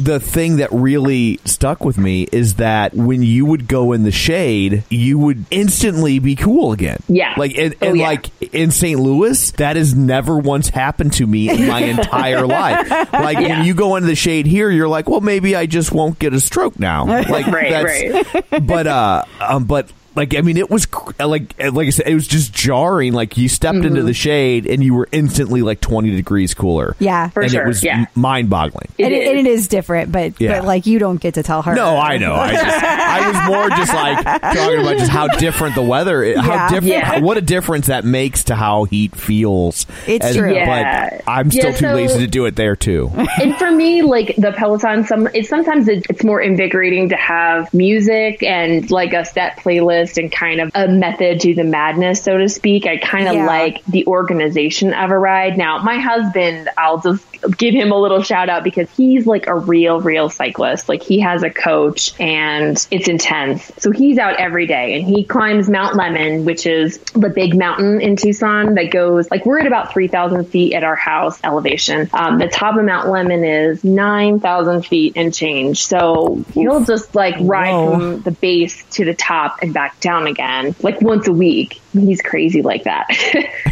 the 0.00 0.18
thing 0.20 0.56
that 0.56 0.70
really 0.72 1.38
stuck 1.44 1.84
with 1.84 1.98
me 1.98 2.26
is 2.32 2.54
that 2.54 2.94
when 2.94 3.22
you 3.22 3.44
would 3.46 3.68
go 3.68 3.92
in 3.92 4.02
the 4.02 4.10
shade, 4.10 4.82
you 4.88 5.18
would 5.18 5.44
instantly 5.50 6.18
be 6.18 6.36
cool 6.36 6.72
again. 6.72 6.98
Yeah. 7.08 7.34
like 7.36 7.56
and, 7.58 7.74
Oh, 7.82 7.92
yeah. 7.94 8.02
like 8.06 8.54
in 8.54 8.70
St. 8.70 8.98
Louis, 8.98 9.50
that 9.52 9.76
has 9.76 9.94
never 9.94 10.38
once 10.38 10.68
happened 10.68 11.12
to 11.14 11.26
me 11.26 11.48
in 11.50 11.66
my 11.66 11.80
entire 11.80 12.46
life. 12.46 12.88
Like 13.12 13.38
Yeah. 13.38 13.58
when 13.58 13.64
you 13.66 13.74
go 13.74 13.96
into 13.96 14.08
the 14.08 14.14
shade 14.14 14.46
here, 14.46 14.70
you're 14.70 14.88
like, 14.88 15.08
well, 15.08 15.20
maybe 15.20 15.54
I 15.54 15.66
just 15.66 15.92
won't 15.92 16.18
get 16.18 16.32
a 16.34 16.40
stroke 16.40 16.78
now. 16.78 17.04
Like 17.30 17.46
Right, 17.46 18.10
that's, 18.12 18.50
But 18.62 18.86
uh, 18.86 19.24
um, 19.40 19.64
but. 19.64 19.90
Like 20.20 20.34
I 20.36 20.42
mean, 20.42 20.58
it 20.58 20.68
was 20.68 20.86
like 21.18 21.54
like 21.58 21.86
I 21.86 21.90
said, 21.90 22.06
it 22.08 22.14
was 22.14 22.28
just 22.28 22.52
jarring. 22.52 23.14
Like 23.14 23.38
you 23.38 23.48
stepped 23.48 23.70
Mm-hmm. 23.78 23.86
into 23.86 24.02
the 24.02 24.12
shade 24.12 24.66
and 24.66 24.82
you 24.84 24.92
were 24.94 25.08
instantly 25.12 25.62
like 25.62 25.80
twenty 25.80 26.10
degrees 26.10 26.52
cooler. 26.52 26.94
Yeah. 26.98 27.30
For 27.30 27.40
and 27.40 27.50
sure, 27.50 27.64
it 27.64 27.66
was 27.68 27.82
yeah. 27.82 28.04
mind 28.14 28.50
boggling. 28.50 28.88
And, 28.98 29.14
it, 29.14 29.22
is. 29.22 29.28
and 29.30 29.38
it 29.38 29.46
is 29.46 29.68
different, 29.68 30.12
but 30.12 30.38
Yeah. 30.38 30.58
but 30.58 30.66
like 30.66 30.84
you 30.84 30.98
don't 30.98 31.16
get 31.18 31.34
to 31.34 31.42
tell 31.42 31.62
her. 31.62 31.74
No, 31.74 31.96
I 31.96 32.18
know. 32.18 32.34
I, 32.34 32.52
just, 32.52 32.66
I 32.84 33.28
was 33.30 33.48
more 33.48 33.68
just 33.70 33.94
like 33.94 34.24
talking 34.42 34.80
about 34.80 34.98
just 34.98 35.10
how 35.10 35.28
different 35.28 35.74
the 35.74 35.82
weather, 35.82 36.22
is, 36.22 36.38
how 36.38 36.68
different, 36.68 36.84
Yeah. 36.92 37.20
what 37.20 37.38
a 37.38 37.40
difference 37.40 37.86
that 37.86 38.04
makes 38.04 38.44
to 38.44 38.54
how 38.56 38.84
heat 38.84 39.16
feels. 39.16 39.86
It's 40.06 40.34
true. 40.36 40.52
Yeah. 40.54 41.10
But 41.16 41.22
I'm 41.26 41.50
still 41.50 41.66
Yeah, 41.70 41.76
too 41.76 41.86
so- 41.86 41.94
lazy 41.94 42.18
to 42.18 42.26
do 42.26 42.44
it 42.44 42.56
there 42.56 42.76
too. 42.76 43.10
and 43.40 43.56
for 43.56 43.70
me, 43.70 44.02
like 44.02 44.36
the 44.36 44.52
Peloton, 44.52 45.04
some 45.04 45.28
it's 45.32 45.48
sometimes 45.48 45.88
it, 45.88 46.04
it's 46.10 46.24
more 46.24 46.42
invigorating 46.42 47.08
to 47.08 47.16
have 47.16 47.72
music 47.72 48.42
and 48.42 48.90
like 48.90 49.14
a 49.14 49.24
set 49.24 49.56
playlist 49.58 50.09
interest 50.10 50.18
in 50.18 50.30
kind 50.30 50.60
of 50.60 50.70
a 50.74 50.88
method 50.88 51.40
to 51.40 51.54
the 51.54 51.64
madness, 51.64 52.22
so 52.22 52.36
to 52.38 52.48
speak. 52.48 52.86
I 52.86 52.96
kind 52.96 53.28
of 53.28 53.34
Yeah. 53.34 53.46
like 53.46 53.84
the 53.86 54.06
organization 54.06 54.92
of 54.94 55.10
a 55.10 55.18
ride. 55.18 55.56
Now, 55.56 55.78
my 55.78 55.98
husband, 55.98 56.68
I'll 56.76 57.00
just 57.00 57.24
give 57.56 57.74
him 57.74 57.92
a 57.92 57.96
little 57.96 58.22
shout 58.22 58.48
out 58.48 58.64
because 58.64 58.90
he's 58.96 59.26
like 59.26 59.46
a 59.46 59.56
real, 59.56 60.00
real 60.00 60.28
cyclist. 60.28 60.88
Like 60.88 61.02
he 61.02 61.20
has 61.20 61.42
a 61.42 61.50
coach 61.50 62.18
and 62.20 62.76
it's 62.90 63.08
intense. 63.08 63.70
So 63.78 63.90
he's 63.90 64.18
out 64.18 64.38
every 64.38 64.66
day 64.66 64.98
and 65.00 65.06
he 65.06 65.24
climbs 65.24 65.68
Mount 65.68 65.96
Lemmon, 65.96 66.44
which 66.44 66.66
is 66.66 66.98
the 67.14 67.30
big 67.30 67.56
mountain 67.56 68.00
in 68.00 68.16
Tucson 68.16 68.74
that 68.74 68.90
goes 68.90 69.30
like 69.30 69.46
we're 69.46 69.60
at 69.60 69.66
about 69.66 69.92
3,000 69.92 70.44
feet 70.44 70.74
at 70.74 70.84
our 70.84 70.96
house 70.96 71.40
elevation. 71.42 72.08
Um, 72.12 72.38
the 72.38 72.48
top 72.48 72.76
of 72.76 72.84
Mount 72.84 73.08
Lemmon 73.08 73.72
is 73.72 73.82
9,000 73.84 74.86
feet 74.86 75.14
and 75.16 75.32
change. 75.34 75.86
So 75.86 76.44
he'll 76.52 76.84
just 76.84 77.14
like 77.14 77.36
ride 77.40 77.72
Whoa. 77.72 77.90
from 77.90 78.22
the 78.22 78.32
base 78.32 78.84
to 78.92 79.04
the 79.04 79.14
top 79.14 79.58
and 79.62 79.72
back 79.72 80.00
down 80.00 80.26
again 80.26 80.74
like 80.80 81.00
once 81.00 81.26
a 81.26 81.32
week. 81.32 81.79
He's 81.92 82.22
crazy 82.22 82.62
like 82.62 82.84
that. 82.84 83.06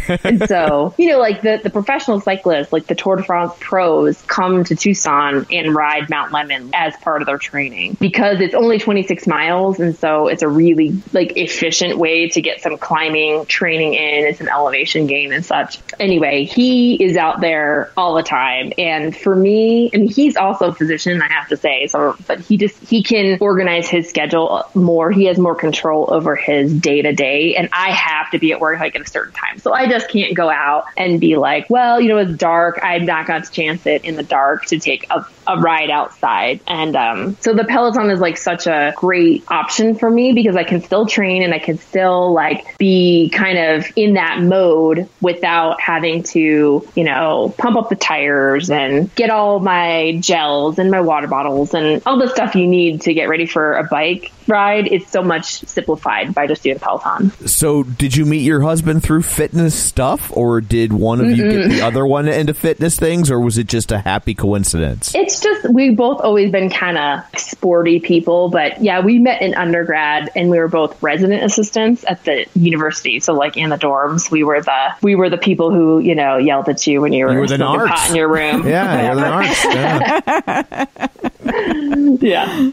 and 0.23 0.47
so, 0.47 0.93
you 0.97 1.09
know, 1.09 1.19
like 1.19 1.41
the, 1.41 1.59
the 1.63 1.69
professional 1.69 2.19
cyclists, 2.19 2.73
like 2.73 2.87
the 2.87 2.95
Tour 2.95 3.17
de 3.17 3.23
France 3.23 3.53
pros 3.59 4.21
come 4.23 4.63
to 4.65 4.75
Tucson 4.75 5.45
and 5.51 5.73
ride 5.73 6.09
Mount 6.09 6.31
Lemmon 6.31 6.71
as 6.73 6.95
part 6.97 7.21
of 7.21 7.27
their 7.27 7.37
training 7.37 7.95
because 7.99 8.41
it's 8.41 8.55
only 8.55 8.77
26 8.79 9.27
miles. 9.27 9.79
And 9.79 9.95
so 9.95 10.27
it's 10.27 10.41
a 10.41 10.49
really 10.49 11.01
like 11.13 11.37
efficient 11.37 11.97
way 11.97 12.29
to 12.29 12.41
get 12.41 12.61
some 12.61 12.77
climbing 12.77 13.45
training 13.45 13.93
in 13.93 14.27
and 14.27 14.35
some 14.35 14.49
elevation 14.49 15.07
gain 15.07 15.31
and 15.31 15.45
such. 15.45 15.79
Anyway, 15.99 16.43
he 16.43 17.01
is 17.01 17.15
out 17.15 17.39
there 17.39 17.91
all 17.95 18.15
the 18.15 18.23
time. 18.23 18.73
And 18.77 19.15
for 19.15 19.35
me, 19.35 19.89
and 19.93 20.09
he's 20.09 20.35
also 20.35 20.69
a 20.69 20.73
physician, 20.73 21.21
I 21.21 21.31
have 21.31 21.47
to 21.49 21.57
say, 21.57 21.87
so, 21.87 22.17
but 22.27 22.39
he 22.39 22.57
just, 22.57 22.77
he 22.89 23.03
can 23.03 23.37
organize 23.39 23.87
his 23.87 24.09
schedule 24.09 24.63
more. 24.73 25.11
He 25.11 25.25
has 25.25 25.37
more 25.37 25.55
control 25.55 26.09
over 26.11 26.35
his 26.35 26.73
day 26.73 27.01
to 27.01 27.13
day. 27.13 27.55
And 27.55 27.69
I 27.71 27.91
have 27.91 28.08
to 28.31 28.39
be 28.39 28.51
at 28.51 28.59
work 28.59 28.79
like 28.79 28.95
at 28.95 29.01
a 29.01 29.09
certain 29.09 29.33
time. 29.33 29.59
So 29.59 29.73
I 29.73 29.87
just 29.87 30.09
can't 30.09 30.35
go 30.35 30.49
out 30.49 30.85
and 30.97 31.19
be 31.19 31.35
like, 31.35 31.69
well, 31.69 31.99
you 31.99 32.09
know, 32.09 32.17
it's 32.17 32.37
dark. 32.37 32.79
I'm 32.81 33.05
not 33.05 33.27
going 33.27 33.41
to 33.41 33.51
chance 33.51 33.85
it 33.85 34.05
in 34.05 34.15
the 34.15 34.23
dark 34.23 34.65
to 34.67 34.79
take 34.79 35.05
a, 35.09 35.25
a 35.47 35.59
ride 35.59 35.89
outside. 35.89 36.59
And 36.67 36.95
um, 36.95 37.37
so 37.41 37.53
the 37.53 37.63
Peloton 37.63 38.09
is 38.09 38.19
like 38.19 38.37
such 38.37 38.67
a 38.67 38.93
great 38.95 39.43
option 39.49 39.95
for 39.95 40.09
me 40.09 40.33
because 40.33 40.55
I 40.55 40.63
can 40.63 40.81
still 40.81 41.05
train 41.05 41.43
and 41.43 41.53
I 41.53 41.59
can 41.59 41.77
still 41.77 42.33
like 42.33 42.77
be 42.77 43.29
kind 43.29 43.57
of 43.57 43.85
in 43.95 44.13
that 44.13 44.41
mode 44.41 45.09
without 45.21 45.81
having 45.81 46.23
to, 46.23 46.87
you 46.95 47.03
know, 47.03 47.53
pump 47.57 47.77
up 47.77 47.89
the 47.89 47.95
tires 47.95 48.69
and 48.69 49.13
get 49.15 49.29
all 49.29 49.59
my 49.59 50.17
gels 50.19 50.79
and 50.79 50.91
my 50.91 51.01
water 51.01 51.27
bottles 51.27 51.73
and 51.73 52.01
all 52.05 52.17
the 52.17 52.29
stuff 52.29 52.55
you 52.55 52.67
need 52.67 53.01
to 53.01 53.13
get 53.13 53.29
ready 53.29 53.45
for 53.45 53.73
a 53.73 53.83
bike 53.83 54.31
ride. 54.47 54.87
It's 54.87 55.09
so 55.11 55.21
much 55.21 55.61
simplified 55.65 56.33
by 56.33 56.47
just 56.47 56.63
doing 56.63 56.79
Peloton. 56.79 57.31
So, 57.47 57.83
did 57.99 58.15
you 58.15 58.25
meet 58.25 58.41
your 58.43 58.61
husband 58.61 59.03
through 59.03 59.21
fitness 59.21 59.75
stuff, 59.75 60.31
or 60.35 60.61
did 60.61 60.93
one 60.93 61.19
of 61.19 61.29
you 61.29 61.51
get 61.51 61.69
the 61.69 61.81
other 61.81 62.05
one 62.07 62.29
into 62.29 62.53
fitness 62.53 62.95
things, 62.97 63.29
or 63.29 63.41
was 63.41 63.57
it 63.57 63.67
just 63.67 63.91
a 63.91 63.99
happy 63.99 64.33
coincidence? 64.33 65.13
It's 65.13 65.41
just 65.41 65.69
we've 65.69 65.97
both 65.97 66.21
always 66.21 66.49
been 66.49 66.69
kind 66.69 66.97
of 66.97 67.39
sporty 67.39 67.99
people, 67.99 68.49
but 68.49 68.81
yeah, 68.81 69.01
we 69.01 69.19
met 69.19 69.41
in 69.41 69.53
undergrad 69.53 70.31
and 70.33 70.49
we 70.49 70.57
were 70.57 70.69
both 70.69 71.03
resident 71.03 71.43
assistants 71.43 72.05
at 72.07 72.23
the 72.23 72.45
university. 72.55 73.19
So 73.19 73.33
like 73.33 73.57
in 73.57 73.69
the 73.69 73.77
dorms, 73.77 74.31
we 74.31 74.45
were 74.45 74.61
the 74.61 74.95
we 75.01 75.15
were 75.15 75.29
the 75.29 75.37
people 75.37 75.71
who 75.71 75.99
you 75.99 76.15
know 76.15 76.37
yelled 76.37 76.69
at 76.69 76.87
you 76.87 77.01
when 77.01 77.11
you 77.11 77.25
were, 77.25 77.33
You 77.33 77.39
were 77.41 77.47
the 77.47 77.57
smoking 77.57 77.81
narcs. 77.81 77.89
pot 77.89 78.09
in 78.11 78.15
your 78.15 78.29
room. 78.31 78.65
Yeah, 78.65 79.05
you're 79.07 79.15
the 79.15 80.85
arts. 80.85 80.95
Yeah. 81.49 82.19
yeah. 82.21 82.71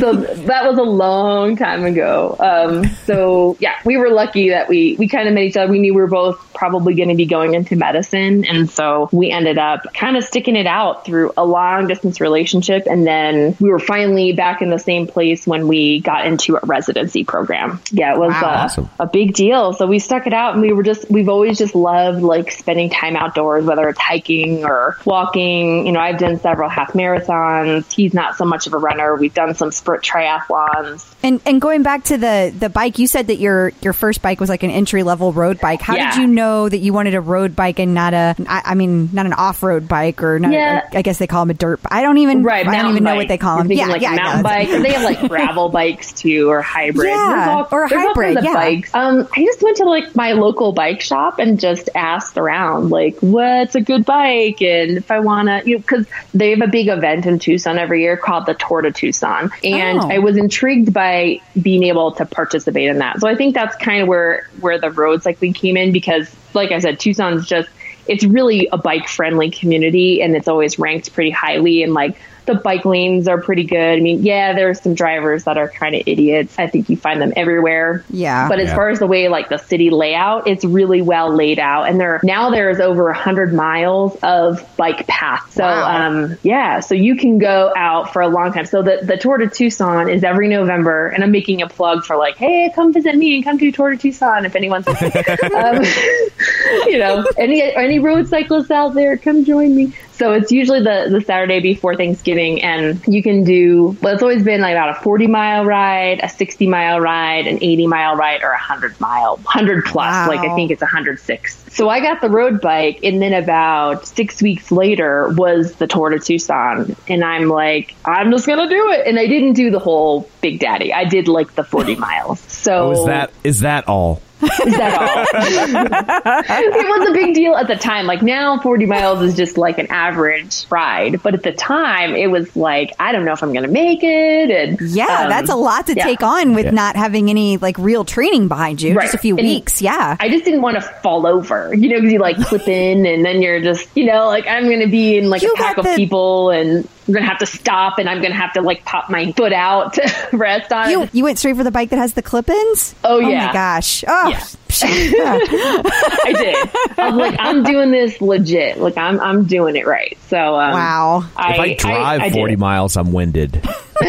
So 0.00 0.12
that 0.14 0.64
was 0.68 0.78
a 0.78 0.82
long 0.82 1.56
time 1.56 1.84
ago. 1.84 2.36
Um, 2.38 2.84
so 3.04 3.56
yeah, 3.60 3.74
we 3.84 3.96
were 3.96 4.10
lucky 4.10 4.50
that 4.50 4.67
we 4.68 4.96
we 4.98 5.08
kind 5.08 5.28
of 5.28 5.34
met 5.34 5.44
each 5.44 5.56
other. 5.56 5.70
We 5.70 5.78
knew 5.78 5.94
we 5.94 6.00
were 6.00 6.06
both 6.06 6.52
probably 6.54 6.94
going 6.94 7.08
to 7.10 7.14
be 7.14 7.26
going 7.26 7.54
into 7.54 7.76
medicine, 7.76 8.44
and 8.44 8.68
so 8.70 9.08
we 9.12 9.30
ended 9.30 9.58
up 9.58 9.92
kind 9.94 10.16
of 10.16 10.24
sticking 10.24 10.56
it 10.56 10.66
out 10.66 11.04
through 11.04 11.32
a 11.36 11.44
long 11.44 11.86
distance 11.86 12.20
relationship, 12.20 12.86
and 12.86 13.06
then 13.06 13.56
we 13.60 13.70
were 13.70 13.78
finally 13.78 14.32
back 14.32 14.60
in 14.62 14.70
the 14.70 14.78
same 14.78 15.06
place 15.06 15.46
when 15.46 15.68
we 15.68 16.00
got 16.00 16.26
into 16.26 16.56
a 16.56 16.60
residency 16.64 17.24
program. 17.24 17.80
Yeah, 17.90 18.14
it 18.14 18.18
was 18.18 18.32
Wow. 18.32 18.40
uh, 18.42 18.64
Awesome. 18.64 18.90
a 18.98 19.06
big 19.06 19.34
deal. 19.34 19.72
So 19.72 19.86
we 19.86 19.98
stuck 19.98 20.26
it 20.26 20.32
out, 20.34 20.54
and 20.54 20.62
we 20.62 20.72
were 20.72 20.82
just 20.82 21.10
we've 21.10 21.28
always 21.28 21.58
just 21.58 21.74
loved 21.74 22.22
like 22.22 22.50
spending 22.50 22.90
time 22.90 23.16
outdoors, 23.16 23.64
whether 23.64 23.88
it's 23.88 23.98
hiking 24.00 24.64
or 24.64 24.96
walking. 25.04 25.86
You 25.86 25.92
know, 25.92 26.00
I've 26.00 26.18
done 26.18 26.38
several 26.40 26.68
half 26.68 26.92
marathons. 26.92 27.90
He's 27.92 28.14
not 28.14 28.36
so 28.36 28.44
much 28.44 28.66
of 28.66 28.72
a 28.74 28.78
runner. 28.78 29.14
We've 29.16 29.32
done 29.34 29.54
some 29.54 29.70
sprint 29.72 30.02
triathlons. 30.02 31.14
And 31.22 31.40
and 31.46 31.60
going 31.60 31.82
back 31.82 32.04
to 32.04 32.16
the 32.18 32.52
the 32.56 32.68
bike, 32.68 32.98
you 32.98 33.06
said 33.06 33.26
that 33.28 33.36
your 33.38 33.72
your 33.82 33.92
first 33.92 34.22
bike 34.22 34.40
was 34.40 34.48
like 34.48 34.57
an 34.62 34.70
entry 34.70 35.02
level 35.02 35.32
road 35.32 35.60
bike. 35.60 35.80
How 35.80 35.96
Yeah. 35.96 36.12
did 36.12 36.20
you 36.22 36.26
know 36.26 36.68
that 36.68 36.78
you 36.78 36.92
wanted 36.92 37.14
a 37.14 37.20
road 37.20 37.54
bike 37.56 37.78
and 37.78 37.94
not 37.94 38.14
a 38.14 38.34
I, 38.46 38.62
I 38.66 38.74
mean 38.74 39.10
not 39.12 39.26
an 39.26 39.32
off 39.32 39.62
road 39.62 39.88
bike 39.88 40.22
or 40.22 40.38
not? 40.38 40.52
Yeah. 40.52 40.82
I, 40.92 40.98
I 40.98 41.02
guess 41.02 41.18
they 41.18 41.26
call 41.26 41.42
them 41.42 41.50
a 41.50 41.54
dirt. 41.54 41.80
I 41.90 42.02
don't 42.02 42.18
even 42.18 42.42
Right, 42.42 42.66
I 42.66 42.82
don't 42.82 42.92
even 42.92 43.04
know 43.04 43.16
what 43.16 43.28
they 43.28 43.38
call 43.38 43.58
them. 43.58 43.70
Yeah, 43.72 43.86
like 43.86 44.02
yeah, 44.02 44.14
mountain 44.14 44.42
bike. 44.42 44.68
They 44.68 44.92
have 44.92 45.02
like 45.02 45.20
gravel 45.28 45.68
bikes 45.68 46.12
too, 46.12 46.48
or 46.50 46.62
hybrids. 46.62 47.08
Yeah, 47.10 47.46
all, 47.50 47.68
or 47.70 47.86
hybrid, 47.88 48.38
yeah. 48.42 48.54
bikes. 48.54 48.94
Um, 48.94 49.28
I 49.36 49.44
just 49.44 49.62
went 49.62 49.76
to 49.78 49.84
like 49.84 50.14
my 50.16 50.32
local 50.32 50.72
bike 50.72 51.00
shop 51.00 51.38
and 51.38 51.58
just 51.60 51.88
asked 51.94 52.36
around, 52.38 52.90
like, 52.90 53.16
what's 53.20 53.74
a 53.74 53.80
good 53.80 54.04
bike, 54.04 54.60
and 54.62 54.96
if 54.98 55.10
I 55.10 55.20
wanna, 55.20 55.62
you 55.64 55.74
know, 55.74 55.78
because 55.80 56.06
they 56.34 56.50
have 56.50 56.60
a 56.62 56.66
big 56.68 56.88
event 56.88 57.26
in 57.26 57.38
Tucson 57.38 57.78
every 57.78 58.02
year 58.02 58.16
called 58.16 58.46
the 58.46 58.54
Tour 58.54 58.82
de 58.82 58.92
Tucson, 58.92 59.50
and 59.64 59.98
Oh. 60.00 60.10
I 60.10 60.18
was 60.18 60.36
intrigued 60.36 60.92
by 60.92 61.40
being 61.60 61.82
able 61.84 62.12
to 62.12 62.24
participate 62.24 62.88
in 62.88 62.98
that. 62.98 63.20
So 63.20 63.28
I 63.28 63.34
think 63.34 63.54
that's 63.54 63.76
kind 63.76 64.02
of 64.02 64.08
where 64.08 64.47
where 64.60 64.78
the 64.78 64.90
road 64.90 65.22
cycling 65.22 65.52
came 65.52 65.76
in 65.76 65.92
because, 65.92 66.34
like 66.54 66.72
I 66.72 66.78
said, 66.78 66.98
Tucson's 66.98 67.46
just 67.46 67.68
it's 68.06 68.24
really 68.24 68.68
a 68.72 68.78
bike 68.78 69.06
friendly 69.06 69.50
community 69.50 70.22
and 70.22 70.34
it's 70.34 70.48
always 70.48 70.78
ranked 70.78 71.12
pretty 71.12 71.30
highly 71.30 71.82
and 71.82 71.92
like 71.92 72.16
the 72.48 72.56
bike 72.56 72.84
lanes 72.84 73.28
are 73.28 73.40
pretty 73.40 73.62
good. 73.62 73.96
I 73.98 74.00
mean, 74.00 74.24
yeah, 74.24 74.52
there's 74.54 74.80
some 74.80 74.94
drivers 74.94 75.44
that 75.44 75.56
are 75.56 75.68
kind 75.68 75.94
of 75.94 76.02
idiots. 76.06 76.58
I 76.58 76.66
think 76.66 76.88
you 76.90 76.96
find 76.96 77.22
them 77.22 77.32
everywhere. 77.36 78.04
Yeah. 78.10 78.48
But 78.48 78.58
as 78.58 78.70
Yeah. 78.70 78.74
far 78.74 78.88
as 78.88 78.98
the 78.98 79.06
way 79.06 79.28
like 79.28 79.48
the 79.48 79.58
city 79.58 79.90
layout, 79.90 80.48
it's 80.48 80.64
really 80.64 81.00
well 81.02 81.32
laid 81.32 81.60
out. 81.60 81.84
And 81.88 82.00
there 82.00 82.18
now 82.24 82.50
there's 82.50 82.80
over 82.80 83.08
a 83.10 83.14
hundred 83.16 83.54
miles 83.54 84.16
of 84.22 84.66
bike 84.76 85.06
paths. 85.06 85.54
So 85.54 85.62
Wow. 85.62 86.06
um 86.06 86.38
yeah, 86.42 86.80
so 86.80 86.94
you 86.96 87.14
can 87.16 87.38
go 87.38 87.72
out 87.76 88.12
for 88.12 88.20
a 88.22 88.28
long 88.28 88.52
time. 88.52 88.64
So 88.66 88.82
the, 88.82 88.98
the 89.02 89.16
Tour 89.16 89.38
de 89.38 89.48
Tucson 89.48 90.08
is 90.08 90.24
every 90.24 90.48
November 90.48 91.06
and 91.08 91.22
I'm 91.22 91.30
making 91.30 91.62
a 91.62 91.68
plug 91.68 92.04
for 92.04 92.16
like, 92.16 92.36
hey, 92.36 92.72
come 92.74 92.92
visit 92.92 93.14
me 93.14 93.36
and 93.36 93.44
come 93.44 93.58
to 93.58 93.70
Tour 93.70 93.90
de 93.90 93.96
Tucson 93.98 94.44
if 94.44 94.56
anyone's 94.56 94.88
um, 94.88 95.82
you 96.86 96.98
know, 96.98 97.26
any 97.36 97.62
any 97.62 97.98
road 97.98 98.28
cyclists 98.28 98.70
out 98.70 98.94
there, 98.94 99.16
come 99.16 99.44
join 99.44 99.74
me. 99.74 99.92
So 100.18 100.32
it's 100.32 100.50
usually 100.50 100.80
the 100.80 101.06
the 101.10 101.20
Saturday 101.20 101.60
before 101.60 101.94
Thanksgiving, 101.96 102.62
and 102.62 103.00
you 103.06 103.22
can 103.22 103.44
do. 103.44 103.96
Well, 104.02 104.14
it's 104.14 104.22
always 104.22 104.42
been 104.42 104.60
like 104.60 104.72
about 104.72 104.98
a 104.98 105.00
forty 105.02 105.26
mile 105.28 105.64
ride, 105.64 106.20
a 106.22 106.28
sixty 106.28 106.66
mile 106.66 107.00
ride, 107.00 107.46
an 107.46 107.58
eighty 107.62 107.86
mile 107.86 108.16
ride, 108.16 108.42
or 108.42 108.50
a 108.50 108.58
hundred 108.58 109.00
mile, 109.00 109.38
hundred 109.44 109.84
plus. 109.84 110.28
Like 110.28 110.40
I 110.40 110.54
think 110.54 110.70
it's 110.72 110.82
a 110.82 110.86
hundred 110.86 111.20
six. 111.20 111.64
So 111.70 111.88
I 111.88 112.00
got 112.00 112.20
the 112.20 112.30
road 112.30 112.60
bike, 112.60 113.00
and 113.04 113.22
then 113.22 113.32
about 113.32 114.06
six 114.08 114.42
weeks 114.42 114.72
later 114.72 115.28
was 115.36 115.74
the 115.76 115.86
Tour 115.86 116.10
de 116.10 116.18
Tucson, 116.18 116.96
and 117.06 117.22
I'm 117.24 117.48
like, 117.48 117.94
I'm 118.04 118.32
just 118.32 118.46
gonna 118.46 118.68
do 118.68 118.90
it, 118.90 119.06
and 119.06 119.18
I 119.18 119.26
didn't 119.28 119.52
do 119.52 119.70
the 119.70 119.78
whole 119.78 120.28
Big 120.40 120.58
Daddy. 120.58 120.92
I 120.92 121.04
did 121.04 121.28
like 121.28 121.54
the 121.54 121.62
forty 121.64 121.94
miles. 122.08 122.40
So 122.40 122.88
Oh, 122.88 122.90
is 122.92 123.06
that 123.06 123.30
is 123.44 123.60
that 123.60 123.86
all? 123.86 124.20
Is 124.42 124.76
that 124.76 124.94
all? 125.00 126.58
it 126.60 127.00
was 127.00 127.08
a 127.08 127.12
big 127.12 127.34
deal 127.34 127.54
at 127.56 127.66
the 127.66 127.76
time. 127.76 128.06
Like 128.06 128.22
now, 128.22 128.58
40 128.60 128.86
miles 128.86 129.22
is 129.22 129.34
just 129.36 129.58
like 129.58 129.78
an 129.78 129.86
average 129.90 130.66
ride. 130.70 131.22
But 131.22 131.34
at 131.34 131.42
the 131.42 131.52
time, 131.52 132.14
it 132.14 132.28
was 132.30 132.54
like, 132.56 132.94
I 132.98 133.12
don't 133.12 133.24
know 133.24 133.32
if 133.32 133.42
I'm 133.42 133.52
going 133.52 133.64
to 133.64 133.70
make 133.70 134.00
it. 134.02 134.50
And 134.50 134.80
Yeah, 134.80 135.06
um, 135.22 135.28
that's 135.30 135.50
a 135.50 135.56
lot 135.56 135.86
to 135.86 135.94
yeah. 135.94 136.04
take 136.04 136.22
on 136.22 136.54
with 136.54 136.66
Yeah. 136.66 136.70
not 136.72 136.96
having 136.96 137.30
any 137.30 137.56
like 137.56 137.78
real 137.78 138.04
training 138.04 138.48
behind 138.48 138.80
you. 138.82 138.94
Right. 138.94 139.04
Just 139.04 139.14
a 139.14 139.18
few 139.18 139.36
And- 139.36 139.46
weeks. 139.46 139.82
Yeah. 139.82 140.16
I 140.20 140.28
just 140.28 140.44
didn't 140.44 140.62
want 140.62 140.76
to 140.76 140.80
fall 140.82 141.26
over, 141.26 141.74
you 141.74 141.88
know, 141.88 141.96
because 141.96 142.12
you 142.12 142.18
like 142.18 142.36
clip 142.38 142.68
in 142.68 143.06
and 143.06 143.24
then 143.24 143.42
you're 143.42 143.60
just, 143.60 143.88
you 143.96 144.04
know, 144.06 144.26
like 144.26 144.46
I'm 144.46 144.64
going 144.64 144.80
to 144.80 144.88
be 144.88 145.18
in 145.18 145.30
like 145.30 145.42
You 145.42 145.52
a 145.52 145.56
pack 145.56 145.78
of 145.78 145.84
the- 145.84 145.96
people 145.96 146.50
and 146.50 146.88
I'm 147.08 147.14
going 147.14 147.24
to 147.24 147.28
have 147.30 147.38
to 147.38 147.46
stop 147.46 147.98
and 147.98 148.06
I'm 148.08 148.18
going 148.20 148.32
to 148.32 148.38
have 148.38 148.52
to 148.52 148.60
like 148.60 148.84
pop 148.84 149.08
my 149.08 149.32
foot 149.32 149.52
out 149.54 149.94
to 149.94 150.28
rest 150.34 150.70
on. 150.72 150.90
you 150.90 151.08
you 151.12 151.24
went 151.24 151.38
straight 151.38 151.56
for 151.56 151.64
the 151.64 151.70
bike 151.70 151.88
that 151.90 151.96
has 151.98 152.12
the 152.12 152.20
clip-ins. 152.22 152.94
Oh, 153.02 153.16
Oh 153.16 153.18
yeah. 153.18 153.46
my 153.46 153.52
gosh. 153.54 154.04
Oh. 154.06 154.28
Yeah. 154.28 154.44
I 154.82 156.34
did. 156.36 156.70
I'm 156.98 157.16
like, 157.16 157.34
I'm 157.38 157.62
doing 157.64 157.90
this 157.90 158.20
legit. 158.20 158.78
Like 158.78 158.98
I'm, 158.98 159.18
I'm 159.20 159.44
doing 159.46 159.74
it 159.76 159.86
right. 159.86 160.16
So, 160.28 160.36
um, 160.36 160.72
Wow. 160.72 161.24
I, 161.34 161.54
If 161.54 161.60
I 161.60 161.74
drive 161.74 162.20
I 162.20 162.28
did 162.28 162.34
40 162.34 162.52
it. 162.52 162.58
miles, 162.58 162.96
I'm 162.98 163.12
winded. 163.12 163.54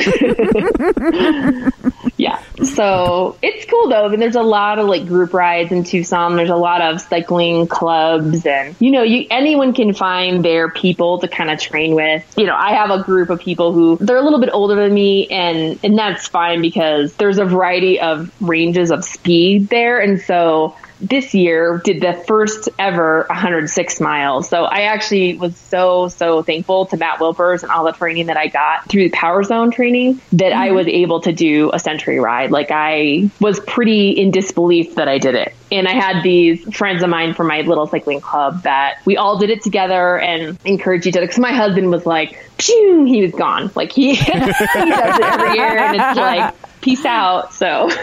Yeah. 2.19 2.43
So 2.65 3.37
it's 3.41 3.65
cool 3.65 3.87
though. 3.87 4.05
I 4.05 4.09
mean, 4.09 4.19
there's 4.19 4.35
a 4.35 4.41
lot 4.41 4.77
of 4.77 4.87
like 4.87 5.07
group 5.07 5.33
rides 5.33 5.71
in 5.71 5.85
Tucson. 5.85 6.35
There's 6.35 6.49
a 6.49 6.55
lot 6.57 6.81
of 6.81 6.99
cycling 6.99 7.65
clubs 7.67 8.45
and, 8.45 8.75
you 8.77 8.91
know, 8.91 9.03
you, 9.03 9.25
anyone 9.31 9.73
can 9.73 9.93
find 9.93 10.43
their 10.43 10.69
people 10.69 11.19
to 11.19 11.29
kind 11.29 11.49
of 11.49 11.61
train 11.61 11.95
with. 11.95 12.29
You 12.37 12.45
know, 12.45 12.55
I 12.55 12.73
have 12.73 12.89
a 12.89 13.01
group 13.01 13.29
of 13.29 13.39
people 13.39 13.71
who 13.71 13.97
they're 14.01 14.17
a 14.17 14.21
little 14.21 14.41
bit 14.41 14.49
older 14.51 14.75
than 14.75 14.93
me 14.93 15.27
and, 15.29 15.79
and 15.81 15.97
that's 15.97 16.27
fine 16.27 16.61
because 16.61 17.13
there's 17.15 17.37
a 17.37 17.45
variety 17.45 18.01
of 18.01 18.29
ranges 18.41 18.91
of 18.91 19.05
speed 19.05 19.69
there. 19.69 20.01
And 20.01 20.19
so 20.19 20.75
this 20.99 21.33
year 21.33 21.81
did 21.83 22.01
the 22.01 22.13
first 22.27 22.69
ever 22.77 23.25
106 23.29 24.01
miles. 24.01 24.49
So 24.49 24.63
I 24.63 24.81
actually 24.81 25.37
was 25.37 25.55
so, 25.57 26.07
so 26.09 26.43
thankful 26.43 26.85
to 26.87 26.97
Matt 26.97 27.19
Wilpers 27.19 27.63
and 27.63 27.71
all 27.71 27.85
the 27.85 27.91
training 27.91 28.27
that 28.27 28.37
I 28.37 28.47
got 28.47 28.89
through 28.89 29.03
the 29.03 29.09
Power 29.09 29.43
Zone 29.43 29.71
training 29.71 30.21
that 30.33 30.53
I 30.53 30.67
mm-hmm. 30.67 30.75
was 30.75 30.87
able 30.87 31.21
to 31.21 31.31
do 31.31 31.71
a 31.73 31.79
century 31.79 32.19
ride. 32.19 32.51
Like 32.51 32.69
I 32.71 33.29
was 33.39 33.59
pretty 33.59 34.11
in 34.11 34.31
disbelief 34.31 34.95
that 34.95 35.07
I 35.07 35.17
did 35.17 35.35
it. 35.35 35.53
And 35.71 35.87
I 35.87 35.93
had 35.93 36.23
these 36.23 36.63
friends 36.75 37.03
of 37.03 37.09
mine 37.09 37.35
from 37.35 37.47
my 37.47 37.61
little 37.61 37.85
cycling 37.85 38.21
club 38.21 38.63
that 38.63 38.99
we 39.05 39.17
all 39.17 39.37
did 39.37 39.51
it 39.51 39.61
together 39.61 40.17
and 40.17 40.57
encouraged 40.65 41.05
each 41.05 41.15
other. 41.15 41.27
Because 41.27 41.39
my 41.39 41.53
husband 41.53 41.91
was 41.91 42.05
like, 42.05 42.43
Phew, 42.57 43.05
he 43.05 43.21
was 43.21 43.31
gone. 43.31 43.71
Like 43.75 43.91
he, 43.91 44.15
he 44.15 44.31
does 44.31 44.49
it 44.59 45.21
every 45.21 45.57
year. 45.57 45.77
And 45.77 45.95
it's 45.95 46.17
like, 46.17 46.55
peace 46.81 47.05
out. 47.05 47.53
So 47.53 47.89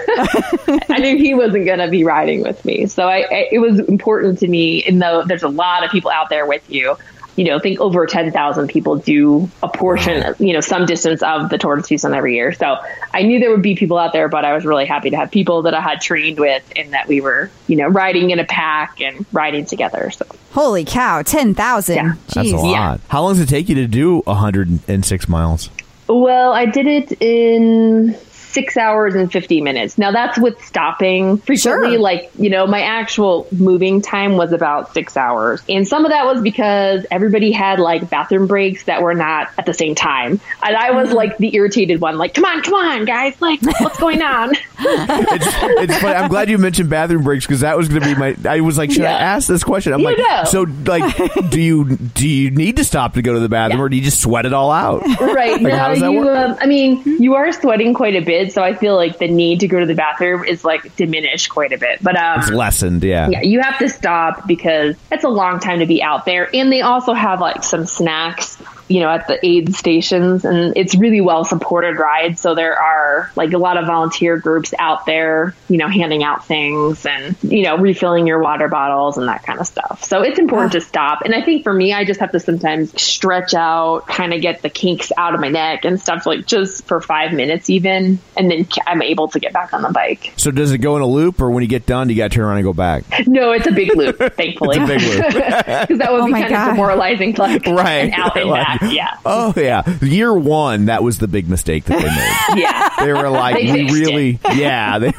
I 0.89 0.99
knew 0.99 1.17
he 1.17 1.35
wasn't 1.35 1.65
going 1.65 1.79
to 1.79 1.89
be 1.89 2.05
riding 2.05 2.43
with 2.43 2.65
me. 2.65 2.87
So 2.87 3.07
I, 3.07 3.19
I, 3.21 3.49
it 3.53 3.59
was 3.59 3.79
important 3.81 4.39
to 4.41 4.49
me, 4.49 4.85
and 4.85 5.01
though 5.01 5.25
there's 5.25 5.43
a 5.43 5.49
lot 5.49 5.85
of 5.85 5.91
people 5.91 6.11
out 6.11 6.29
there 6.29 6.47
with 6.47 6.69
you, 6.71 6.97
you 7.37 7.45
know, 7.45 7.57
I 7.57 7.59
think 7.59 7.81
over 7.81 8.07
10,000 8.07 8.69
people 8.69 8.97
do 8.97 9.51
a 9.63 9.69
portion, 9.69 10.35
you 10.39 10.55
know, 10.55 10.61
some 10.61 10.87
distance 10.87 11.23
of 11.23 11.51
the 11.51 11.59
Tour 11.59 11.77
de 11.77 11.83
Tucson 11.83 12.15
every 12.15 12.35
year. 12.35 12.53
So 12.53 12.77
I 13.13 13.23
knew 13.23 13.39
there 13.39 13.51
would 13.51 13.63
be 13.63 13.77
people 13.77 13.99
out 13.99 14.15
there, 14.15 14.29
but 14.29 14.47
I 14.47 14.55
was 14.55 14.65
really 14.65 14.87
happy 14.87 15.11
to 15.11 15.17
have 15.17 15.31
people 15.31 15.63
that 15.63 15.75
I 15.75 15.83
had 15.83 16.01
trained 16.01 16.41
with 16.41 16.65
and 16.75 16.95
that 16.95 17.09
we 17.09 17.21
were, 17.21 17.51
you 17.67 17.77
know, 17.77 17.89
riding 17.89 18.31
in 18.31 18.39
a 18.39 18.47
pack 18.47 19.03
and 19.03 19.27
riding 19.33 19.67
together. 19.67 20.11
So 20.11 20.25
Holy 20.53 20.87
cow, 20.87 21.21
10,000. 21.21 21.95
Yeah. 21.95 22.15
That's 22.15 22.37
a 22.37 22.41
Jeez. 22.41 22.53
lot. 22.55 22.71
Yeah. 22.71 22.97
How 23.09 23.23
long 23.23 23.35
does 23.35 23.43
it 23.43 23.49
take 23.51 23.69
you 23.69 23.75
to 23.77 23.87
do 23.87 24.21
106 24.21 25.29
miles? 25.29 25.69
Well, 26.09 26.53
I 26.53 26.65
did 26.65 26.87
it 26.87 27.21
in 27.21 28.17
six 28.57 28.77
hours 28.77 29.15
and 29.15 29.31
50 29.31 29.61
minutes. 29.61 29.99
Now 29.99 30.11
that's 30.13 30.39
with 30.39 30.59
stopping 30.65 31.37
frequently. 31.37 31.91
Sure. 31.93 31.99
Like, 31.99 32.31
you 32.39 32.49
know, 32.51 32.67
my 32.67 32.81
actual 32.81 33.47
moving 33.53 34.01
time 34.01 34.37
was 34.39 34.53
about 34.53 34.95
six 34.95 35.17
hours. 35.17 35.63
And 35.69 35.87
some 35.87 36.05
of 36.07 36.11
that 36.11 36.25
was 36.25 36.41
because 36.43 37.05
everybody 37.11 37.53
had 37.53 37.79
like 37.79 38.09
bathroom 38.09 38.47
breaks 38.47 38.85
that 38.85 39.03
were 39.03 39.15
not 39.15 39.51
at 39.59 39.67
the 39.67 39.75
same 39.75 39.95
time. 39.95 40.41
And 40.63 40.75
I 40.77 40.93
was 40.93 41.13
like 41.13 41.37
the 41.37 41.55
irritated 41.55 42.01
one, 42.01 42.17
like, 42.17 42.33
come 42.35 42.45
on, 42.47 42.63
come 42.63 42.75
on, 42.75 43.05
guys. 43.05 43.39
Like, 43.43 43.61
what's 43.81 43.99
going 44.01 44.23
on? 44.23 44.55
It's, 44.79 45.47
it's 45.91 45.99
funny. 46.01 46.15
I'm 46.15 46.29
glad 46.31 46.49
you 46.49 46.59
mentioned 46.59 46.91
bathroom 46.91 47.23
breaks 47.23 47.47
because 47.47 47.61
that 47.61 47.77
was 47.77 47.89
going 47.89 48.03
to 48.03 48.09
be 48.09 48.15
my. 48.15 48.37
I 48.49 48.61
was 48.61 48.79
like, 48.79 48.91
should 48.91 49.05
I 49.05 49.11
ask 49.13 49.49
this 49.49 49.65
question? 49.65 49.93
I'm 49.93 50.01
You 50.01 50.07
like, 50.07 50.19
know. 50.19 50.45
so 50.45 50.63
like, 50.63 51.17
do 51.51 51.61
you 51.61 51.97
do 51.97 52.29
you 52.29 52.51
need 52.51 52.77
to 52.77 52.85
stop 52.85 53.15
to 53.15 53.23
go 53.23 53.35
to 53.35 53.41
the 53.41 53.49
bathroom, 53.49 53.79
Yeah. 53.81 53.85
or 53.85 53.89
do 53.89 53.97
you 53.97 54.03
just 54.03 54.21
sweat 54.21 54.47
it 54.47 54.53
all 54.53 54.71
out? 54.71 55.03
right. 55.21 55.61
Like, 55.61 55.73
how 55.73 55.89
does 55.91 56.01
that 56.01 56.13
you, 56.13 56.21
work? 56.21 56.37
um, 56.51 56.57
I 56.61 56.67
mean, 56.67 57.03
you 57.21 57.35
are 57.35 57.51
sweating 57.53 57.95
quite 57.95 58.15
a 58.17 58.21
bit. 58.21 58.46
So 58.53 58.63
I 58.63 58.75
feel 58.75 58.97
like 58.97 59.19
the 59.19 59.29
need 59.29 59.61
to 59.61 59.69
go 59.69 59.81
to 59.81 59.87
the 59.87 59.95
bathroom 59.95 60.45
is 60.45 60.65
like 60.65 60.95
diminished 60.97 61.51
quite 61.51 61.73
a 61.73 61.79
bit. 61.79 62.03
But, 62.03 62.17
um, 62.17 62.41
It's 62.41 62.51
lessened, 62.51 63.05
yeah. 63.05 63.29
Yeah, 63.29 63.43
you 63.43 63.61
have 63.61 63.79
to 63.79 63.89
stop 63.89 64.47
because 64.47 64.97
it's 65.11 65.25
a 65.25 65.29
long 65.29 65.61
time 65.61 65.79
to 65.81 65.87
be 65.87 66.03
out 66.03 66.25
there. 66.25 66.49
And 66.55 66.71
they 66.73 66.83
also 66.83 67.13
have 67.13 67.41
like 67.41 67.63
some 67.63 67.87
snacks, 67.87 68.57
you 68.89 69.01
know, 69.01 69.09
at 69.09 69.27
the 69.29 69.45
aid 69.45 69.75
stations 69.75 70.45
and 70.45 70.77
it's 70.77 70.95
really 70.95 71.21
well 71.21 71.45
supported 71.45 71.99
ride. 71.99 72.39
So 72.39 72.55
there 72.55 72.79
are 72.79 73.31
like 73.37 73.53
a 73.53 73.59
lot 73.59 73.77
of 73.77 73.87
volunteer 73.87 74.37
groups 74.39 74.73
out 74.79 75.07
there, 75.07 75.55
you 75.69 75.77
know, 75.79 75.89
handing 75.89 76.23
out 76.23 76.47
things 76.47 77.05
and, 77.07 77.37
you 77.43 77.63
know, 77.65 77.77
refilling 77.79 78.27
your 78.27 78.39
water 78.41 78.69
bottles 78.69 79.19
and 79.19 79.29
that 79.29 79.43
kind 79.45 79.59
of 79.61 79.67
stuff. 79.67 80.05
So 80.05 80.23
it's 80.23 80.39
important 80.39 80.73
to 80.73 80.81
stop. 80.81 81.23
And 81.23 81.35
I 81.35 81.43
think 81.43 81.65
for 81.65 81.73
me, 81.73 81.93
I 81.93 82.05
just 82.05 82.21
have 82.21 82.33
to 82.33 82.41
sometimes 82.41 83.01
stretch 83.01 83.55
out, 83.55 84.07
kind 84.07 84.33
of 84.33 84.41
get 84.41 84.63
the 84.63 84.71
kinks 84.71 85.11
out 85.17 85.35
of 85.35 85.41
my 85.41 85.49
neck 85.49 85.85
and 85.85 86.01
stuff 86.01 86.27
like 86.27 86.47
just 86.47 86.85
for 86.87 87.01
five 87.01 87.33
minutes 87.33 87.69
even. 87.71 88.19
And 88.37 88.51
then 88.51 88.67
I'm 88.87 89.03
able 89.03 89.29
to 89.29 89.41
get 89.41 89.53
back 89.53 89.73
on 89.73 89.83
the 89.83 89.91
bike. 89.91 90.33
So 90.37 90.51
does 90.51 90.73
it 90.73 90.79
go 90.79 90.97
in 90.97 91.03
a 91.03 91.07
loop, 91.07 91.41
or 91.41 91.51
when 91.51 91.63
you 91.63 91.69
get 91.69 91.87
done, 91.87 92.09
do 92.09 92.15
you 92.15 92.19
got 92.23 92.31
to 92.31 92.37
turn 92.37 92.45
around 92.45 92.59
and 92.59 92.65
go 92.65 92.73
back? 92.73 93.05
No, 93.27 93.51
it's 93.53 93.67
a 93.67 93.73
big 93.73 93.95
loop, 93.97 94.19
thankfully. 94.37 94.77
It's 94.79 94.85
a 94.85 94.95
big 94.95 95.03
loop. 95.03 95.25
Because 95.87 95.99
that 95.99 96.13
would 96.13 96.23
Oh 96.23 96.27
be 96.27 96.33
kind 96.33 96.49
God. 96.51 96.69
of 96.71 96.75
demoralizing, 96.77 97.35
to 97.35 97.43
like 97.43 97.67
Right. 97.67 98.05
and 98.05 98.13
out 98.15 98.37
and 98.37 98.51
back. 98.51 98.76
Yeah, 98.97 99.17
Oh 99.25 99.53
yeah, 99.57 99.83
year 100.01 100.33
one 100.33 100.87
that 100.87 101.03
was 101.03 101.19
the 101.19 101.29
big 101.29 101.49
mistake 101.49 101.85
that 101.87 101.99
they 101.99 102.55
made. 102.57 102.63
yeah. 102.63 102.89
They 103.05 103.13
were 103.13 103.29
like, 103.31 103.57
They 103.57 103.73
we 103.73 103.89
fixed 103.89 103.95
really, 103.95 104.39
yeah, 104.55 104.99
they, 104.99 105.13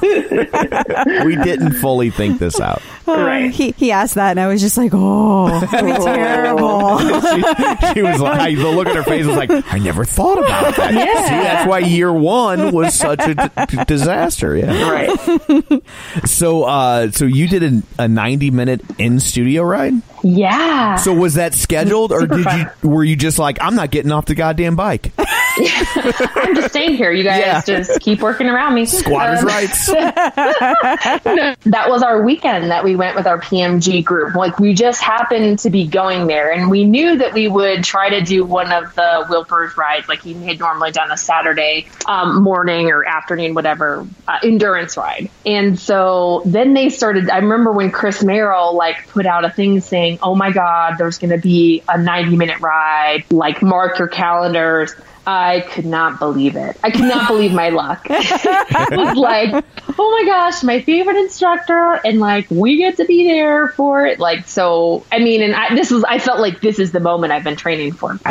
we 1.25 1.35
didn't 1.35 1.73
fully 1.73 2.09
think 2.09 2.39
this 2.39 2.59
out. 2.59 2.81
Right. 3.05 3.49
He, 3.51 3.71
he 3.71 3.91
asked 3.91 4.15
that, 4.15 4.31
and 4.31 4.39
I 4.39 4.47
was 4.47 4.59
just 4.61 4.75
like, 4.77 4.91
oh, 4.93 5.47
terrible. 5.69 6.99
she, 6.99 7.93
she 7.93 8.01
was 8.01 8.19
like, 8.19 8.57
the 8.57 8.69
look 8.69 8.87
at 8.87 8.95
her 8.95 9.03
face 9.03 9.25
was 9.25 9.37
like, 9.37 9.49
I 9.73 9.77
never 9.79 10.03
thought 10.03 10.37
about 10.39 10.75
that. 10.75 10.93
Yeah. 10.93 11.23
See, 11.23 11.29
that's 11.43 11.69
why 11.69 11.79
year 11.79 12.11
one 12.11 12.71
was 12.73 12.93
such 12.95 13.21
a 13.21 13.33
d- 13.69 13.83
disaster. 13.85 14.57
Yeah. 14.57 14.89
Right. 14.89 15.83
So, 16.25 16.63
uh, 16.63 17.11
so 17.11 17.25
you 17.25 17.47
did 17.47 17.63
a, 17.63 17.81
a 18.03 18.07
ninety 18.07 18.51
minute 18.51 18.81
in 18.97 19.19
studio 19.19 19.63
ride. 19.63 19.93
Yeah. 20.23 20.95
So 20.95 21.13
was 21.13 21.35
that 21.35 21.53
scheduled, 21.53 22.11
or 22.11 22.21
Super 22.21 22.35
did 22.37 22.43
fun. 22.43 22.71
you 22.83 22.89
were 22.89 23.03
you 23.03 23.15
just 23.15 23.39
like, 23.39 23.46
I'm 23.61 23.75
not 23.75 23.91
getting 23.91 24.11
off 24.11 24.25
the 24.25 24.35
goddamn 24.35 24.75
bike? 24.75 25.11
I'm 26.35 26.55
just 26.55 26.69
staying 26.69 26.95
here. 26.95 27.11
You 27.11 27.23
guys 27.23 27.39
Yeah. 27.39 27.61
just 27.61 27.99
keep 28.01 28.21
working 28.21 28.47
around 28.47 28.73
me. 28.75 28.85
Squatters' 28.85 29.39
Um, 29.41 29.47
rights. 29.47 29.87
that 29.87 31.85
was 31.87 32.03
our 32.03 32.21
weekend 32.21 32.71
that 32.71 32.83
we 32.83 32.95
went 32.95 33.15
with 33.15 33.27
our 33.27 33.39
PMG 33.39 34.03
group. 34.03 34.35
Like 34.35 34.59
we 34.59 34.73
just 34.73 35.01
happened 35.01 35.59
to 35.59 35.69
be 35.69 35.87
going 35.87 36.27
there, 36.27 36.51
and 36.51 36.69
we 36.69 36.83
knew 36.85 37.17
that 37.17 37.33
we 37.33 37.47
would 37.47 37.83
try 37.83 38.09
to 38.09 38.21
do 38.21 38.43
one 38.45 38.71
of 38.71 38.93
the 38.95 39.25
Wilpers 39.29 39.75
rides, 39.77 40.07
like 40.07 40.21
he 40.21 40.33
had 40.45 40.59
normally 40.59 40.91
done 40.91 41.11
a 41.11 41.17
Saturday 41.17 41.87
um, 42.07 42.43
morning 42.43 42.91
or 42.91 43.03
afternoon, 43.05 43.53
whatever 43.53 44.05
uh, 44.27 44.37
endurance 44.43 44.97
ride. 44.97 45.29
And 45.45 45.79
so 45.79 46.41
then 46.45 46.73
they 46.73 46.89
started. 46.89 47.29
I 47.29 47.37
remember 47.37 47.71
when 47.71 47.91
Chris 47.91 48.23
Merrill 48.23 48.75
like 48.75 49.07
put 49.09 49.25
out 49.25 49.45
a 49.45 49.49
thing 49.49 49.79
saying, 49.81 50.19
"Oh 50.21 50.35
my 50.35 50.51
God, 50.51 50.95
there's 50.97 51.17
going 51.17 51.31
to 51.31 51.37
be 51.37 51.83
a 51.87 51.97
90 51.97 52.35
minute 52.35 52.59
ride. 52.59 53.23
Like 53.31 53.61
mark 53.61 53.99
your 53.99 54.07
calendars." 54.07 54.93
I 55.29 55.59
could 55.69 55.85
not 55.85 56.19
believe 56.19 56.55
it. 56.55 56.77
I 56.83 56.89
could 56.89 57.01
not 57.01 57.27
believe 57.27 57.51
my 57.53 57.67
luck. 57.67 58.07
it 58.09 58.97
was 58.97 59.17
like, 59.17 59.65
oh 59.99 60.11
my 60.11 60.23
gosh, 60.25 60.63
my 60.63 60.79
favorite 60.81 61.17
instructor, 61.17 61.99
and 62.05 62.19
like 62.21 62.49
we 62.49 62.77
get 62.77 62.95
to 62.97 63.05
be 63.05 63.27
there 63.27 63.67
for 63.69 64.05
it. 64.05 64.19
Like 64.19 64.47
so, 64.47 65.05
I 65.11 65.19
mean, 65.19 65.43
and 65.43 65.53
I, 65.53 65.75
this 65.75 65.91
was, 65.91 66.05
I 66.05 66.19
felt 66.19 66.39
like 66.39 66.61
this 66.61 66.79
is 66.79 66.93
the 66.93 67.01
moment 67.01 67.33
I've 67.33 67.43
been 67.43 67.57
training 67.57 67.91
for. 67.91 68.17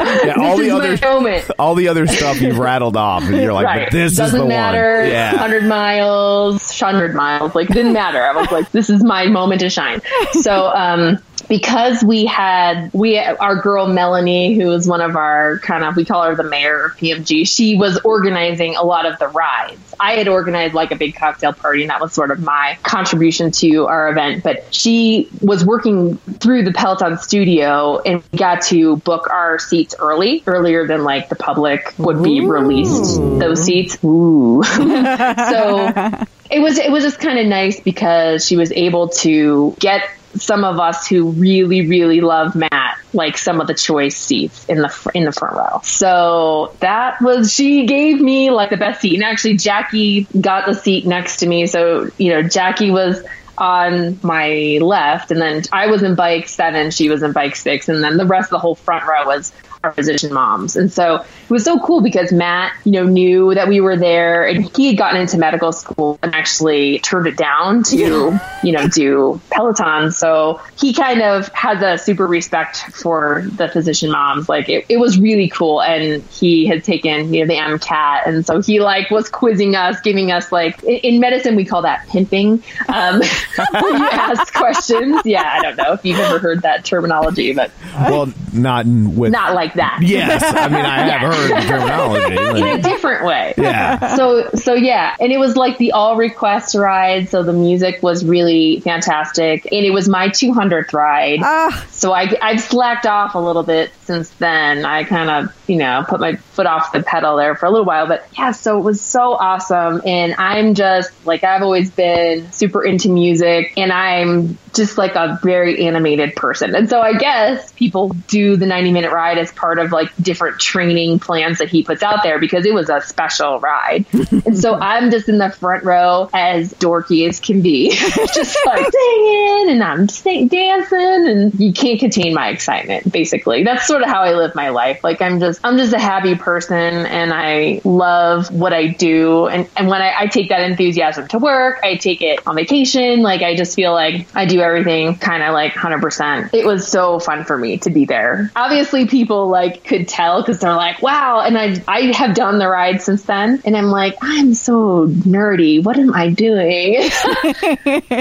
Yeah, 0.00 0.34
all 0.38 0.56
this 0.56 0.66
the 0.66 0.66
is 0.66 0.72
other 0.72 0.96
my 0.96 1.14
moment. 1.14 1.50
all 1.58 1.74
the 1.74 1.88
other 1.88 2.06
stuff 2.06 2.40
you've 2.40 2.58
rattled 2.58 2.96
off, 2.96 3.22
and 3.24 3.36
you're 3.36 3.52
like, 3.52 3.66
right. 3.66 3.86
but 3.86 3.92
this 3.92 4.16
Doesn't 4.16 4.36
is 4.40 4.42
the 4.42 4.48
matter. 4.48 5.00
one. 5.02 5.10
Yeah. 5.10 5.30
100 5.32 5.64
miles, 5.64 6.80
100 6.80 7.14
miles. 7.14 7.54
Like, 7.54 7.70
it 7.70 7.74
didn't 7.74 7.92
matter. 7.92 8.22
I 8.22 8.32
was 8.36 8.50
like, 8.50 8.70
this 8.72 8.90
is 8.90 9.02
my 9.02 9.26
moment 9.26 9.60
to 9.60 9.70
shine. 9.70 10.00
So, 10.32 10.66
um, 10.68 11.18
because 11.50 12.02
we 12.04 12.26
had 12.26 12.90
we 12.92 13.18
our 13.18 13.56
girl 13.56 13.88
Melanie, 13.88 14.54
who 14.54 14.70
is 14.70 14.86
one 14.86 15.00
of 15.00 15.16
our 15.16 15.58
kind 15.58 15.84
of 15.84 15.96
we 15.96 16.04
call 16.04 16.22
her 16.22 16.36
the 16.36 16.44
mayor 16.44 16.86
of 16.86 16.92
PMG. 16.96 17.46
She 17.46 17.74
was 17.74 17.98
organizing 18.04 18.76
a 18.76 18.84
lot 18.84 19.04
of 19.04 19.18
the 19.18 19.26
rides. 19.26 19.94
I 19.98 20.12
had 20.12 20.28
organized 20.28 20.74
like 20.74 20.92
a 20.92 20.96
big 20.96 21.16
cocktail 21.16 21.52
party, 21.52 21.82
and 21.82 21.90
that 21.90 22.00
was 22.00 22.12
sort 22.12 22.30
of 22.30 22.38
my 22.38 22.78
contribution 22.84 23.50
to 23.50 23.86
our 23.86 24.08
event. 24.10 24.44
But 24.44 24.72
she 24.72 25.28
was 25.42 25.64
working 25.64 26.18
through 26.18 26.62
the 26.62 26.72
Peloton 26.72 27.18
studio 27.18 27.98
and 27.98 28.22
we 28.30 28.38
got 28.38 28.62
to 28.66 28.96
book 28.98 29.28
our 29.28 29.58
seats 29.58 29.96
early, 29.98 30.44
earlier 30.46 30.86
than 30.86 31.02
like 31.02 31.30
the 31.30 31.36
public 31.36 31.92
would 31.98 32.22
be 32.22 32.46
released. 32.46 33.16
Those 33.16 33.64
seats, 33.64 33.98
ooh. 34.04 34.62
so 34.64 35.88
it 36.50 36.60
was 36.60 36.78
it 36.78 36.92
was 36.92 37.02
just 37.02 37.18
kind 37.18 37.40
of 37.40 37.46
nice 37.46 37.80
because 37.80 38.46
she 38.46 38.56
was 38.56 38.70
able 38.70 39.08
to 39.08 39.74
get 39.80 40.08
some 40.36 40.64
of 40.64 40.78
us 40.78 41.06
who 41.06 41.30
really 41.30 41.86
really 41.86 42.20
love 42.20 42.54
Matt 42.54 42.98
like 43.12 43.36
some 43.36 43.60
of 43.60 43.66
the 43.66 43.74
choice 43.74 44.16
seats 44.16 44.64
in 44.66 44.78
the 44.78 45.10
in 45.14 45.24
the 45.24 45.32
front 45.32 45.56
row. 45.56 45.80
So 45.82 46.74
that 46.80 47.20
was 47.20 47.52
she 47.52 47.86
gave 47.86 48.20
me 48.20 48.50
like 48.50 48.70
the 48.70 48.76
best 48.76 49.00
seat 49.00 49.14
and 49.14 49.24
actually 49.24 49.56
Jackie 49.56 50.26
got 50.40 50.66
the 50.66 50.74
seat 50.74 51.06
next 51.06 51.38
to 51.38 51.46
me. 51.46 51.66
So 51.66 52.10
you 52.18 52.30
know 52.30 52.42
Jackie 52.42 52.90
was 52.90 53.22
on 53.58 54.18
my 54.22 54.78
left 54.80 55.30
and 55.30 55.40
then 55.40 55.62
I 55.70 55.88
was 55.88 56.02
in 56.02 56.14
bike 56.14 56.48
7 56.48 56.90
she 56.92 57.10
was 57.10 57.22
in 57.22 57.32
bike 57.32 57.56
6 57.56 57.90
and 57.90 58.02
then 58.02 58.16
the 58.16 58.24
rest 58.24 58.46
of 58.46 58.52
the 58.52 58.58
whole 58.58 58.74
front 58.74 59.06
row 59.06 59.26
was 59.26 59.52
our 59.82 59.92
physician 59.92 60.32
moms. 60.32 60.76
And 60.76 60.92
so 60.92 61.16
it 61.16 61.50
was 61.50 61.64
so 61.64 61.78
cool 61.80 62.02
because 62.02 62.32
Matt, 62.32 62.72
you 62.84 62.92
know, 62.92 63.04
knew 63.04 63.54
that 63.54 63.66
we 63.66 63.80
were 63.80 63.96
there 63.96 64.46
and 64.46 64.64
he 64.76 64.88
had 64.88 64.98
gotten 64.98 65.20
into 65.20 65.38
medical 65.38 65.72
school 65.72 66.18
and 66.22 66.34
actually 66.34 66.98
turned 66.98 67.26
it 67.26 67.36
down 67.38 67.82
to, 67.84 68.38
you 68.62 68.72
know, 68.72 68.88
do 68.88 69.40
Peloton. 69.50 70.12
So 70.12 70.60
he 70.78 70.92
kind 70.92 71.22
of 71.22 71.48
has 71.54 71.82
a 71.82 71.96
super 72.02 72.26
respect 72.26 72.76
for 72.92 73.44
the 73.56 73.68
physician 73.68 74.10
moms. 74.10 74.50
Like 74.50 74.68
it, 74.68 74.84
it 74.90 74.98
was 74.98 75.18
really 75.18 75.48
cool. 75.48 75.80
And 75.80 76.22
he 76.24 76.66
had 76.66 76.84
taken, 76.84 77.32
you 77.32 77.46
know, 77.46 77.54
the 77.54 77.58
MCAT. 77.60 78.26
And 78.26 78.44
so 78.44 78.60
he 78.60 78.80
like 78.80 79.10
was 79.10 79.30
quizzing 79.30 79.76
us, 79.76 79.98
giving 80.00 80.30
us 80.30 80.52
like, 80.52 80.82
in, 80.84 80.96
in 81.14 81.20
medicine, 81.20 81.56
we 81.56 81.64
call 81.64 81.82
that 81.82 82.06
pimping. 82.08 82.62
Um, 82.88 83.22
you 83.58 84.08
ask 84.12 84.52
questions. 84.52 85.22
Yeah. 85.24 85.50
I 85.50 85.62
don't 85.62 85.76
know 85.76 85.92
if 85.94 86.04
you've 86.04 86.18
ever 86.18 86.38
heard 86.38 86.62
that 86.62 86.84
terminology, 86.84 87.54
but 87.54 87.70
Well, 87.94 88.30
not 88.52 88.84
in- 88.84 89.16
with. 89.16 89.32
not 89.32 89.54
like 89.54 89.69
that. 89.74 90.00
Yes, 90.02 90.42
I 90.44 90.68
mean 90.68 90.84
I 90.84 90.98
have 91.08 91.32
heard 91.34 91.50
the 91.62 91.68
terminology. 91.68 92.60
in 92.60 92.78
a 92.78 92.82
different 92.82 93.24
way. 93.24 93.54
yeah. 93.56 94.16
So 94.16 94.50
so 94.54 94.74
yeah, 94.74 95.14
and 95.20 95.32
it 95.32 95.38
was 95.38 95.56
like 95.56 95.78
the 95.78 95.92
all 95.92 96.16
request 96.16 96.74
ride. 96.74 97.28
So 97.28 97.42
the 97.42 97.52
music 97.52 98.02
was 98.02 98.24
really 98.24 98.80
fantastic, 98.80 99.64
and 99.72 99.84
it 99.84 99.90
was 99.90 100.08
my 100.08 100.28
200th 100.28 100.92
ride. 100.92 101.40
Ah. 101.42 101.86
So 101.90 102.12
I 102.12 102.32
I've 102.42 102.60
slacked 102.60 103.06
off 103.06 103.34
a 103.34 103.38
little 103.38 103.62
bit 103.62 103.90
since 104.10 104.30
then. 104.30 104.84
I 104.84 105.04
kind 105.04 105.30
of 105.30 105.68
you 105.68 105.76
know 105.76 106.04
put 106.08 106.20
my 106.20 106.34
foot 106.34 106.66
off 106.66 106.92
the 106.92 107.02
pedal 107.02 107.36
there 107.36 107.54
for 107.54 107.66
a 107.66 107.70
little 107.70 107.86
while, 107.86 108.08
but 108.08 108.26
yeah. 108.36 108.50
So 108.50 108.78
it 108.78 108.82
was 108.82 109.00
so 109.00 109.34
awesome, 109.34 110.02
and 110.04 110.34
I'm 110.36 110.74
just 110.74 111.10
like 111.26 111.44
I've 111.44 111.62
always 111.62 111.90
been 111.90 112.50
super 112.52 112.84
into 112.84 113.08
music, 113.08 113.72
and 113.76 113.92
I'm 113.92 114.58
just 114.74 114.98
like 114.98 115.14
a 115.14 115.38
very 115.42 115.86
animated 115.86 116.34
person. 116.36 116.74
And 116.74 116.88
so 116.88 117.00
I 117.00 117.14
guess 117.14 117.72
people 117.72 118.10
do 118.28 118.56
the 118.56 118.66
90 118.66 118.92
minute 118.92 119.12
ride 119.12 119.38
as 119.38 119.52
part 119.52 119.78
of 119.78 119.92
like 119.92 120.14
different 120.16 120.60
training 120.60 121.18
plans 121.18 121.58
that 121.58 121.68
he 121.68 121.82
puts 121.82 122.02
out 122.02 122.22
there 122.22 122.38
because 122.38 122.66
it 122.66 122.74
was 122.74 122.88
a 122.88 123.00
special 123.00 123.60
ride. 123.60 124.06
and 124.30 124.56
so 124.56 124.74
I'm 124.74 125.10
just 125.10 125.28
in 125.28 125.38
the 125.38 125.50
front 125.50 125.84
row 125.84 126.28
as 126.32 126.72
dorky 126.74 127.28
as 127.28 127.40
can 127.40 127.62
be, 127.62 127.90
just 128.34 128.56
like 128.66 128.86
singing 128.90 129.66
and 129.70 129.82
I'm 129.82 130.06
dancing 130.48 131.26
and 131.28 131.60
you 131.60 131.72
can't 131.72 131.98
contain 131.98 132.34
my 132.34 132.48
excitement 132.48 133.10
basically. 133.10 133.64
That's 133.64 133.86
sort 133.86 133.99
of 134.02 134.08
how 134.08 134.22
I 134.22 134.34
live 134.34 134.54
my 134.54 134.70
life. 134.70 135.02
Like 135.02 135.20
I'm 135.22 135.40
just, 135.40 135.60
I'm 135.64 135.76
just 135.76 135.92
a 135.92 135.98
happy 135.98 136.34
person 136.34 137.06
and 137.06 137.32
I 137.32 137.80
love 137.84 138.52
what 138.52 138.72
I 138.72 138.88
do. 138.88 139.46
And, 139.46 139.68
and 139.76 139.88
when 139.88 140.02
I, 140.02 140.14
I 140.20 140.26
take 140.26 140.48
that 140.48 140.62
enthusiasm 140.62 141.28
to 141.28 141.38
work, 141.38 141.80
I 141.82 141.96
take 141.96 142.22
it 142.22 142.46
on 142.46 142.54
vacation. 142.56 143.22
Like 143.22 143.42
I 143.42 143.56
just 143.56 143.74
feel 143.74 143.92
like 143.92 144.26
I 144.34 144.46
do 144.46 144.60
everything 144.60 145.16
kind 145.16 145.42
of 145.42 145.52
like 145.52 145.72
100%. 145.72 146.54
It 146.54 146.66
was 146.66 146.86
so 146.86 147.18
fun 147.18 147.44
for 147.44 147.56
me 147.56 147.78
to 147.78 147.90
be 147.90 148.04
there. 148.04 148.50
Obviously 148.56 149.06
people 149.06 149.48
like 149.48 149.84
could 149.84 150.08
tell 150.08 150.42
because 150.42 150.60
they're 150.60 150.74
like, 150.74 151.02
wow. 151.02 151.40
And 151.40 151.56
I, 151.58 151.82
I 151.88 152.12
have 152.16 152.34
done 152.34 152.58
the 152.58 152.68
ride 152.68 153.02
since 153.02 153.22
then. 153.24 153.62
And 153.64 153.76
I'm 153.76 153.90
like, 153.90 154.16
I'm 154.22 154.54
so 154.54 155.06
nerdy. 155.06 155.82
What 155.82 155.98
am 155.98 156.14
I 156.14 156.30
doing? 156.30 157.10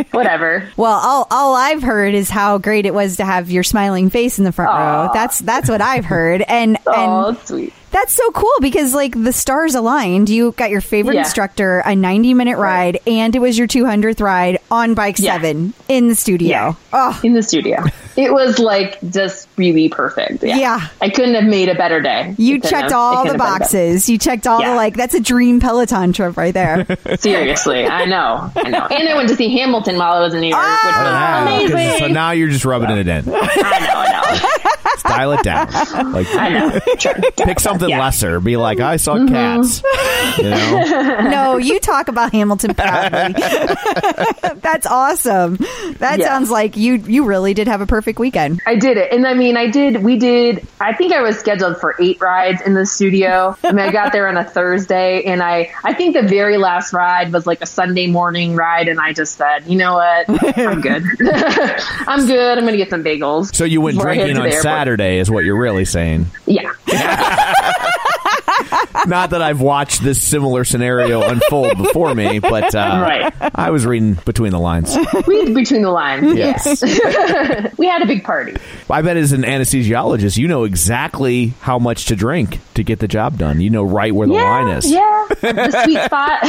Whatever. 0.11 0.69
Well, 0.77 0.91
all, 0.91 1.27
all 1.31 1.55
I've 1.55 1.83
heard 1.83 2.13
is 2.13 2.29
how 2.29 2.57
great 2.57 2.85
it 2.85 2.93
was 2.93 3.17
to 3.17 3.25
have 3.25 3.49
your 3.49 3.63
smiling 3.63 4.09
face 4.09 4.37
in 4.37 4.45
the 4.45 4.51
front 4.51 4.71
row. 4.71 5.09
That's, 5.13 5.39
That's 5.39 5.68
that's 5.69 5.81
what 5.81 5.87
I've 5.87 6.05
heard, 6.05 6.41
and 6.47 6.77
Oh, 6.87 7.27
and 7.29 7.37
sweet. 7.39 7.73
that's 7.91 8.13
so 8.13 8.31
cool 8.31 8.51
because 8.61 8.93
like 8.93 9.13
the 9.21 9.31
stars 9.33 9.75
aligned. 9.75 10.29
You 10.29 10.51
got 10.53 10.69
your 10.71 10.81
favorite 10.81 11.15
Yeah. 11.15 11.21
instructor, 11.21 11.79
a 11.85 11.95
ninety 11.95 12.33
minute 12.33 12.57
ride, 12.57 12.99
and 13.07 13.35
it 13.35 13.39
was 13.39 13.57
your 13.57 13.67
two 13.67 13.85
hundredth 13.85 14.19
ride 14.21 14.59
on 14.71 14.93
bike 14.95 15.17
Yeah. 15.19 15.33
seven 15.33 15.73
in 15.87 16.07
the 16.07 16.15
studio. 16.15 16.49
Yeah. 16.49 16.73
Oh, 16.93 17.19
In 17.23 17.33
the 17.33 17.43
studio. 17.43 17.83
It 18.19 18.33
was 18.33 18.59
like 18.59 18.99
just 19.09 19.47
really 19.57 19.87
perfect. 19.89 20.43
Yeah. 20.43 20.57
Yeah. 20.57 20.87
I 21.01 21.09
couldn't 21.09 21.35
have 21.35 21.45
made 21.45 21.69
a 21.69 21.75
better 21.75 22.01
day. 22.01 22.35
you 22.37 22.59
checked 22.59 22.91
have- 22.91 22.93
all 22.93 23.11
the 23.11 23.17
have 23.17 23.37
been 23.37 23.37
better. 23.37 23.59
boxes. 23.59 24.09
You 24.09 24.17
checked 24.17 24.45
all 24.45 24.61
the 24.61 24.75
like. 24.75 24.95
That's 24.97 25.13
a 25.13 25.19
dream 25.21 25.59
Peloton 25.59 26.11
trip 26.13 26.35
right 26.37 26.53
there. 26.53 26.85
Seriously, 27.19 27.85
I 27.85 28.05
know, 28.05 28.51
I 28.55 28.69
know. 28.69 28.85
And 28.87 29.07
I 29.09 29.15
went 29.15 29.29
to 29.29 29.35
see 29.35 29.49
Hamilton 29.57 29.97
while 29.97 30.13
I 30.13 30.19
was 30.19 30.33
in 30.33 30.41
New 30.41 30.47
York, 30.49 30.61
which 30.61 30.83
was 30.83 30.93
'cause- 30.93 31.47
amazing. 31.71 31.99
So 31.99 32.07
now 32.07 32.31
you're 32.31 32.49
just 32.49 32.65
rubbing 32.65 32.91
it 32.91 33.07
in. 33.07 33.29
I 33.29 33.31
know, 33.31 33.33
I 33.35 34.15
Dial 35.03 35.31
it 35.31 35.43
down. 35.43 35.67
Like 36.11 36.27
I 36.35 36.49
know. 36.49 36.79
Sure. 36.99 37.13
pick 37.37 37.59
something 37.59 37.89
Yeah. 37.89 37.99
lesser. 38.01 38.39
Be 38.41 38.57
like, 38.57 38.79
I 38.79 38.97
saw 38.97 39.15
Mm-hmm. 39.15 39.33
cats. 39.33 39.81
You 40.37 40.49
know? 40.49 41.19
no, 41.29 41.57
you 41.57 41.79
talk 41.79 42.09
about 42.09 42.31
Hamilton 42.33 42.73
proudly. 42.75 43.33
That's 44.61 44.85
awesome. 44.85 45.57
That 45.99 46.19
Yeah. 46.19 46.25
sounds 46.25 46.51
like 46.51 46.75
you 46.77 46.95
you 46.95 47.25
really 47.25 47.53
did 47.53 47.67
have 47.67 47.81
a 47.81 47.85
perfect 47.87 48.08
weekend. 48.17 48.61
I 48.65 48.75
did 48.75 48.97
it. 48.97 49.11
And 49.11 49.27
I 49.27 49.33
mean, 49.33 49.57
I 49.57 49.67
did, 49.67 50.01
we 50.03 50.17
did, 50.17 50.65
I 50.79 50.93
think 50.93 51.13
I 51.13 51.21
was 51.21 51.37
scheduled 51.37 51.79
for 51.79 51.95
eight 51.99 52.19
rides 52.21 52.61
in 52.61 52.73
the 52.73 52.85
studio. 52.85 53.55
I 53.63 53.71
mean, 53.71 53.85
I 53.85 53.91
got 53.91 54.13
there 54.13 54.27
on 54.27 54.37
a 54.37 54.43
Thursday 54.43 55.23
and 55.25 55.43
I, 55.43 55.71
I 55.83 55.93
think 55.93 56.15
the 56.15 56.23
very 56.23 56.57
last 56.57 56.93
ride 56.93 57.31
was 57.33 57.45
like 57.45 57.61
a 57.61 57.65
Sunday 57.65 58.07
morning 58.07 58.55
ride. 58.55 58.87
And 58.87 58.99
I 58.99 59.13
just 59.13 59.35
said, 59.35 59.67
you 59.67 59.77
know 59.77 59.95
what? 59.95 60.57
I'm 60.57 60.81
good. 60.81 61.03
I'm 62.07 62.25
good. 62.25 62.57
I'm 62.57 62.63
going 62.63 62.71
to 62.73 62.77
get 62.77 62.89
some 62.89 63.03
bagels. 63.03 63.53
So 63.53 63.65
you 63.65 63.81
went 63.81 63.97
before 63.97 64.11
I 64.11 64.15
head 64.15 64.33
drinking 64.33 64.53
on. 64.53 64.61
Saturday, 64.61 65.19
is 65.19 65.29
what 65.29 65.43
you're 65.43 65.59
really 65.59 65.85
saying. 65.85 66.27
Yeah. 66.45 66.73
Not 69.07 69.31
that 69.31 69.41
I've 69.41 69.61
watched 69.61 70.01
this 70.03 70.21
similar 70.21 70.63
scenario 70.63 71.21
unfold 71.21 71.77
before 71.77 72.13
me, 72.15 72.39
but 72.39 72.73
uh, 72.75 72.99
Right. 73.01 73.33
I 73.55 73.71
was 73.71 73.85
reading 73.85 74.13
between 74.25 74.51
the 74.51 74.59
lines. 74.59 74.95
Read 75.27 75.53
between 75.53 75.81
the 75.81 75.91
lines. 75.91 76.35
Yes. 76.35 76.81
Yes. 76.81 77.73
we 77.77 77.87
had 77.87 78.01
a 78.01 78.05
big 78.05 78.23
party. 78.23 78.55
I 78.89 79.01
bet 79.01 79.17
as 79.17 79.31
an 79.31 79.43
anesthesiologist, 79.43 80.37
you 80.37 80.47
know 80.47 80.63
exactly 80.63 81.53
how 81.61 81.79
much 81.79 82.05
to 82.05 82.15
drink 82.15 82.59
to 82.75 82.83
get 82.83 82.99
the 82.99 83.07
job 83.07 83.37
done. 83.37 83.61
You 83.61 83.69
know 83.69 83.83
right 83.83 84.13
where 84.13 84.27
the 84.27 84.33
yeah, 84.35 84.43
line 84.43 84.77
is. 84.77 84.89
Yeah, 84.91 85.27
the 85.41 85.83
sweet 85.83 86.01
spot. 86.03 86.39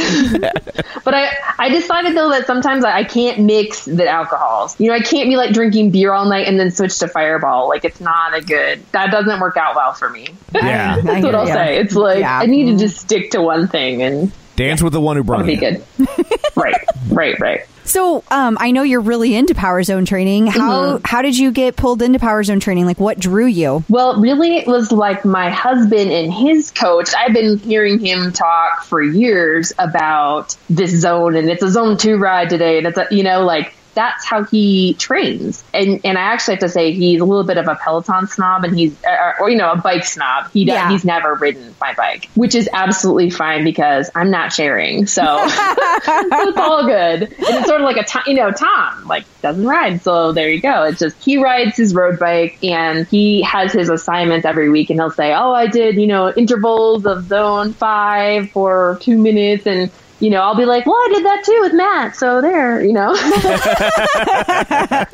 but 1.03 1.13
I, 1.13 1.29
I 1.59 1.69
decided 1.69 2.15
though 2.15 2.29
that 2.29 2.47
sometimes 2.47 2.83
I, 2.83 2.99
I 2.99 3.03
can't 3.03 3.39
mix 3.41 3.85
the 3.85 4.07
alcohols. 4.07 4.79
You 4.79 4.87
know, 4.87 4.93
I 4.93 5.01
can't 5.01 5.29
be 5.29 5.35
like 5.37 5.53
drinking 5.53 5.91
beer 5.91 6.13
all 6.13 6.25
night 6.25 6.47
and 6.47 6.59
then 6.59 6.71
switch 6.71 6.97
to 6.99 7.07
Fireball. 7.07 7.69
Like 7.69 7.85
it's 7.85 7.99
not 8.01 8.35
a 8.35 8.41
good. 8.41 8.83
That 8.91 9.11
doesn't 9.11 9.39
work 9.39 9.57
out 9.57 9.75
well 9.75 9.93
for 9.93 10.09
me. 10.09 10.27
Yeah. 10.53 10.99
That's 11.01 11.17
hear 11.17 11.25
what 11.25 11.35
I'll 11.35 11.47
ya. 11.47 11.53
say. 11.53 11.77
It's 11.79 11.95
like 11.95 12.19
Yeah. 12.19 12.40
I 12.41 12.45
need 12.45 12.71
to 12.71 12.77
just 12.77 12.97
stick 12.97 13.31
to 13.31 13.41
one 13.41 13.67
thing 13.67 14.01
and 14.01 14.31
Dance 14.55 14.81
with 14.83 14.93
the 14.93 15.01
one 15.01 15.15
who 15.15 15.21
I'll 15.21 15.25
brought 15.25 15.45
be 15.45 15.55
good. 15.55 15.83
right, 16.55 16.75
right, 17.09 17.39
right. 17.39 17.61
So, 17.83 18.23
um, 18.29 18.57
I 18.59 18.71
know 18.71 18.83
you're 18.83 19.01
really 19.01 19.33
into 19.33 19.55
Power 19.55 19.81
Zone 19.81 20.05
training. 20.05 20.47
How 20.47 20.81
Mm-hmm. 20.97 21.01
how 21.03 21.21
did 21.23 21.37
you 21.37 21.51
get 21.51 21.75
pulled 21.75 22.01
into 22.01 22.19
Power 22.19 22.43
Zone 22.43 22.59
training? 22.59 22.85
Like, 22.85 22.99
what 22.99 23.17
drew 23.17 23.47
you? 23.47 23.83
Well, 23.89 24.19
really, 24.21 24.57
it 24.57 24.67
was 24.67 24.91
like 24.91 25.25
my 25.25 25.49
husband 25.49 26.11
and 26.11 26.31
his 26.31 26.69
coach. 26.71 27.09
I've 27.17 27.33
been 27.33 27.57
hearing 27.57 27.97
him 27.99 28.31
talk 28.33 28.83
for 28.83 29.01
years 29.01 29.73
about 29.79 30.55
this 30.69 30.91
zone, 30.91 31.35
and 31.35 31.49
it's 31.49 31.63
a 31.63 31.69
zone 31.71 31.97
two 31.97 32.17
ride 32.17 32.49
today, 32.49 32.77
and 32.77 32.87
it's 32.87 32.97
a, 32.97 33.07
you 33.09 33.23
know, 33.23 33.41
like 33.41 33.73
that's 33.93 34.25
how 34.25 34.43
he 34.43 34.93
trains. 34.95 35.63
And 35.73 35.99
and 36.03 36.17
I 36.17 36.21
actually 36.21 36.55
have 36.55 36.61
to 36.61 36.69
say 36.69 36.93
he's 36.93 37.19
a 37.21 37.25
little 37.25 37.43
bit 37.43 37.57
of 37.57 37.67
a 37.67 37.75
Peloton 37.75 38.27
snob, 38.27 38.63
and 38.63 38.77
he's 38.77 38.95
uh, 39.03 39.33
or 39.39 39.49
you 39.49 39.57
know 39.57 39.71
a 39.71 39.77
bike 39.77 40.05
snob. 40.05 40.51
He 40.51 40.63
Yeah. 40.63 40.89
he's 40.89 41.03
never 41.05 41.35
ridden 41.35 41.75
my 41.81 41.93
bike, 41.93 42.29
which 42.35 42.55
is 42.55 42.69
absolutely 42.73 43.29
fine 43.29 43.63
because 43.63 44.09
I'm 44.15 44.31
not 44.31 44.53
sharing, 44.53 45.05
so, 45.07 45.21
so 45.47 46.47
it's 46.47 46.57
all 46.57 46.85
good. 46.85 47.23
And 47.23 47.33
it's 47.39 47.67
sort 47.67 47.81
of 47.81 47.85
like 47.85 47.97
a 47.97 48.29
you 48.29 48.35
know 48.35 48.51
Tom 48.51 49.07
like 49.07 49.25
doesn't 49.41 49.65
ride, 49.65 50.01
so 50.01 50.31
there 50.31 50.49
you 50.49 50.61
go. 50.61 50.83
It's 50.83 50.99
just 50.99 51.21
he 51.23 51.37
rides 51.37 51.75
his 51.77 51.93
road 51.93 52.19
bike 52.19 52.63
and 52.63 53.07
he 53.07 53.41
has 53.43 53.73
his 53.73 53.89
assignments 53.89 54.45
every 54.45 54.69
week, 54.69 54.89
and 54.89 54.99
he'll 54.99 55.11
say, 55.11 55.33
"Oh, 55.33 55.53
I 55.53 55.67
did 55.67 55.95
you 55.95 56.07
know 56.07 56.31
intervals 56.33 57.05
of 57.05 57.25
zone 57.25 57.73
five 57.73 58.49
for 58.51 58.97
two 59.01 59.17
minutes," 59.17 59.65
and 59.65 59.91
you 60.21 60.29
know, 60.29 60.41
I'll 60.41 60.55
be 60.55 60.65
like, 60.65 60.85
well, 60.85 60.95
I 60.95 61.09
did 61.13 61.25
that 61.25 61.43
too 61.43 61.57
with 61.61 61.73
Matt. 61.73 62.15
So 62.15 62.41
there, 62.41 62.83
you 62.83 62.93
know. 62.93 63.09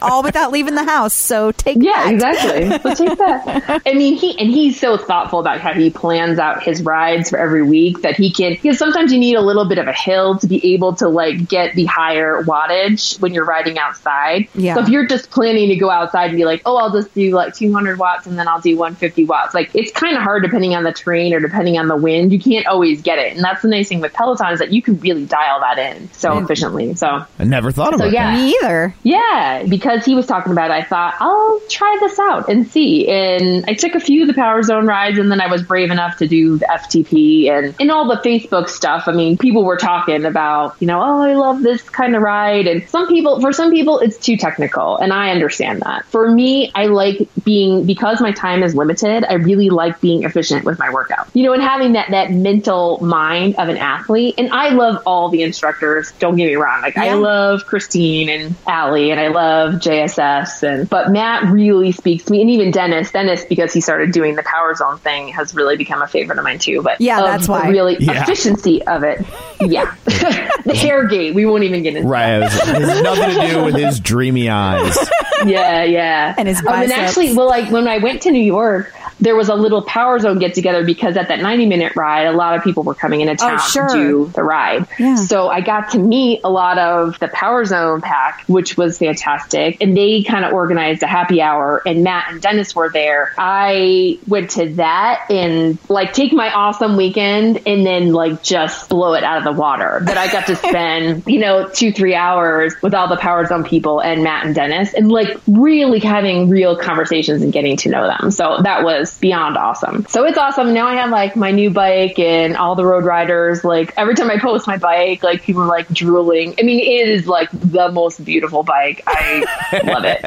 All 0.02 0.22
without 0.24 0.52
leaving 0.52 0.76
the 0.76 0.84
house. 0.84 1.14
So 1.14 1.52
take 1.54 1.78
Yeah, 1.80 2.12
that. 2.12 2.14
exactly. 2.14 2.78
So 2.98 3.06
take 3.06 3.18
that. 3.18 3.82
I 3.86 3.94
mean, 3.94 4.16
he 4.18 4.38
and 4.40 4.50
he's 4.50 4.80
so 4.80 4.98
thoughtful 4.98 5.40
about 5.40 5.60
how 5.62 5.74
he 5.74 5.90
plans 5.90 6.40
out 6.40 6.64
his 6.64 6.82
rides 6.84 7.30
for 7.30 7.38
every 7.38 7.64
week 7.64 8.02
that 8.02 8.16
he 8.18 8.32
can. 8.32 8.54
Because 8.54 8.78
sometimes 8.78 9.12
you 9.14 9.20
need 9.20 9.36
a 9.36 9.42
little 9.42 9.66
bit 9.66 9.78
of 9.78 9.88
a 9.88 9.94
hill 9.94 10.38
to 10.40 10.48
be 10.48 10.74
able 10.74 10.96
to 10.96 11.08
like 11.08 11.48
get 11.48 11.76
the 11.76 11.86
higher 11.86 12.44
wattage 12.44 13.20
when 13.22 13.34
you're 13.34 13.46
riding 13.46 13.78
outside. 13.78 14.48
Yeah. 14.56 14.76
So 14.76 14.82
if 14.82 14.90
you're 14.90 15.06
just 15.08 15.32
planning 15.32 15.70
to 15.70 15.76
go 15.76 15.90
outside 15.90 16.30
and 16.30 16.38
be 16.38 16.46
like, 16.46 16.62
oh, 16.66 16.76
I'll 16.78 16.92
just 16.92 17.14
do 17.14 17.32
like 17.32 17.54
200 17.56 17.98
watts 17.98 18.26
and 18.28 18.38
then 18.38 18.48
I'll 18.48 18.62
do 18.62 18.76
150 18.76 19.26
watts. 19.26 19.54
Like 19.54 19.70
it's 19.74 19.92
kind 19.92 20.18
of 20.18 20.24
hard 20.24 20.44
depending 20.44 20.76
on 20.76 20.84
the 20.84 20.92
terrain 20.94 21.34
or 21.34 21.40
depending 21.40 21.78
on 21.78 21.88
the 21.88 21.96
wind. 21.96 22.32
You 22.34 22.40
can't 22.40 22.68
always 22.68 23.02
get 23.02 23.20
it, 23.20 23.36
and 23.36 23.44
that's 23.44 23.62
the 23.62 23.68
nice 23.70 23.88
thing 23.90 24.02
with 24.02 24.14
Peloton 24.14 24.52
is 24.54 24.60
that 24.60 24.72
you 24.72 24.82
can 24.82 24.97
can 24.97 24.97
really 25.02 25.26
dial 25.26 25.60
that 25.62 25.78
in 25.78 26.12
so 26.14 26.32
mm. 26.32 26.44
efficiently. 26.44 26.96
So 26.96 27.26
I 27.40 27.44
never 27.44 27.72
thought 27.72 27.92
so 27.92 27.96
about 27.96 28.12
yeah, 28.12 28.36
Me 28.36 28.56
either. 28.62 28.96
yeah, 29.04 29.64
because 29.68 30.06
he 30.06 30.16
was 30.16 30.26
talking 30.26 30.52
about 30.52 30.72
it, 30.72 30.74
I 30.74 30.84
thought, 30.84 31.16
I'll 31.20 31.60
try 31.70 31.98
this 32.00 32.20
out 32.20 32.50
and 32.50 32.68
see. 32.68 33.08
And 33.10 33.66
I 33.68 33.74
took 33.74 33.96
a 33.96 34.00
few 34.00 34.22
of 34.24 34.28
the 34.28 34.34
Power 34.34 34.64
Zone 34.64 34.86
rides, 34.86 35.20
and 35.20 35.32
then 35.32 35.42
I 35.42 35.48
was 35.48 35.64
brave 35.64 35.92
enough 35.92 36.18
to 36.18 36.28
do 36.28 36.58
the 36.58 36.66
FTP 36.66 37.50
and, 37.50 37.76
and 37.80 37.92
all 37.92 38.08
the 38.08 38.22
Facebook 38.28 38.70
stuff. 38.70 39.04
I 39.08 39.12
mean, 39.12 39.38
people 39.38 39.64
were 39.64 39.78
talking 39.78 40.26
about, 40.26 40.76
you 40.80 40.88
know, 40.88 41.02
oh, 41.02 41.22
I 41.22 41.34
love 41.36 41.62
this 41.62 41.82
kind 41.82 42.16
of 42.16 42.22
ride. 42.22 42.68
And 42.68 42.88
some 42.90 43.08
people, 43.08 43.40
for 43.42 43.52
some 43.52 43.72
people, 43.72 44.00
it's 44.00 44.18
too 44.18 44.38
technical, 44.38 44.98
and 44.98 45.14
I 45.14 45.32
understand 45.32 45.82
that. 45.82 46.06
For 46.06 46.30
me, 46.32 46.72
I 46.76 46.86
like 46.86 47.28
being, 47.44 47.86
because 47.86 48.22
my 48.22 48.32
time 48.32 48.64
is 48.64 48.76
limited, 48.76 49.26
I 49.26 49.34
really 49.34 49.70
like 49.70 50.00
being 50.02 50.24
efficient 50.24 50.66
with 50.66 50.80
my 50.80 50.92
workout. 50.92 51.28
You 51.34 51.44
know, 51.44 51.54
and 51.54 51.62
having 51.62 51.94
that, 51.94 52.12
that 52.12 52.32
mental 52.32 53.00
mind 53.04 53.56
of 53.56 53.70
an 53.70 53.78
athlete. 53.78 54.36
And 54.38 54.50
I 54.52 54.70
love 54.70 54.87
all 55.06 55.30
the 55.30 55.42
instructors, 55.44 56.12
don't 56.14 56.36
get 56.36 56.46
me 56.48 56.56
wrong. 56.56 56.82
Like, 56.82 56.98
I 56.98 57.14
love 57.14 57.66
Christine 57.66 58.30
and 58.30 58.56
Allie, 58.66 59.12
and 59.12 59.20
I 59.20 59.28
love 59.28 59.76
JSS. 59.76 60.64
And 60.64 60.90
but 60.90 61.12
Matt 61.12 61.44
really 61.52 61.92
speaks 61.92 62.26
to 62.26 62.32
me, 62.32 62.42
and 62.42 62.50
even 62.50 62.72
Dennis. 62.72 63.12
Dennis, 63.12 63.44
because 63.46 63.74
he 63.74 63.82
started 63.82 64.12
doing 64.12 64.36
the 64.36 64.44
Power 64.44 64.74
Zone 64.76 64.98
thing, 65.00 65.28
has 65.30 65.54
really 65.54 65.78
become 65.78 66.02
a 66.02 66.08
favorite 66.08 66.38
of 66.38 66.44
mine 66.44 66.60
too. 66.60 66.82
But 66.82 67.02
Yeah, 67.02 67.20
of 67.20 67.26
that's 67.26 67.48
why. 67.48 67.68
really 67.70 67.98
Yeah. 68.00 68.24
efficiency 68.24 68.82
of 68.88 69.04
it. 69.04 69.26
Yeah, 69.60 69.94
the 70.06 70.74
hair 70.76 71.06
gate. 71.08 71.34
We 71.36 71.46
won't 71.46 71.64
even 71.64 71.84
get 71.84 71.96
into. 71.96 72.08
Right. 72.08 72.38
It 72.38 72.44
has, 72.50 72.70
it 72.70 72.82
has 72.82 73.02
nothing 73.04 73.36
to 73.42 73.48
do 73.48 73.64
with 73.66 73.76
his 73.76 74.00
dreamy 74.00 74.50
eyes. 74.50 74.98
Yeah, 75.46 75.84
yeah. 75.84 76.34
And 76.36 76.48
his 76.48 76.66
Um, 76.66 76.74
and 76.74 76.92
actually, 76.92 77.36
well, 77.36 77.46
like 77.48 77.70
when 77.70 77.88
I 77.88 78.00
went 78.00 78.24
to 78.24 78.32
New 78.32 78.42
York, 78.42 78.92
there 79.20 79.36
was 79.36 79.50
a 79.50 79.56
little 79.56 79.82
Power 79.82 80.20
Zone 80.20 80.40
get 80.40 80.54
together 80.54 80.86
because 80.86 81.18
at 81.18 81.28
that 81.30 81.40
90 81.40 81.66
minute 81.66 81.96
ride, 81.96 82.24
a 82.24 82.32
lot 82.32 82.56
of 82.56 82.64
people 82.64 82.84
were 82.84 82.96
coming 82.96 83.22
into 83.22 83.34
oh, 83.34 83.36
town 83.36 83.60
sure. 83.70 83.88
to 83.88 83.94
do 83.94 84.32
the 84.34 84.44
ride. 84.44 84.88
Yeah. 85.00 85.16
So 85.16 85.50
I 85.50 85.62
got 85.62 85.92
to 85.92 86.00
meet 86.00 86.42
a 86.44 86.50
lot 86.50 86.78
of 86.78 87.20
the 87.20 87.28
Power 87.28 87.66
Zone 87.66 88.02
pack, 88.02 88.44
which 88.48 88.78
was 88.78 88.98
fantastic. 88.98 89.78
And 89.82 89.96
they 89.96 90.24
kind 90.24 90.46
of 90.46 90.54
organized 90.54 91.04
a 91.04 91.08
happy 91.08 91.42
hour, 91.42 91.82
and 91.86 92.04
Matt 92.04 92.32
and 92.32 92.42
Dennis 92.42 92.76
were 92.76 92.90
there. 92.90 93.34
I 93.38 94.20
went 94.28 94.52
to 94.52 94.74
that 94.76 95.30
and 95.30 95.78
like 95.90 96.14
take 96.14 96.34
my 96.34 96.52
awesome 96.52 96.98
weekend 96.98 97.62
and 97.66 97.86
then 97.86 98.14
like 98.14 98.44
just 98.44 98.90
blow 98.90 99.14
it 99.14 99.24
out 99.24 99.38
of 99.38 99.44
the 99.44 99.52
water. 99.52 100.02
That 100.04 100.18
I 100.18 100.32
got 100.32 100.48
to 100.48 100.56
spend, 100.68 101.24
you 101.26 101.40
know, 101.40 101.70
two, 101.70 101.92
three 101.92 102.16
hours 102.16 102.76
with 102.82 102.94
all 102.94 103.08
the 103.08 103.18
Power 103.18 103.46
Zone 103.46 103.64
people 103.64 104.00
and 104.00 104.24
Matt 104.24 104.46
and 104.46 104.56
Dennis 104.56 104.94
and 104.94 105.12
like 105.12 105.40
really 105.48 106.00
having 106.00 106.50
real 106.50 106.78
conversations 106.78 107.42
and 107.42 107.52
getting 107.52 107.78
to 107.78 107.90
know 107.90 108.08
them. 108.08 108.32
So 108.32 108.58
that 108.62 108.84
was 108.84 109.07
beyond 109.16 109.58
awesome. 109.58 110.06
So 110.10 110.26
it's 110.26 110.38
awesome. 110.38 110.74
Now 110.74 110.88
I 110.88 110.96
have 110.96 111.10
like 111.10 111.36
my 111.36 111.52
new 111.52 111.70
bike 111.70 112.18
and 112.20 112.56
all 112.58 112.76
the 112.76 112.86
road 112.86 113.04
riders. 113.06 113.64
Like 113.64 113.94
every 113.98 114.16
time 114.16 114.30
I 114.32 114.40
post 114.40 114.68
my 114.68 114.78
bike, 114.78 115.24
like 115.24 115.44
people 115.44 115.62
are 115.62 115.68
like 115.68 115.88
drooling. 115.90 116.56
I 116.60 116.64
mean, 116.64 116.80
it 116.80 117.10
is 117.10 117.28
like 117.28 117.50
the 117.52 117.92
most 117.92 118.24
beautiful 118.24 118.64
bike. 118.64 119.04
I 119.08 119.46
love 119.86 120.04
it. 120.06 120.22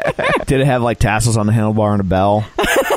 Did 0.47 0.61
it 0.61 0.65
have 0.65 0.81
like 0.81 0.99
tassels 0.99 1.37
on 1.37 1.47
the 1.47 1.53
handlebar 1.53 1.91
and 1.91 2.01
a 2.01 2.03
bell? 2.05 2.45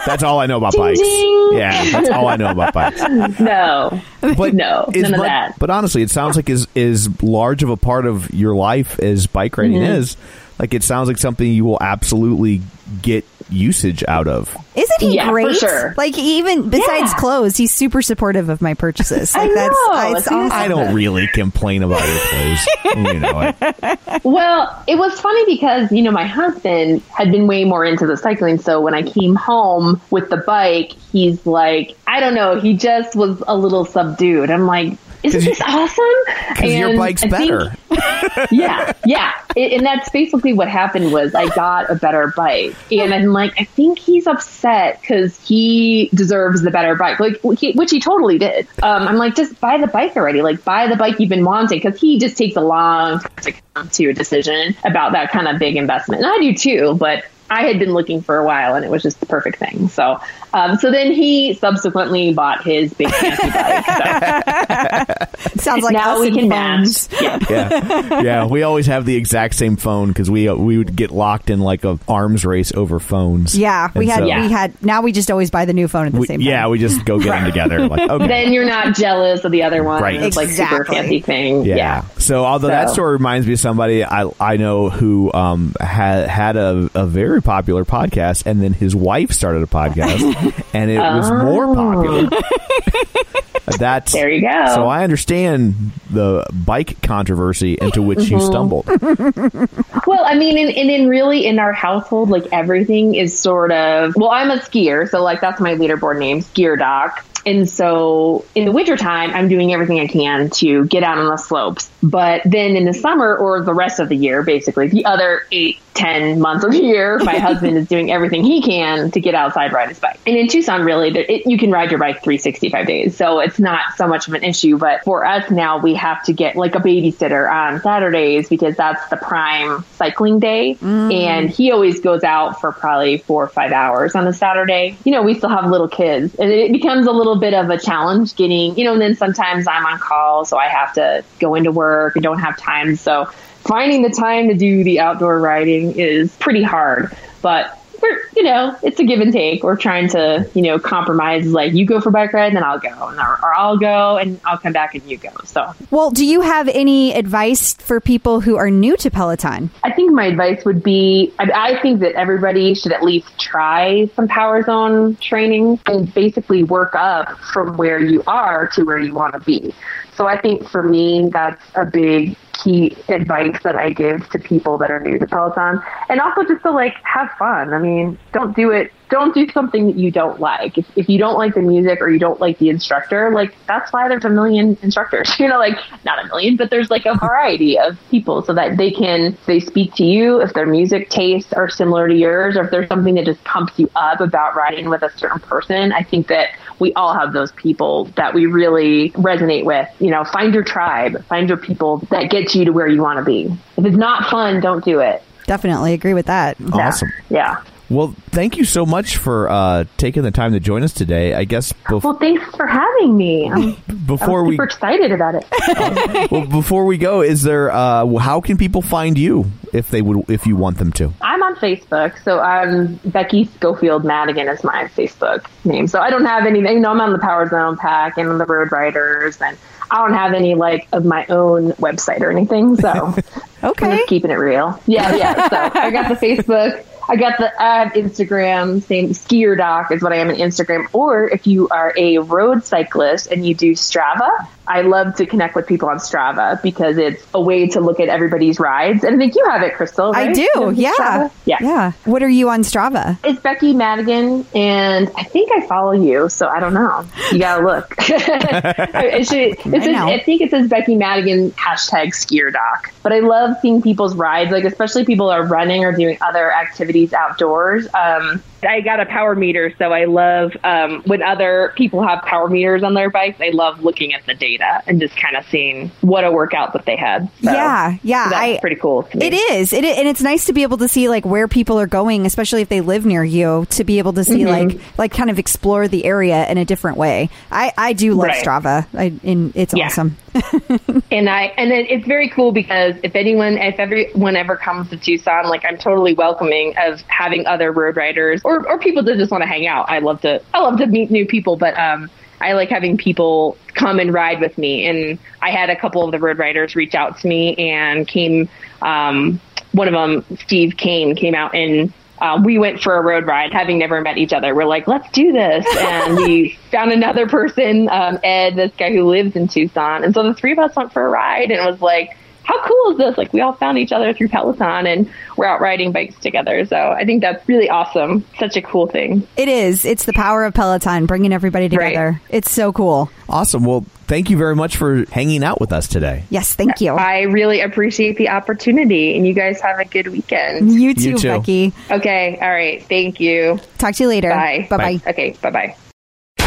That's 0.07 0.23
all 0.23 0.39
I 0.41 0.47
know 0.47 0.59
about 0.59 0.73
Ding, 0.75 0.81
bikes. 0.83 1.01
ding. 1.01 1.51
Yeah, 1.55 1.91
that's 1.91 2.11
all 2.11 2.27
I 2.29 2.37
know 2.37 2.51
about 2.51 2.73
bikes. 2.75 3.03
No, 3.41 4.01
But 4.21 4.55
no, 4.55 4.89
is- 4.95 5.03
none 5.03 5.15
of 5.15 5.19
but, 5.19 5.25
that. 5.25 5.59
But 5.59 5.71
honestly, 5.71 6.03
it 6.03 6.11
sounds 6.11 6.37
like 6.37 6.49
as 6.51 6.67
as 6.77 7.09
large 7.23 7.63
of 7.63 7.69
a 7.71 7.77
part 7.77 8.07
of 8.07 8.33
your 8.33 8.55
life 8.55 8.99
as 9.01 9.27
bike 9.27 9.57
riding 9.59 9.75
Mm-hmm. 9.77 9.93
is. 10.01 10.17
Like 10.59 10.73
it 10.73 10.83
sounds 10.85 11.09
like 11.09 11.19
something 11.19 11.51
you 11.51 11.65
will 11.65 11.79
absolutely 11.81 12.63
get 13.03 13.25
usage 13.51 14.03
out 14.09 14.27
of. 14.29 14.57
Isn't 14.75 15.01
he 15.01 15.15
Yeah, 15.17 15.27
for 15.27 15.33
great? 15.33 15.57
sure. 15.57 15.95
Like 15.97 16.17
even 16.19 16.71
besides 16.71 17.13
Yeah. 17.13 17.19
clothes, 17.19 17.57
he's 17.57 17.73
super 17.73 18.03
supportive 18.03 18.49
of 18.49 18.61
my 18.63 18.75
purchases. 18.75 19.35
I 19.35 19.47
that's 19.53 19.57
know, 19.57 20.11
it's 20.13 20.19
it's 20.21 20.29
awesome. 20.29 20.53
I 20.53 20.69
don't 20.69 20.95
really 20.95 21.27
complain 21.29 21.83
about 21.83 22.07
your 22.07 22.19
clothes. 22.19 23.13
you 23.13 23.21
know 23.21 23.53
it. 23.61 23.99
Well, 24.25 24.83
it 24.87 24.97
was 24.97 25.19
funny 25.21 25.45
because, 25.55 25.93
you 25.93 26.03
know, 26.03 26.11
my 26.11 26.27
husband 26.27 27.03
had 27.11 27.31
been 27.31 27.47
way 27.47 27.65
more 27.65 27.85
into 27.85 28.07
the 28.07 28.17
cycling. 28.17 28.59
So 28.59 28.81
when 28.81 28.95
I 28.95 29.03
came 29.03 29.35
home 29.35 30.01
with 30.11 30.31
the 30.31 30.39
bike, 30.39 30.93
he's 31.13 31.45
like, 31.47 31.97
I 32.07 32.21
don't 32.21 32.35
know, 32.35 32.59
he 32.61 32.75
just 32.77 33.15
was 33.15 33.43
a 33.47 33.57
little 33.57 33.85
subdued. 33.85 34.51
I'm 34.51 34.67
like, 34.67 34.97
isn't 35.25 35.41
you- 35.41 35.47
this 35.51 35.61
awesome? 35.61 36.05
Because 36.51 36.73
your 36.75 36.97
bike's 36.97 37.23
I 37.25 37.29
think- 37.29 37.51
better. 37.51 37.77
yeah, 38.51 38.93
yeah. 39.07 39.33
It, 39.57 39.73
and 39.73 39.87
that's 39.87 40.11
basically 40.11 40.53
what 40.53 40.69
happened 40.69 41.13
was 41.13 41.35
I 41.35 41.49
got 41.55 41.91
a 41.91 41.95
better 41.95 42.33
bike. 42.37 42.75
And 42.91 43.15
I'm 43.15 43.27
like, 43.27 43.53
I 43.59 43.65
think 43.65 43.99
he's 43.99 44.27
upset 44.27 45.01
because 45.01 45.39
he 45.47 46.11
deserves 46.13 46.63
the 46.63 46.71
better 46.71 46.97
bike, 46.97 47.21
like 47.21 47.41
he, 47.59 47.73
which 47.73 47.91
he 47.91 48.01
totally 48.01 48.39
did. 48.39 48.67
Um, 48.83 49.07
I'm 49.09 49.17
like, 49.17 49.37
just 49.37 49.61
buy 49.61 49.79
the 49.79 49.87
bike 49.87 50.17
already. 50.17 50.43
Like, 50.43 50.65
buy 50.65 50.89
the 50.89 50.97
bike 50.97 51.21
you've 51.21 51.29
been 51.29 51.45
wanting 51.45 51.79
because 51.81 52.01
he 52.01 52.19
just 52.19 52.37
takes 52.37 52.57
a 52.57 52.61
long 52.61 53.21
time 53.21 53.31
to 53.43 53.53
come 53.75 53.89
to 53.91 54.09
a 54.09 54.13
decision 54.13 54.75
about 54.85 55.13
that 55.13 55.31
kind 55.31 55.47
of 55.47 55.59
big 55.59 55.77
investment. 55.77 56.23
And 56.25 56.33
I 56.33 56.39
do 56.39 56.55
too, 56.55 56.95
but 56.99 57.25
I 57.51 57.65
had 57.67 57.79
been 57.79 57.93
looking 57.93 58.23
for 58.23 58.37
a 58.39 58.45
while 58.45 58.75
and 58.75 58.85
it 58.85 58.91
was 58.91 59.03
just 59.03 59.21
the 59.21 59.27
perfect 59.27 59.59
thing. 59.59 59.89
So, 59.89 60.19
um, 60.55 60.77
so 60.79 60.91
then 60.91 61.13
he 61.13 61.55
subsequently 61.55 62.33
bought 62.33 62.63
his 62.65 62.95
big 62.95 63.11
fancy 63.11 63.51
bike. 63.51 65.29
So 65.55 65.61
Sounds 65.61 65.83
like 65.85 65.93
now 65.95 66.15
us 66.17 66.21
we 66.21 66.31
can 66.31 66.51
phones. 66.51 67.11
match. 67.13 67.23
Yeah. 67.23 67.35
Yeah, 67.55 68.21
yeah. 68.23 68.47
We 68.47 68.63
always 68.63 68.87
have 68.87 69.05
the 69.05 69.17
exact 69.17 69.55
same 69.55 69.77
phone 69.77 70.09
because 70.09 70.31
we 70.31 70.49
uh, 70.49 70.55
we 70.55 70.79
would 70.79 70.95
get 70.97 71.11
locked 71.11 71.51
in 71.51 71.61
like 71.61 71.85
a 71.85 71.99
arms 72.09 72.45
race 72.45 72.73
over 72.73 72.99
phones. 73.01 73.57
Yeah, 73.57 73.91
we 73.95 74.07
had 74.07 74.21
so 74.21 74.27
Yeah. 74.27 74.43
we 74.47 74.53
had 74.53 74.83
now 74.83 75.03
we 75.03 75.13
just 75.13 75.31
always 75.31 75.51
buy 75.51 75.65
the 75.65 75.73
new 75.73 75.89
phone 75.89 76.07
at 76.07 76.13
the 76.13 76.19
we- 76.21 76.27
same 76.27 76.41
time. 76.41 76.47
yeah, 76.49 76.69
we 76.69 76.79
just 76.79 77.05
go 77.05 77.19
get 77.19 77.31
them 77.31 77.45
together. 77.45 77.89
Like 77.89 78.09
okay, 78.11 78.27
then 78.27 78.53
you're 78.53 78.65
not 78.65 78.95
jealous 78.95 79.45
of 79.45 79.53
the 79.53 79.63
other 79.65 79.83
one. 79.85 80.03
Right. 80.03 80.23
It's 80.23 80.37
like 80.37 80.49
super 80.49 80.85
fancy 80.85 81.21
thing. 81.21 81.65
Yeah. 81.65 81.77
Yeah. 81.77 82.05
So 82.19 82.45
although 82.45 82.69
that 82.69 82.91
story 82.91 83.13
reminds 83.15 83.47
me 83.47 83.55
of 83.55 83.61
somebody 83.61 84.05
I 84.05 84.31
I 84.41 84.57
know 84.57 84.91
who 84.91 85.33
um 85.33 85.75
had 85.81 86.29
had 86.29 86.57
a, 86.57 86.89
a 86.95 87.07
very 87.07 87.43
popular 87.43 87.85
podcast 87.85 88.47
and 88.47 88.63
then 88.63 88.73
his 88.73 88.95
wife 88.95 89.33
started 89.33 89.63
a 89.63 89.67
podcast 89.67 90.44
and 90.73 90.91
it 90.91 90.99
was 90.99 91.31
more 91.31 91.75
popular. 91.75 92.29
Oh. 92.31 93.41
That's 93.79 94.13
There 94.13 94.29
you 94.29 94.43
go. 94.43 94.75
So 94.75 94.87
I 94.87 95.05
understand 95.05 95.93
the 96.11 96.47
bike 96.53 97.01
controversy 97.03 97.79
into 97.81 98.03
which 98.03 98.29
you 98.29 98.37
mm-hmm. 98.37 98.47
stumbled. 98.47 99.81
Well, 100.07 100.25
I 100.25 100.35
mean, 100.35 100.59
and, 100.59 100.77
and 100.77 100.91
in 100.91 101.09
really 101.09 101.47
in 101.47 101.59
our 101.59 101.73
household, 101.73 102.29
like 102.29 102.47
everything 102.53 103.15
is 103.15 103.39
sort 103.39 103.73
of, 103.73 104.15
well, 104.17 104.31
I'm 104.31 104.51
a 104.51 104.57
skier. 104.57 105.09
So 105.09 105.23
like 105.23 105.41
that's 105.41 105.61
my 105.61 105.75
leaderboard 105.75 106.19
name, 106.19 106.41
Skier 106.41 106.79
Doc. 106.79 107.25
And 107.47 107.69
so 107.69 108.45
in 108.55 108.65
the 108.65 108.73
wintertime, 108.73 109.31
I'm 109.31 109.49
doing 109.49 109.73
everything 109.73 110.01
I 110.01 110.07
can 110.07 110.51
to 110.51 110.85
get 110.87 111.03
out 111.03 111.19
on 111.19 111.29
the 111.29 111.37
slopes. 111.37 111.91
But 112.03 112.43
then 112.45 112.77
in 112.77 112.85
the 112.85 112.95
summer 112.95 113.37
or 113.37 113.63
the 113.63 113.75
rest 113.75 114.01
of 114.01 114.09
the 114.09 114.17
year, 114.17 114.43
basically 114.43 114.89
the 114.89 115.05
other 115.07 115.47
eight, 115.53 115.79
ten 115.95 116.41
months 116.41 116.65
of 116.65 116.73
the 116.73 116.83
year, 116.83 117.19
my 117.21 117.39
husband 117.39 117.79
is 117.79 117.87
doing 117.89 118.11
everything 118.11 118.45
he 118.45 118.61
can 118.61 119.11
to 119.13 119.21
get 119.21 119.35
outside, 119.35 119.73
ride 119.73 119.89
his 119.89 119.99
bike. 119.99 120.19
And 120.27 120.37
in 120.37 120.49
Tucson, 120.49 120.83
really, 120.83 121.11
it, 121.11 121.47
you 121.47 121.57
can 121.57 121.71
ride 121.71 121.91
your 121.91 122.01
bike 122.01 122.23
365 122.23 122.87
days. 122.87 123.17
So 123.17 123.41
it's 123.41 123.59
not 123.59 123.97
so 123.97 124.07
much 124.07 124.29
of 124.29 124.35
an 124.35 124.45
issue. 124.45 124.77
But 124.77 125.05
for 125.05 125.25
us 125.25 125.51
now, 125.51 125.79
we 125.79 125.95
have 125.95 126.25
to 126.25 126.33
get 126.33 126.57
like 126.57 126.75
a 126.75 126.81
babysitter 126.81 127.51
on 127.51 127.81
Saturdays 127.81 128.49
because 128.49 128.77
that's 128.77 129.09
the 129.09 129.17
prime 129.17 129.85
cycling 129.95 130.41
day. 130.41 130.75
Mm. 130.81 131.15
And 131.15 131.51
he 131.51 131.71
always 131.71 132.01
goes 132.01 132.25
out 132.25 132.61
for 132.61 132.73
probably 132.73 133.19
four 133.19 133.45
or 133.45 133.49
five 133.49 133.73
hours 133.73 134.15
on 134.15 134.27
a 134.27 134.33
Saturday. 134.33 134.97
You 135.05 135.13
know, 135.13 135.23
we 135.23 135.35
still 135.35 135.51
have 135.51 135.71
little 135.71 135.89
kids 135.89 136.35
and 136.35 136.51
it 136.51 136.73
becomes 136.73 137.07
a 137.07 137.13
little 137.13 137.37
bit 137.37 137.55
of 137.55 137.71
a 137.71 137.79
challenge 137.79 138.35
getting, 138.35 138.77
you 138.77 138.85
know, 138.85 138.95
and 138.95 139.01
then 139.01 139.15
sometimes 139.15 139.67
I'm 139.69 139.87
on 139.87 139.99
call. 139.99 140.45
So 140.45 140.59
I 140.59 140.69
have 140.69 140.93
to 140.95 141.25
go 141.39 141.55
into 141.55 141.71
work 141.71 142.17
and 142.17 142.23
don't 142.23 142.41
have 142.41 142.59
time. 142.59 142.97
So 142.97 143.29
finding 143.65 144.03
the 144.03 144.11
time 144.11 144.49
to 144.49 144.55
do 144.55 144.85
the 144.85 145.01
outdoor 145.01 145.41
riding 145.41 145.99
is 145.99 146.35
pretty 146.37 146.63
hard, 146.63 147.17
but 147.43 147.81
we're, 148.05 148.21
you 148.37 148.43
know, 148.43 148.77
it's 148.83 149.01
a 149.01 149.05
give 149.05 149.21
and 149.21 149.33
take. 149.33 149.63
We're 149.63 149.77
trying 149.77 150.09
to, 150.11 150.49
you 150.55 150.63
know, 150.63 150.79
compromise 150.79 151.47
like 151.47 151.73
you 151.73 151.87
go 151.87 152.01
for 152.01 152.11
bike 152.11 152.33
ride, 152.35 152.49
and 152.49 152.57
then 152.57 152.63
I'll 152.63 152.79
go, 152.79 153.09
and 153.09 153.19
or, 153.19 153.39
or 153.43 153.55
I'll 153.55 153.79
go 153.79 154.19
and 154.19 154.39
I'll 154.45 154.59
come 154.59 154.73
back 154.73 154.95
and 154.95 155.03
you 155.05 155.17
go. 155.17 155.31
So 155.45 155.73
Well, 155.91 156.11
do 156.11 156.27
you 156.27 156.43
have 156.43 156.69
any 156.69 157.15
advice 157.15 157.75
for 157.75 158.01
people 158.01 158.41
who 158.41 158.57
are 158.57 158.71
new 158.71 158.97
to 158.99 159.11
Peloton? 159.11 159.71
I 159.83 159.93
think 159.93 160.13
my 160.13 160.27
advice 160.27 160.65
would 160.65 160.83
be 160.83 161.33
I, 161.39 161.51
I 161.55 161.81
think 161.81 162.01
that 162.01 162.15
everybody 162.15 162.75
should 162.75 162.93
at 162.93 163.03
least 163.03 163.39
try 163.39 164.11
some 164.15 164.29
Power 164.29 164.63
Zone 164.63 165.17
training 165.17 165.81
and 165.87 166.13
basically 166.13 166.65
work 166.65 166.95
up 166.95 167.39
from 167.39 167.77
where 167.77 167.99
you 167.99 168.23
are 168.27 168.69
to 168.69 168.85
where 168.85 168.99
you 168.99 169.15
want 169.15 169.33
to 169.33 169.41
be. 169.41 169.75
So 170.17 170.27
I 170.27 170.41
think 170.41 170.69
for 170.69 170.83
me, 170.83 171.31
that's 171.33 171.63
a 171.75 171.85
big 171.85 172.37
key 172.63 172.97
advice 173.09 173.57
that 173.63 173.77
I 173.77 173.91
give 173.91 174.29
to 174.31 174.39
people 174.39 174.79
that 174.79 174.91
are 174.91 175.01
new 175.01 175.19
to 175.19 175.27
Peloton. 175.27 175.83
And 176.09 176.21
also 176.21 176.45
just 176.45 176.63
to 176.63 176.71
like 176.71 176.95
have 177.03 177.31
fun. 177.39 177.73
I 177.73 177.79
mean, 177.79 178.19
don't 178.33 178.55
do 178.55 178.71
it 178.71 178.93
don't 179.15 179.33
do 179.33 179.49
something 179.53 179.87
that 179.87 179.97
you 179.97 180.11
don't 180.11 180.41
like. 180.41 180.77
If, 180.77 180.87
if 180.97 181.09
you 181.09 181.19
don't 181.19 181.37
like 181.37 181.55
the 181.55 181.63
music 181.63 182.01
or 182.01 182.09
you 182.09 182.19
don't 182.19 182.41
like 182.41 182.59
the 182.59 182.69
instructor, 182.69 183.31
like 183.33 183.55
that's 183.67 183.93
why 183.93 184.09
there's 184.09 184.25
a 184.25 184.31
million 184.31 184.77
instructors. 184.83 185.33
You 185.45 185.51
know, 185.51 185.59
like 185.59 185.77
not 186.07 186.25
a 186.25 186.27
million, 186.29 186.57
but 186.57 186.71
there's 186.71 186.89
like 186.91 187.05
a 187.05 187.19
variety 187.19 187.79
of 187.79 187.99
people 188.11 188.41
so 188.43 188.55
that 188.55 188.79
they 188.79 188.91
can 188.91 189.37
they 189.47 189.61
speak 189.61 189.95
to 189.97 190.05
you 190.05 190.41
if 190.41 190.55
their 190.55 190.65
music 190.65 191.11
tastes 191.11 191.53
are 191.53 191.69
similar 191.69 192.09
to 192.09 192.15
yours 192.15 192.57
or 192.57 192.65
if 192.65 192.71
there's 192.71 192.89
something 192.89 193.15
that 193.17 193.27
just 193.27 193.45
pumps 193.45 193.75
you 193.77 193.91
up 193.95 194.21
about 194.21 194.57
riding 194.57 194.89
with 194.89 195.03
a 195.03 195.11
certain 195.19 195.41
person. 195.41 195.93
I 195.93 196.03
think 196.03 196.29
that 196.29 196.49
we 196.79 196.95
all 196.95 197.13
have 197.13 197.35
those 197.35 197.53
people 197.53 198.07
that 198.17 198.33
we 198.33 198.47
really 198.47 199.11
resonate 199.11 199.65
with. 199.65 199.89
You 200.01 200.11
know, 200.11 200.25
find 200.25 200.55
your 200.55 200.65
tribe, 200.65 201.23
find 201.27 201.49
your 201.49 201.59
people 201.59 201.99
that 202.11 202.31
get 202.31 202.44
you 202.53 202.65
to 202.65 202.73
where 202.73 202.87
you 202.89 203.01
want 203.01 203.19
to 203.19 203.25
be. 203.25 203.57
If 203.77 203.85
it's 203.85 203.97
not 203.97 204.29
fun, 204.31 204.61
don't 204.61 204.85
do 204.85 205.01
it. 205.01 205.23
Definitely 205.47 205.93
agree 205.93 206.15
with 206.15 206.27
that. 206.27 206.57
Yeah. 206.59 206.89
Awesome. 206.89 207.13
Yeah. 207.31 207.63
Well, 207.91 208.15
thank 208.31 208.57
you 208.57 208.65
so 208.65 208.87
much 208.87 209.19
for 209.19 209.49
uh, 209.49 209.85
taking 209.99 210.23
the 210.23 210.31
time 210.31 210.53
to 210.53 210.61
join 210.61 210.83
us 210.83 210.93
today. 210.93 211.35
I 211.35 211.45
guess 211.45 211.73
bef- 211.85 212.03
Well, 212.03 212.15
thanks 212.15 212.43
for 212.57 212.67
having 212.67 213.17
me. 213.17 213.51
I'm, 213.51 213.73
before 214.07 214.41
I'm 214.41 214.47
we 214.47 214.55
super 214.55 214.65
excited 214.65 215.13
about 215.13 215.35
it. 215.35 216.31
well, 216.31 216.47
before 216.47 216.87
we 216.87 216.97
go, 216.97 217.21
is 217.21 217.43
there 217.43 217.71
uh, 217.71 218.07
how 218.17 218.41
can 218.41 218.57
people 218.57 218.81
find 218.83 219.19
you 219.19 219.51
if 219.73 219.91
they 219.91 220.01
would 220.03 220.31
if 220.31 220.47
you 220.47 220.57
want 220.57 220.79
them 220.79 220.93
to? 220.93 221.13
I'm 221.21 221.43
on 221.43 221.57
Facebook, 221.57 222.19
so 222.25 222.41
I'm 222.41 222.95
Becky 223.05 223.45
Schofield 223.57 224.05
Madigan 224.05 224.49
is 224.49 224.65
my 224.65 224.85
Facebook 224.97 225.47
name. 225.65 225.87
So 225.87 226.01
I 226.01 226.09
don't 226.11 226.25
have 226.25 226.47
any. 226.47 226.61
You 226.61 226.81
know, 226.81 226.91
I'm 226.91 227.01
on 227.03 227.13
the 227.13 227.19
Power 227.19 227.49
Zone 227.49 227.77
pack 227.77 228.17
and 228.17 228.29
on 228.31 228.39
the 228.39 228.47
Road 228.47 228.73
Riders, 228.73 229.41
and 229.43 229.59
I 229.91 229.97
don't 229.99 230.15
have 230.15 230.33
any 230.33 230.55
like 230.55 230.89
of 230.93 231.05
my 231.05 231.27
own 231.27 231.73
website 231.73 232.21
or 232.23 232.31
anything. 232.31 232.77
So 232.77 232.89
I'm 233.63 233.71
Okay. 233.71 233.97
just 233.99 234.09
keeping 234.09 234.31
it 234.31 234.35
real. 234.35 234.81
Yeah, 234.87 235.15
yeah. 235.15 235.49
So 235.49 235.57
I 235.81 235.91
got 235.91 236.09
the 236.09 236.15
Facebook. 236.27 236.83
I 237.09 237.17
got 237.17 237.39
the 237.39 237.51
ad 237.61 237.93
Instagram, 237.93 238.83
same 238.83 239.11
skier 239.11 239.57
doc 239.57 239.91
is 239.93 240.03
what 240.03 240.13
I 240.13 240.17
am 240.17 240.29
on 240.29 240.37
Instagram. 240.37 240.87
Or 240.93 241.29
if 241.29 241.47
you 241.47 241.69
are 241.69 241.93
a 241.97 242.19
road 242.19 242.65
cyclist 242.65 243.31
and 243.31 243.47
you 243.47 243.55
do 243.55 243.73
Strava, 243.73 244.31
I 244.67 244.83
love 244.83 245.15
to 245.17 245.27
connect 245.27 245.55
with 245.55 245.67
people 245.67 245.89
on 245.89 245.97
Strava 245.97 246.61
because 246.63 246.97
it's 246.97 247.25
a 247.35 247.41
way 247.41 247.69
to 247.69 247.81
look 247.81 248.01
at 248.01 248.09
everybody's 248.09 248.59
rides. 248.59 249.05
And 249.05 249.15
I 249.15 249.19
think 249.19 249.35
you 249.35 249.45
have 249.49 249.63
it, 249.63 249.75
Crystal. 249.75 250.13
I 250.15 250.33
do. 250.33 250.43
You 250.55 250.73
Yeah. 250.73 251.29
Yeah. 251.45 251.57
Yeah. 251.61 251.93
What 252.05 252.23
are 252.23 252.29
you 252.29 252.49
on 252.49 252.61
Strava? 252.61 253.19
It's 253.25 253.41
Becky 253.41 253.75
Madigan, 253.75 254.47
and 254.55 255.11
I 255.17 255.25
think 255.25 255.51
I 255.53 255.67
follow 255.67 255.93
you, 255.93 256.29
so 256.29 256.49
I 256.49 256.61
don't 256.61 256.75
know. 256.75 257.07
You 257.33 257.39
gotta 257.39 257.65
look. 257.65 257.95
it 257.99 259.27
should, 259.27 259.75
it 259.75 259.83
says, 259.83 259.87
know. 259.87 260.09
I 260.09 260.23
think 260.23 260.41
it 260.41 260.51
says 260.51 260.69
Becky 260.69 260.97
Madigan 260.97 261.51
hashtag 261.53 262.09
skier 262.09 262.53
doc. 262.53 262.93
But 263.03 263.13
I 263.13 263.21
love 263.21 263.57
seeing 263.61 263.83
people's 263.83 264.15
rides, 264.15 264.51
like 264.51 264.65
especially 264.65 265.05
people 265.05 265.31
are 265.31 265.45
running 265.45 265.85
or 265.85 265.93
doing 265.93 266.17
other 266.21 266.53
activities 266.53 267.13
outdoors. 267.13 267.87
Um, 267.95 268.43
I 268.67 268.81
got 268.81 269.01
a 269.01 269.07
power 269.07 269.35
meter, 269.35 269.73
so 269.79 269.93
I 269.93 270.05
love 270.07 270.53
um, 270.65 271.03
when 271.05 271.23
other 271.23 271.73
people 271.77 272.07
have 272.07 272.23
power 272.23 272.49
meters 272.49 272.83
on 272.83 272.95
their 272.95 273.11
bikes. 273.11 273.41
I 273.41 273.51
love 273.51 273.83
looking 273.83 274.15
at 274.15 274.25
the 274.27 274.35
data 274.35 274.83
and 274.87 275.01
just 275.01 275.17
kind 275.17 275.37
of 275.37 275.45
seeing 275.51 275.89
what 276.01 276.25
a 276.25 276.31
workout 276.33 276.73
that 276.75 276.85
they 276.87 276.97
had. 276.97 277.29
So 277.43 277.53
yeah. 277.53 277.97
Yeah. 278.03 278.25
that's 278.31 278.35
I, 278.35 278.59
pretty 278.61 278.77
cool. 278.77 279.03
to 279.05 279.17
me. 279.17 279.27
It 279.27 279.35
is. 279.35 279.73
It, 279.73 279.85
and 279.85 280.09
it's 280.09 280.23
nice 280.23 280.47
to 280.47 280.53
be 280.53 280.63
able 280.63 280.79
to 280.79 280.89
see 280.89 281.09
like 281.09 281.25
where 281.25 281.49
people 281.49 281.79
are 281.81 281.87
going, 281.87 282.27
especially 282.27 282.63
if 282.63 282.69
they 282.69 282.81
live 282.81 283.05
near 283.07 283.25
you, 283.25 283.67
to 283.71 283.85
be 283.85 283.99
able 283.99 284.13
to 284.15 284.25
see 284.25 284.35
Mm-hmm. 284.45 284.77
like 284.79 284.99
like 284.99 285.13
kind 285.13 285.31
of 285.31 285.39
explore 285.39 285.87
the 285.89 286.05
area 286.05 286.47
in 286.49 286.59
a 286.59 286.65
different 286.65 286.97
way. 286.97 287.31
I 287.51 287.73
I 287.79 287.93
do 287.93 288.15
love 288.15 288.29
Right. 288.29 288.45
Strava. 288.45 288.87
I 288.95 289.13
and 289.23 289.53
it's 289.55 289.75
Yeah. 289.75 289.87
awesome. 289.87 290.17
and 291.11 291.29
I 291.29 291.53
and 291.57 291.73
it, 291.73 291.91
it's 291.91 292.07
very 292.07 292.29
cool 292.29 292.53
because 292.53 292.97
if 293.03 293.15
anyone 293.15 293.57
if 293.57 293.79
everyone 293.79 294.37
ever 294.37 294.57
comes 294.57 294.91
to 294.91 294.97
Tucson, 294.97 295.49
like 295.49 295.65
I'm 295.65 295.79
totally 295.79 296.15
welcoming 296.15 296.75
of 296.77 297.01
having 297.03 297.47
other 297.47 297.71
road 297.71 297.97
riders 297.97 298.43
or, 298.45 298.69
or 298.69 298.79
people 298.79 299.03
that 299.05 299.17
just 299.17 299.31
want 299.31 299.43
to 299.43 299.49
hang 299.49 299.67
out. 299.67 299.87
I 299.89 300.01
love 300.01 300.21
to 300.23 300.43
I 300.53 300.61
love 300.61 300.79
to 300.79 300.87
meet 300.87 301.11
new 301.11 301.27
people, 301.27 301.57
but 301.57 301.79
um 301.79 302.11
I 302.41 302.53
like 302.53 302.69
having 302.69 302.97
people 302.97 303.57
come 303.75 303.99
and 303.99 304.13
ride 304.13 304.41
with 304.41 304.59
me. 304.59 304.87
And 304.87 305.19
I 305.41 305.51
had 305.51 305.71
a 305.71 305.77
couple 305.77 306.05
of 306.05 306.11
the 306.11 306.19
road 306.19 306.39
riders 306.39 306.75
reach 306.77 306.95
out 306.95 307.19
to 307.21 307.29
me 307.29 307.55
and 307.57 308.07
came. 308.07 308.49
Um, 308.83 309.41
one 309.73 309.89
of 309.89 309.95
them, 309.95 310.25
Steve 310.39 310.77
Kane, 310.77 311.17
came 311.17 311.35
out 311.35 311.55
and 311.55 311.93
uh, 312.21 312.41
we 312.45 312.59
went 312.59 312.81
for 312.81 312.97
a 312.97 313.03
road 313.03 313.27
ride, 313.27 313.53
having 313.53 313.79
never 313.79 314.01
met 314.01 314.19
each 314.19 314.33
other. 314.33 314.55
We're 314.55 314.65
like, 314.65 314.87
let's 314.87 315.11
do 315.11 315.33
this. 315.33 315.67
And 315.85 316.17
we 316.17 316.59
found 316.71 316.93
another 316.93 317.29
person, 317.29 317.89
um, 317.89 318.19
Ed, 318.23 318.57
this 318.57 318.73
guy 318.77 318.93
who 318.93 319.05
lives 319.05 319.37
in 319.37 319.49
Tucson. 319.49 320.03
And 320.03 320.15
so 320.15 320.23
the 320.23 320.35
three 320.35 320.53
of 320.53 320.59
us 320.59 320.75
went 320.75 320.93
for 320.93 321.07
a 321.07 321.09
ride 321.09 321.51
and 321.51 321.61
it 321.61 321.71
was 321.71 321.81
like, 321.81 322.17
how 322.45 322.63
cool 322.67 322.93
is 322.93 322.99
this? 322.99 323.19
Like, 323.19 323.33
we 323.33 323.41
all 323.41 323.55
found 323.55 323.79
each 323.79 323.91
other 323.93 324.13
through 324.13 324.29
Peloton 324.29 324.87
and 324.87 325.11
we're 325.37 325.47
out 325.47 325.61
riding 325.61 325.93
bikes 325.93 326.15
together. 326.21 326.65
So 326.67 326.77
I 326.77 327.05
think 327.05 327.23
that's 327.23 327.47
really 327.49 327.69
awesome. 327.71 328.25
Such 328.39 328.57
a 328.57 328.63
cool 328.63 328.87
thing. 328.87 329.27
It 329.37 329.49
is. 329.49 329.85
It's 329.85 330.05
the 330.05 330.13
power 330.13 330.45
of 330.45 330.55
Peloton 330.55 331.07
bringing 331.07 331.33
everybody 331.33 331.69
Right. 331.69 331.89
together. 331.91 332.21
It's 332.29 332.51
so 332.51 332.73
cool. 332.73 333.11
Awesome. 333.29 333.65
Well, 333.65 333.85
thank 334.07 334.29
you 334.31 334.37
very 334.37 334.55
much 334.55 334.77
for 334.77 335.05
hanging 335.11 335.43
out 335.43 335.59
with 335.61 335.73
us 335.73 335.89
today. 335.89 336.25
Yes, 336.31 336.55
thank 336.55 336.81
you. 336.81 336.93
I 336.95 337.23
really 337.23 337.61
appreciate 337.63 338.19
the 338.19 338.29
opportunity 338.29 339.17
and 339.17 339.27
you 339.27 339.33
guys 339.33 339.61
have 339.63 339.79
a 339.79 339.85
good 339.87 340.09
weekend. 340.09 340.71
you 340.73 340.93
too, 340.95 341.11
You 341.11 341.19
too. 341.19 341.29
Becky. 341.29 341.73
Okay. 341.91 342.39
All 342.43 342.51
right. 342.51 342.83
Thank 342.85 343.21
you. 343.21 343.59
Talk 343.79 343.95
to 343.95 344.03
you 344.05 344.09
later. 344.09 344.29
Bye. 344.29 344.67
Bye 344.69 344.77
bye. 344.77 345.01
Okay. 345.07 345.35
Bye 345.41 345.51
bye. 345.51 345.77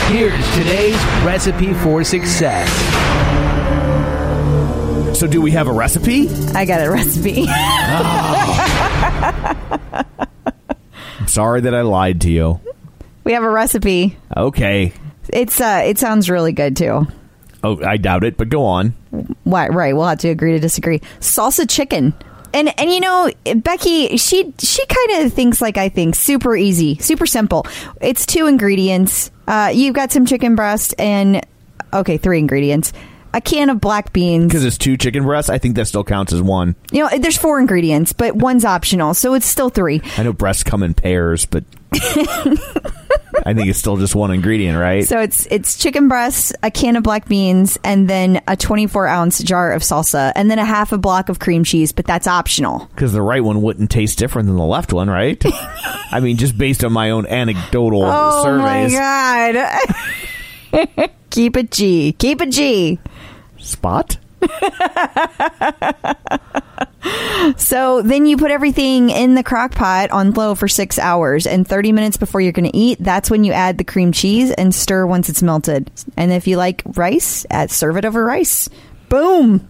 Here's 0.09 0.55
today's 0.55 0.95
recipe 1.25 1.73
for 1.73 2.03
success. 2.03 2.69
So, 5.17 5.25
do 5.25 5.41
we 5.41 5.49
have 5.49 5.67
a 5.67 5.73
recipe? 5.73 6.29
I 6.53 6.63
got 6.65 6.79
a 6.79 6.91
recipe. 6.91 7.47
I'm 11.19 11.27
sorry 11.27 11.61
that 11.61 11.73
I 11.73 11.81
lied 11.81 12.21
to 12.21 12.29
you. 12.29 12.59
we 13.23 13.31
have 13.31 13.41
a 13.41 13.49
recipe. 13.49 14.15
Okay. 14.37 14.93
It's 15.29 15.59
uh 15.59 15.81
it 15.85 15.97
sounds 15.97 16.29
really 16.29 16.51
good 16.51 16.77
too. 16.77 17.07
Oh, 17.63 17.83
I 17.83 17.97
doubt 17.97 18.25
it, 18.25 18.37
but 18.37 18.49
go 18.49 18.63
on. 18.65 18.89
Why, 19.43 19.69
right, 19.69 19.95
we'll 19.95 20.05
have 20.05 20.19
to 20.19 20.29
agree 20.29 20.51
to 20.51 20.59
disagree. 20.59 20.99
Salsa 21.19 21.67
chicken. 21.67 22.13
And 22.53 22.79
and 22.79 22.91
you 22.91 22.99
know, 22.99 23.31
Becky, 23.55 24.17
she 24.17 24.53
she 24.59 24.85
kind 24.85 25.25
of 25.25 25.33
thinks 25.33 25.59
like 25.59 25.77
I 25.77 25.89
think, 25.89 26.13
super 26.13 26.55
easy, 26.55 26.99
super 26.99 27.25
simple. 27.25 27.65
It's 28.01 28.27
two 28.27 28.45
ingredients. 28.45 29.31
Uh, 29.47 29.71
you've 29.73 29.95
got 29.95 30.11
some 30.11 30.27
chicken 30.27 30.53
breast 30.53 30.93
and 30.99 31.43
okay, 31.91 32.17
three 32.17 32.37
ingredients. 32.37 32.93
A 33.33 33.41
can 33.41 33.69
of 33.69 33.79
black 33.81 34.13
beans. 34.13 34.47
Because 34.47 34.65
it's 34.65 34.77
two 34.77 34.97
chicken 34.97 35.23
breasts, 35.23 35.49
I 35.49 35.57
think 35.57 35.75
that 35.75 35.85
still 35.85 36.03
counts 36.03 36.33
as 36.33 36.41
one. 36.41 36.75
You 36.91 37.03
know, 37.03 37.17
there's 37.17 37.37
four 37.37 37.59
ingredients, 37.59 38.13
but 38.13 38.35
one's 38.35 38.65
optional, 38.65 39.13
so 39.13 39.33
it's 39.33 39.45
still 39.45 39.69
three. 39.69 40.01
I 40.17 40.23
know 40.23 40.33
breasts 40.33 40.63
come 40.63 40.83
in 40.83 40.93
pairs, 40.93 41.45
but 41.45 41.63
I 41.93 43.53
think 43.53 43.67
it's 43.67 43.79
still 43.79 43.97
just 43.97 44.15
one 44.15 44.31
ingredient, 44.31 44.77
right? 44.77 45.05
So 45.05 45.19
it's 45.19 45.45
it's 45.47 45.77
chicken 45.77 46.07
breasts, 46.07 46.53
a 46.63 46.71
can 46.71 46.95
of 46.95 47.03
black 47.03 47.27
beans, 47.27 47.77
and 47.83 48.09
then 48.09 48.41
a 48.47 48.57
24 48.57 49.07
ounce 49.07 49.41
jar 49.43 49.71
of 49.71 49.81
salsa, 49.83 50.31
and 50.35 50.49
then 50.51 50.59
a 50.59 50.65
half 50.65 50.91
a 50.91 50.97
block 50.97 51.29
of 51.29 51.39
cream 51.39 51.63
cheese. 51.63 51.91
But 51.91 52.05
that's 52.05 52.27
optional. 52.27 52.89
Because 52.93 53.13
the 53.13 53.21
right 53.21 53.43
one 53.43 53.61
wouldn't 53.61 53.91
taste 53.91 54.17
different 54.17 54.47
than 54.47 54.57
the 54.57 54.65
left 54.65 54.91
one, 54.91 55.09
right? 55.09 55.41
I 56.11 56.19
mean, 56.19 56.37
just 56.37 56.57
based 56.57 56.83
on 56.83 56.91
my 56.91 57.11
own 57.11 57.25
anecdotal 57.25 58.03
Oh 58.03 58.43
surveys. 58.43 58.93
Oh 58.93 58.99
my 58.99 59.69
god! 60.71 61.09
Keep 61.29 61.57
it 61.57 61.71
G. 61.71 62.13
Keep 62.13 62.41
it 62.41 62.51
G. 62.51 62.99
Spot? 63.67 64.17
So 67.55 68.01
then 68.01 68.25
you 68.25 68.37
put 68.37 68.51
everything 68.51 69.09
in 69.09 69.35
the 69.35 69.43
crock 69.43 69.71
pot 69.71 70.11
on 70.11 70.33
low 70.33 70.55
for 70.55 70.67
six 70.67 70.99
hours, 70.99 71.47
and 71.47 71.67
30 71.67 71.91
minutes 71.91 72.17
before 72.17 72.41
you're 72.41 72.51
going 72.51 72.69
to 72.69 72.77
eat, 72.77 72.97
that's 72.99 73.31
when 73.31 73.43
you 73.43 73.53
add 73.53 73.77
the 73.77 73.83
cream 73.83 74.11
cheese 74.11 74.51
and 74.51 74.75
stir 74.75 75.05
once 75.05 75.29
it's 75.29 75.43
melted. 75.43 75.89
And 76.17 76.31
if 76.31 76.47
you 76.47 76.57
like 76.57 76.83
rice, 76.85 77.45
add, 77.49 77.71
serve 77.71 77.97
it 77.97 78.05
over 78.05 78.25
rice. 78.25 78.69
Boom! 79.09 79.67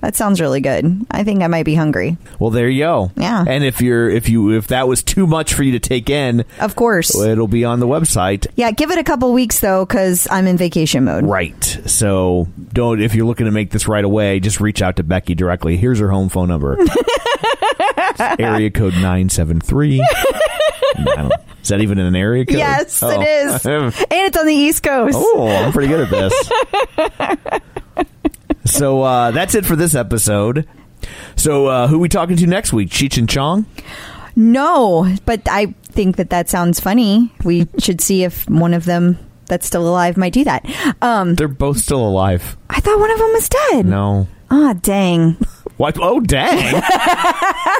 That 0.00 0.16
sounds 0.16 0.40
really 0.40 0.60
good. 0.60 1.06
I 1.10 1.24
think 1.24 1.42
I 1.42 1.46
might 1.46 1.64
be 1.64 1.74
hungry. 1.74 2.16
Well, 2.38 2.50
there 2.50 2.68
you 2.68 2.84
go. 2.84 3.12
Yeah. 3.16 3.44
And 3.46 3.62
if 3.64 3.80
you're 3.82 4.08
if 4.08 4.28
you 4.30 4.56
if 4.56 4.68
that 4.68 4.88
was 4.88 5.02
too 5.02 5.26
much 5.26 5.52
for 5.52 5.62
you 5.62 5.72
to 5.72 5.78
take 5.80 6.08
in, 6.08 6.44
Of 6.58 6.74
course. 6.74 7.14
it'll 7.20 7.46
be 7.48 7.64
on 7.66 7.80
the 7.80 7.86
website. 7.86 8.46
Yeah, 8.56 8.70
give 8.70 8.90
it 8.90 8.98
a 8.98 9.04
couple 9.04 9.32
weeks 9.34 9.60
though, 9.60 9.84
because 9.84 10.26
I'm 10.30 10.46
in 10.46 10.56
vacation 10.56 11.04
mode. 11.04 11.24
Right. 11.24 11.62
So 11.86 12.48
don't 12.72 13.00
if 13.02 13.14
you're 13.14 13.26
looking 13.26 13.46
to 13.46 13.52
make 13.52 13.70
this 13.70 13.86
right 13.88 14.04
away, 14.04 14.40
just 14.40 14.60
reach 14.60 14.80
out 14.80 14.96
to 14.96 15.02
Becky 15.02 15.34
directly. 15.34 15.76
Here's 15.76 15.98
her 15.98 16.08
home 16.10 16.28
phone 16.30 16.48
number. 16.48 16.78
Area 18.38 18.70
code 18.70 18.94
nine 18.94 19.28
seven 19.28 19.60
three. 19.60 20.00
Is 21.62 21.68
that 21.68 21.80
even 21.82 21.98
an 21.98 22.16
area 22.16 22.44
code? 22.46 22.56
Yes, 22.56 23.02
Oh. 23.02 23.10
it 23.10 23.22
is. 23.26 23.66
and 23.66 23.92
it's 24.10 24.36
on 24.36 24.46
the 24.46 24.54
East 24.54 24.82
Coast. 24.82 25.16
Oh, 25.18 25.46
I'm 25.46 25.72
pretty 25.72 25.88
good 25.88 26.00
at 26.00 26.10
this. 26.10 27.60
so 28.70 29.02
uh, 29.02 29.30
that's 29.30 29.54
it 29.54 29.66
for 29.66 29.76
this 29.76 29.94
episode. 29.94 30.66
So 31.36 31.66
uh, 31.66 31.88
who 31.88 31.98
we 31.98 32.08
talking 32.08 32.36
to 32.36 32.46
next 32.46 32.72
week? 32.72 32.88
Cheech 32.90 33.18
and 33.18 33.28
Chong? 33.28 33.66
No, 34.36 35.14
but 35.26 35.42
I 35.48 35.74
think 35.82 36.16
that 36.16 36.30
that 36.30 36.48
sounds 36.48 36.80
funny. 36.80 37.32
We 37.44 37.68
should 37.78 38.00
see 38.00 38.24
if 38.24 38.48
one 38.48 38.74
of 38.74 38.84
them 38.84 39.18
that's 39.46 39.66
still 39.66 39.88
alive 39.88 40.16
might 40.16 40.32
do 40.32 40.44
that. 40.44 40.64
Um, 41.02 41.34
They're 41.34 41.48
both 41.48 41.78
still 41.78 42.06
alive. 42.06 42.56
I 42.70 42.80
thought 42.80 42.98
one 42.98 43.10
of 43.10 43.18
them 43.18 43.32
was 43.32 43.48
dead. 43.48 43.86
No. 43.86 44.28
Ah, 44.50 44.74
dang. 44.80 45.36
What? 45.80 45.96
Oh, 45.98 46.20
dang! 46.20 46.74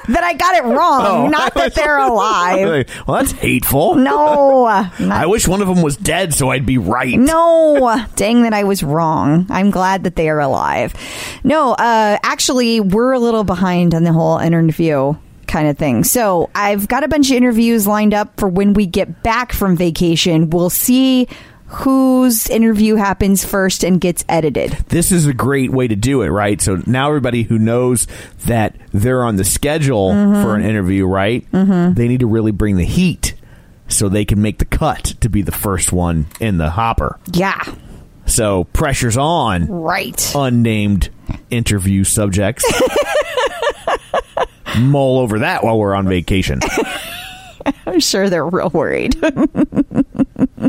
That 0.09 0.24
I 0.24 0.32
got 0.32 0.57
it 0.57 0.64
wrong. 0.64 1.07
Oh, 1.07 1.28
Not 1.28 1.55
that 1.55 1.74
they're 1.74 1.98
alive. 1.98 2.88
well, 3.07 3.18
that's 3.18 3.30
hateful. 3.32 3.94
No. 3.94 4.64
I 4.98 5.26
wish 5.26 5.46
one 5.46 5.61
of 5.61 5.68
them 5.68 5.82
was 5.82 5.96
dead 5.96 6.32
so 6.34 6.48
I'd 6.51 6.64
be 6.66 6.78
right. 6.78 7.16
no. 7.16 8.03
Dang 8.16 8.42
that 8.42 8.55
I 8.55 8.64
was 8.64 8.82
wrong. 8.82 9.46
I'm 9.51 9.70
glad 9.70 10.05
that 10.05 10.16
they 10.16 10.30
are 10.30 10.40
alive. 10.40 10.94
No, 11.44 11.72
uh, 11.74 12.18
actually, 12.24 12.80
we're 12.80 13.12
a 13.12 13.20
little 13.20 13.44
behind 13.44 13.94
on 13.94 14.03
the 14.03 14.12
whole 14.12 14.38
interview 14.38 15.14
kind 15.46 15.68
of 15.68 15.76
thing. 15.76 16.03
So 16.03 16.48
I've 16.55 16.88
got 16.88 17.05
a 17.05 17.09
bunch 17.09 17.30
of 17.30 17.36
interviews 17.36 17.86
lined 17.86 18.14
up 18.14 18.40
for 18.40 18.48
when 18.48 18.72
we 18.72 18.86
get 18.86 19.22
back 19.22 19.53
from 19.53 19.76
vacation. 19.76 20.48
We'll 20.51 20.70
see 20.70 21.28
whose 21.71 22.49
interview 22.49 22.97
happens 22.97 23.45
first 23.45 23.85
and 23.85 24.01
gets 24.01 24.25
edited. 24.29 24.73
This 24.89 25.12
is 25.12 25.27
a 25.27 25.35
great 25.35 25.71
way 25.71 25.87
to 25.89 25.97
do 25.97 26.23
it, 26.23 26.29
right? 26.29 26.61
So 26.61 26.83
now 26.87 27.09
everybody 27.09 27.43
who 27.45 27.59
knows 27.59 28.07
that 28.47 28.77
they're 28.93 29.25
on 29.25 29.37
the 29.37 29.45
schedule 29.45 30.11
Mm-hmm. 30.11 30.43
for 30.43 30.57
an 30.57 30.62
interview, 30.62 31.07
right? 31.07 31.47
They 31.53 32.09
need 32.09 32.21
to 32.21 32.27
really 32.27 32.53
bring 32.53 32.77
the 32.77 32.85
heat 32.85 33.35
so 33.89 34.09
they 34.09 34.25
can 34.25 34.41
make 34.43 34.59
the 34.59 34.64
cut 34.64 35.14
to 35.21 35.29
be 35.29 35.43
the 35.43 35.53
first 35.53 35.93
one 35.93 36.27
in 36.41 36.59
the 36.59 36.71
hopper. 36.71 37.18
Yeah. 37.33 37.61
So 38.27 38.64
pressure's 38.64 39.16
on. 39.16 39.66
Right. 39.66 40.33
unnamed 40.35 41.11
interview 41.51 42.05
subjects. 42.05 42.64
Mull 44.79 45.18
over 45.18 45.41
that 45.41 45.64
while 45.64 45.79
we're 45.79 45.95
on 45.95 46.09
vacation. 46.09 46.61
I'm 47.87 48.01
sure 48.01 48.31
they're 48.31 48.47
real 48.47 48.71
worried. 48.71 49.16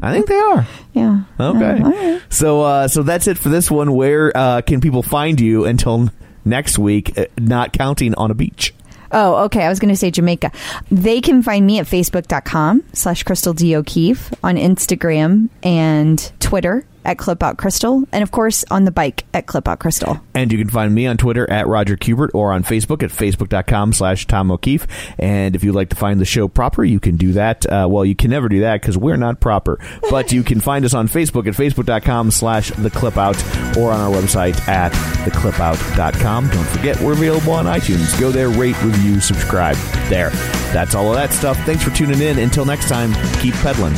I 0.01 0.13
think 0.13 0.27
they 0.27 0.39
are. 0.39 0.67
yeah. 0.93 1.21
Okay. 1.39 2.19
So 2.29 2.61
uh, 2.61 2.87
so 2.87 3.03
that's 3.03 3.27
it 3.27 3.37
for 3.37 3.49
this 3.49 3.69
one. 3.69 3.93
Where 3.93 4.35
uh, 4.35 4.61
can 4.61 4.81
people 4.81 5.03
find 5.03 5.39
you 5.39 5.65
until 5.65 6.09
next 6.45 6.79
week? 6.79 7.17
uh, 7.17 7.25
Not 7.37 7.73
counting 7.73 8.15
on 8.15 8.31
a 8.31 8.33
beach. 8.33 8.73
Oh, 9.11 9.43
okay. 9.45 9.63
I 9.63 9.69
was 9.69 9.79
going 9.79 9.89
to 9.93 9.97
say 9.97 10.09
Jamaica. 10.09 10.51
They 10.89 11.19
can 11.19 11.43
find 11.43 11.65
me 11.65 11.79
at 11.79 11.85
facebook.com 11.85 12.83
slash 12.93 13.23
Crystal 13.23 13.53
D. 13.53 13.75
O'Keefe 13.75 14.33
on 14.41 14.55
Instagram 14.55 15.49
and 15.63 16.31
Twitter 16.39 16.85
at 17.05 17.17
Clip 17.17 17.41
Out 17.43 17.57
Crystal. 17.57 18.03
And 18.11 18.23
of 18.23 18.31
course 18.31 18.63
on 18.71 18.85
the 18.85 18.91
bike 18.91 19.25
at 19.33 19.47
Clip 19.47 19.67
Out 19.67 19.79
Crystal. 19.79 20.19
And 20.33 20.51
you 20.51 20.57
can 20.57 20.69
find 20.69 20.93
me 20.93 21.07
on 21.07 21.17
Twitter 21.17 21.49
at 21.49 21.67
Roger 21.67 21.97
Kubert 21.97 22.29
or 22.33 22.51
on 22.51 22.63
Facebook 22.63 23.03
at 23.03 23.09
facebook.com 23.09 23.93
slash 23.93 24.27
Tom 24.27 24.51
O'Keefe. 24.51 24.87
And 25.17 25.55
if 25.55 25.63
you'd 25.63 25.75
like 25.75 25.89
to 25.89 25.95
find 25.95 26.19
the 26.19 26.25
show 26.25 26.47
proper, 26.47 26.83
you 26.83 26.99
can 26.99 27.17
do 27.17 27.33
that. 27.33 27.65
Uh, 27.65 27.87
well, 27.89 28.05
you 28.05 28.15
can 28.15 28.31
never 28.31 28.49
do 28.49 28.61
that 28.61 28.81
because 28.81 28.97
we're 28.97 29.17
not 29.17 29.39
proper. 29.39 29.79
But 30.09 30.31
you 30.31 30.43
can 30.43 30.59
find 30.59 30.85
us 30.85 30.93
on 30.93 31.07
Facebook 31.07 31.47
at 31.47 31.53
facebook.com 31.53 32.31
slash 32.31 32.71
the 32.71 32.89
clip 32.89 33.17
out 33.17 33.37
or 33.77 33.91
on 33.91 33.99
our 33.99 34.11
website 34.11 34.59
at 34.67 34.91
theclipout.com. 35.25 36.49
Don't 36.49 36.67
forget, 36.67 36.99
we're 37.01 37.13
available 37.13 37.53
on 37.53 37.65
iTunes. 37.65 38.19
Go 38.19 38.31
there, 38.31 38.49
rate, 38.49 38.81
review, 38.83 39.19
subscribe. 39.19 39.75
There. 40.09 40.29
That's 40.73 40.95
all 40.95 41.09
of 41.09 41.15
that 41.15 41.31
stuff. 41.31 41.57
Thanks 41.65 41.83
for 41.83 41.91
tuning 41.91 42.21
in. 42.21 42.39
Until 42.39 42.65
next 42.65 42.87
time, 42.87 43.13
keep 43.39 43.53
pedaling. 43.55 43.93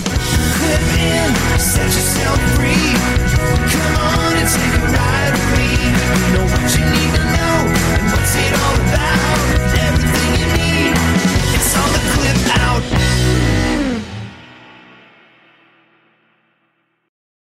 Clip 2.93 3.62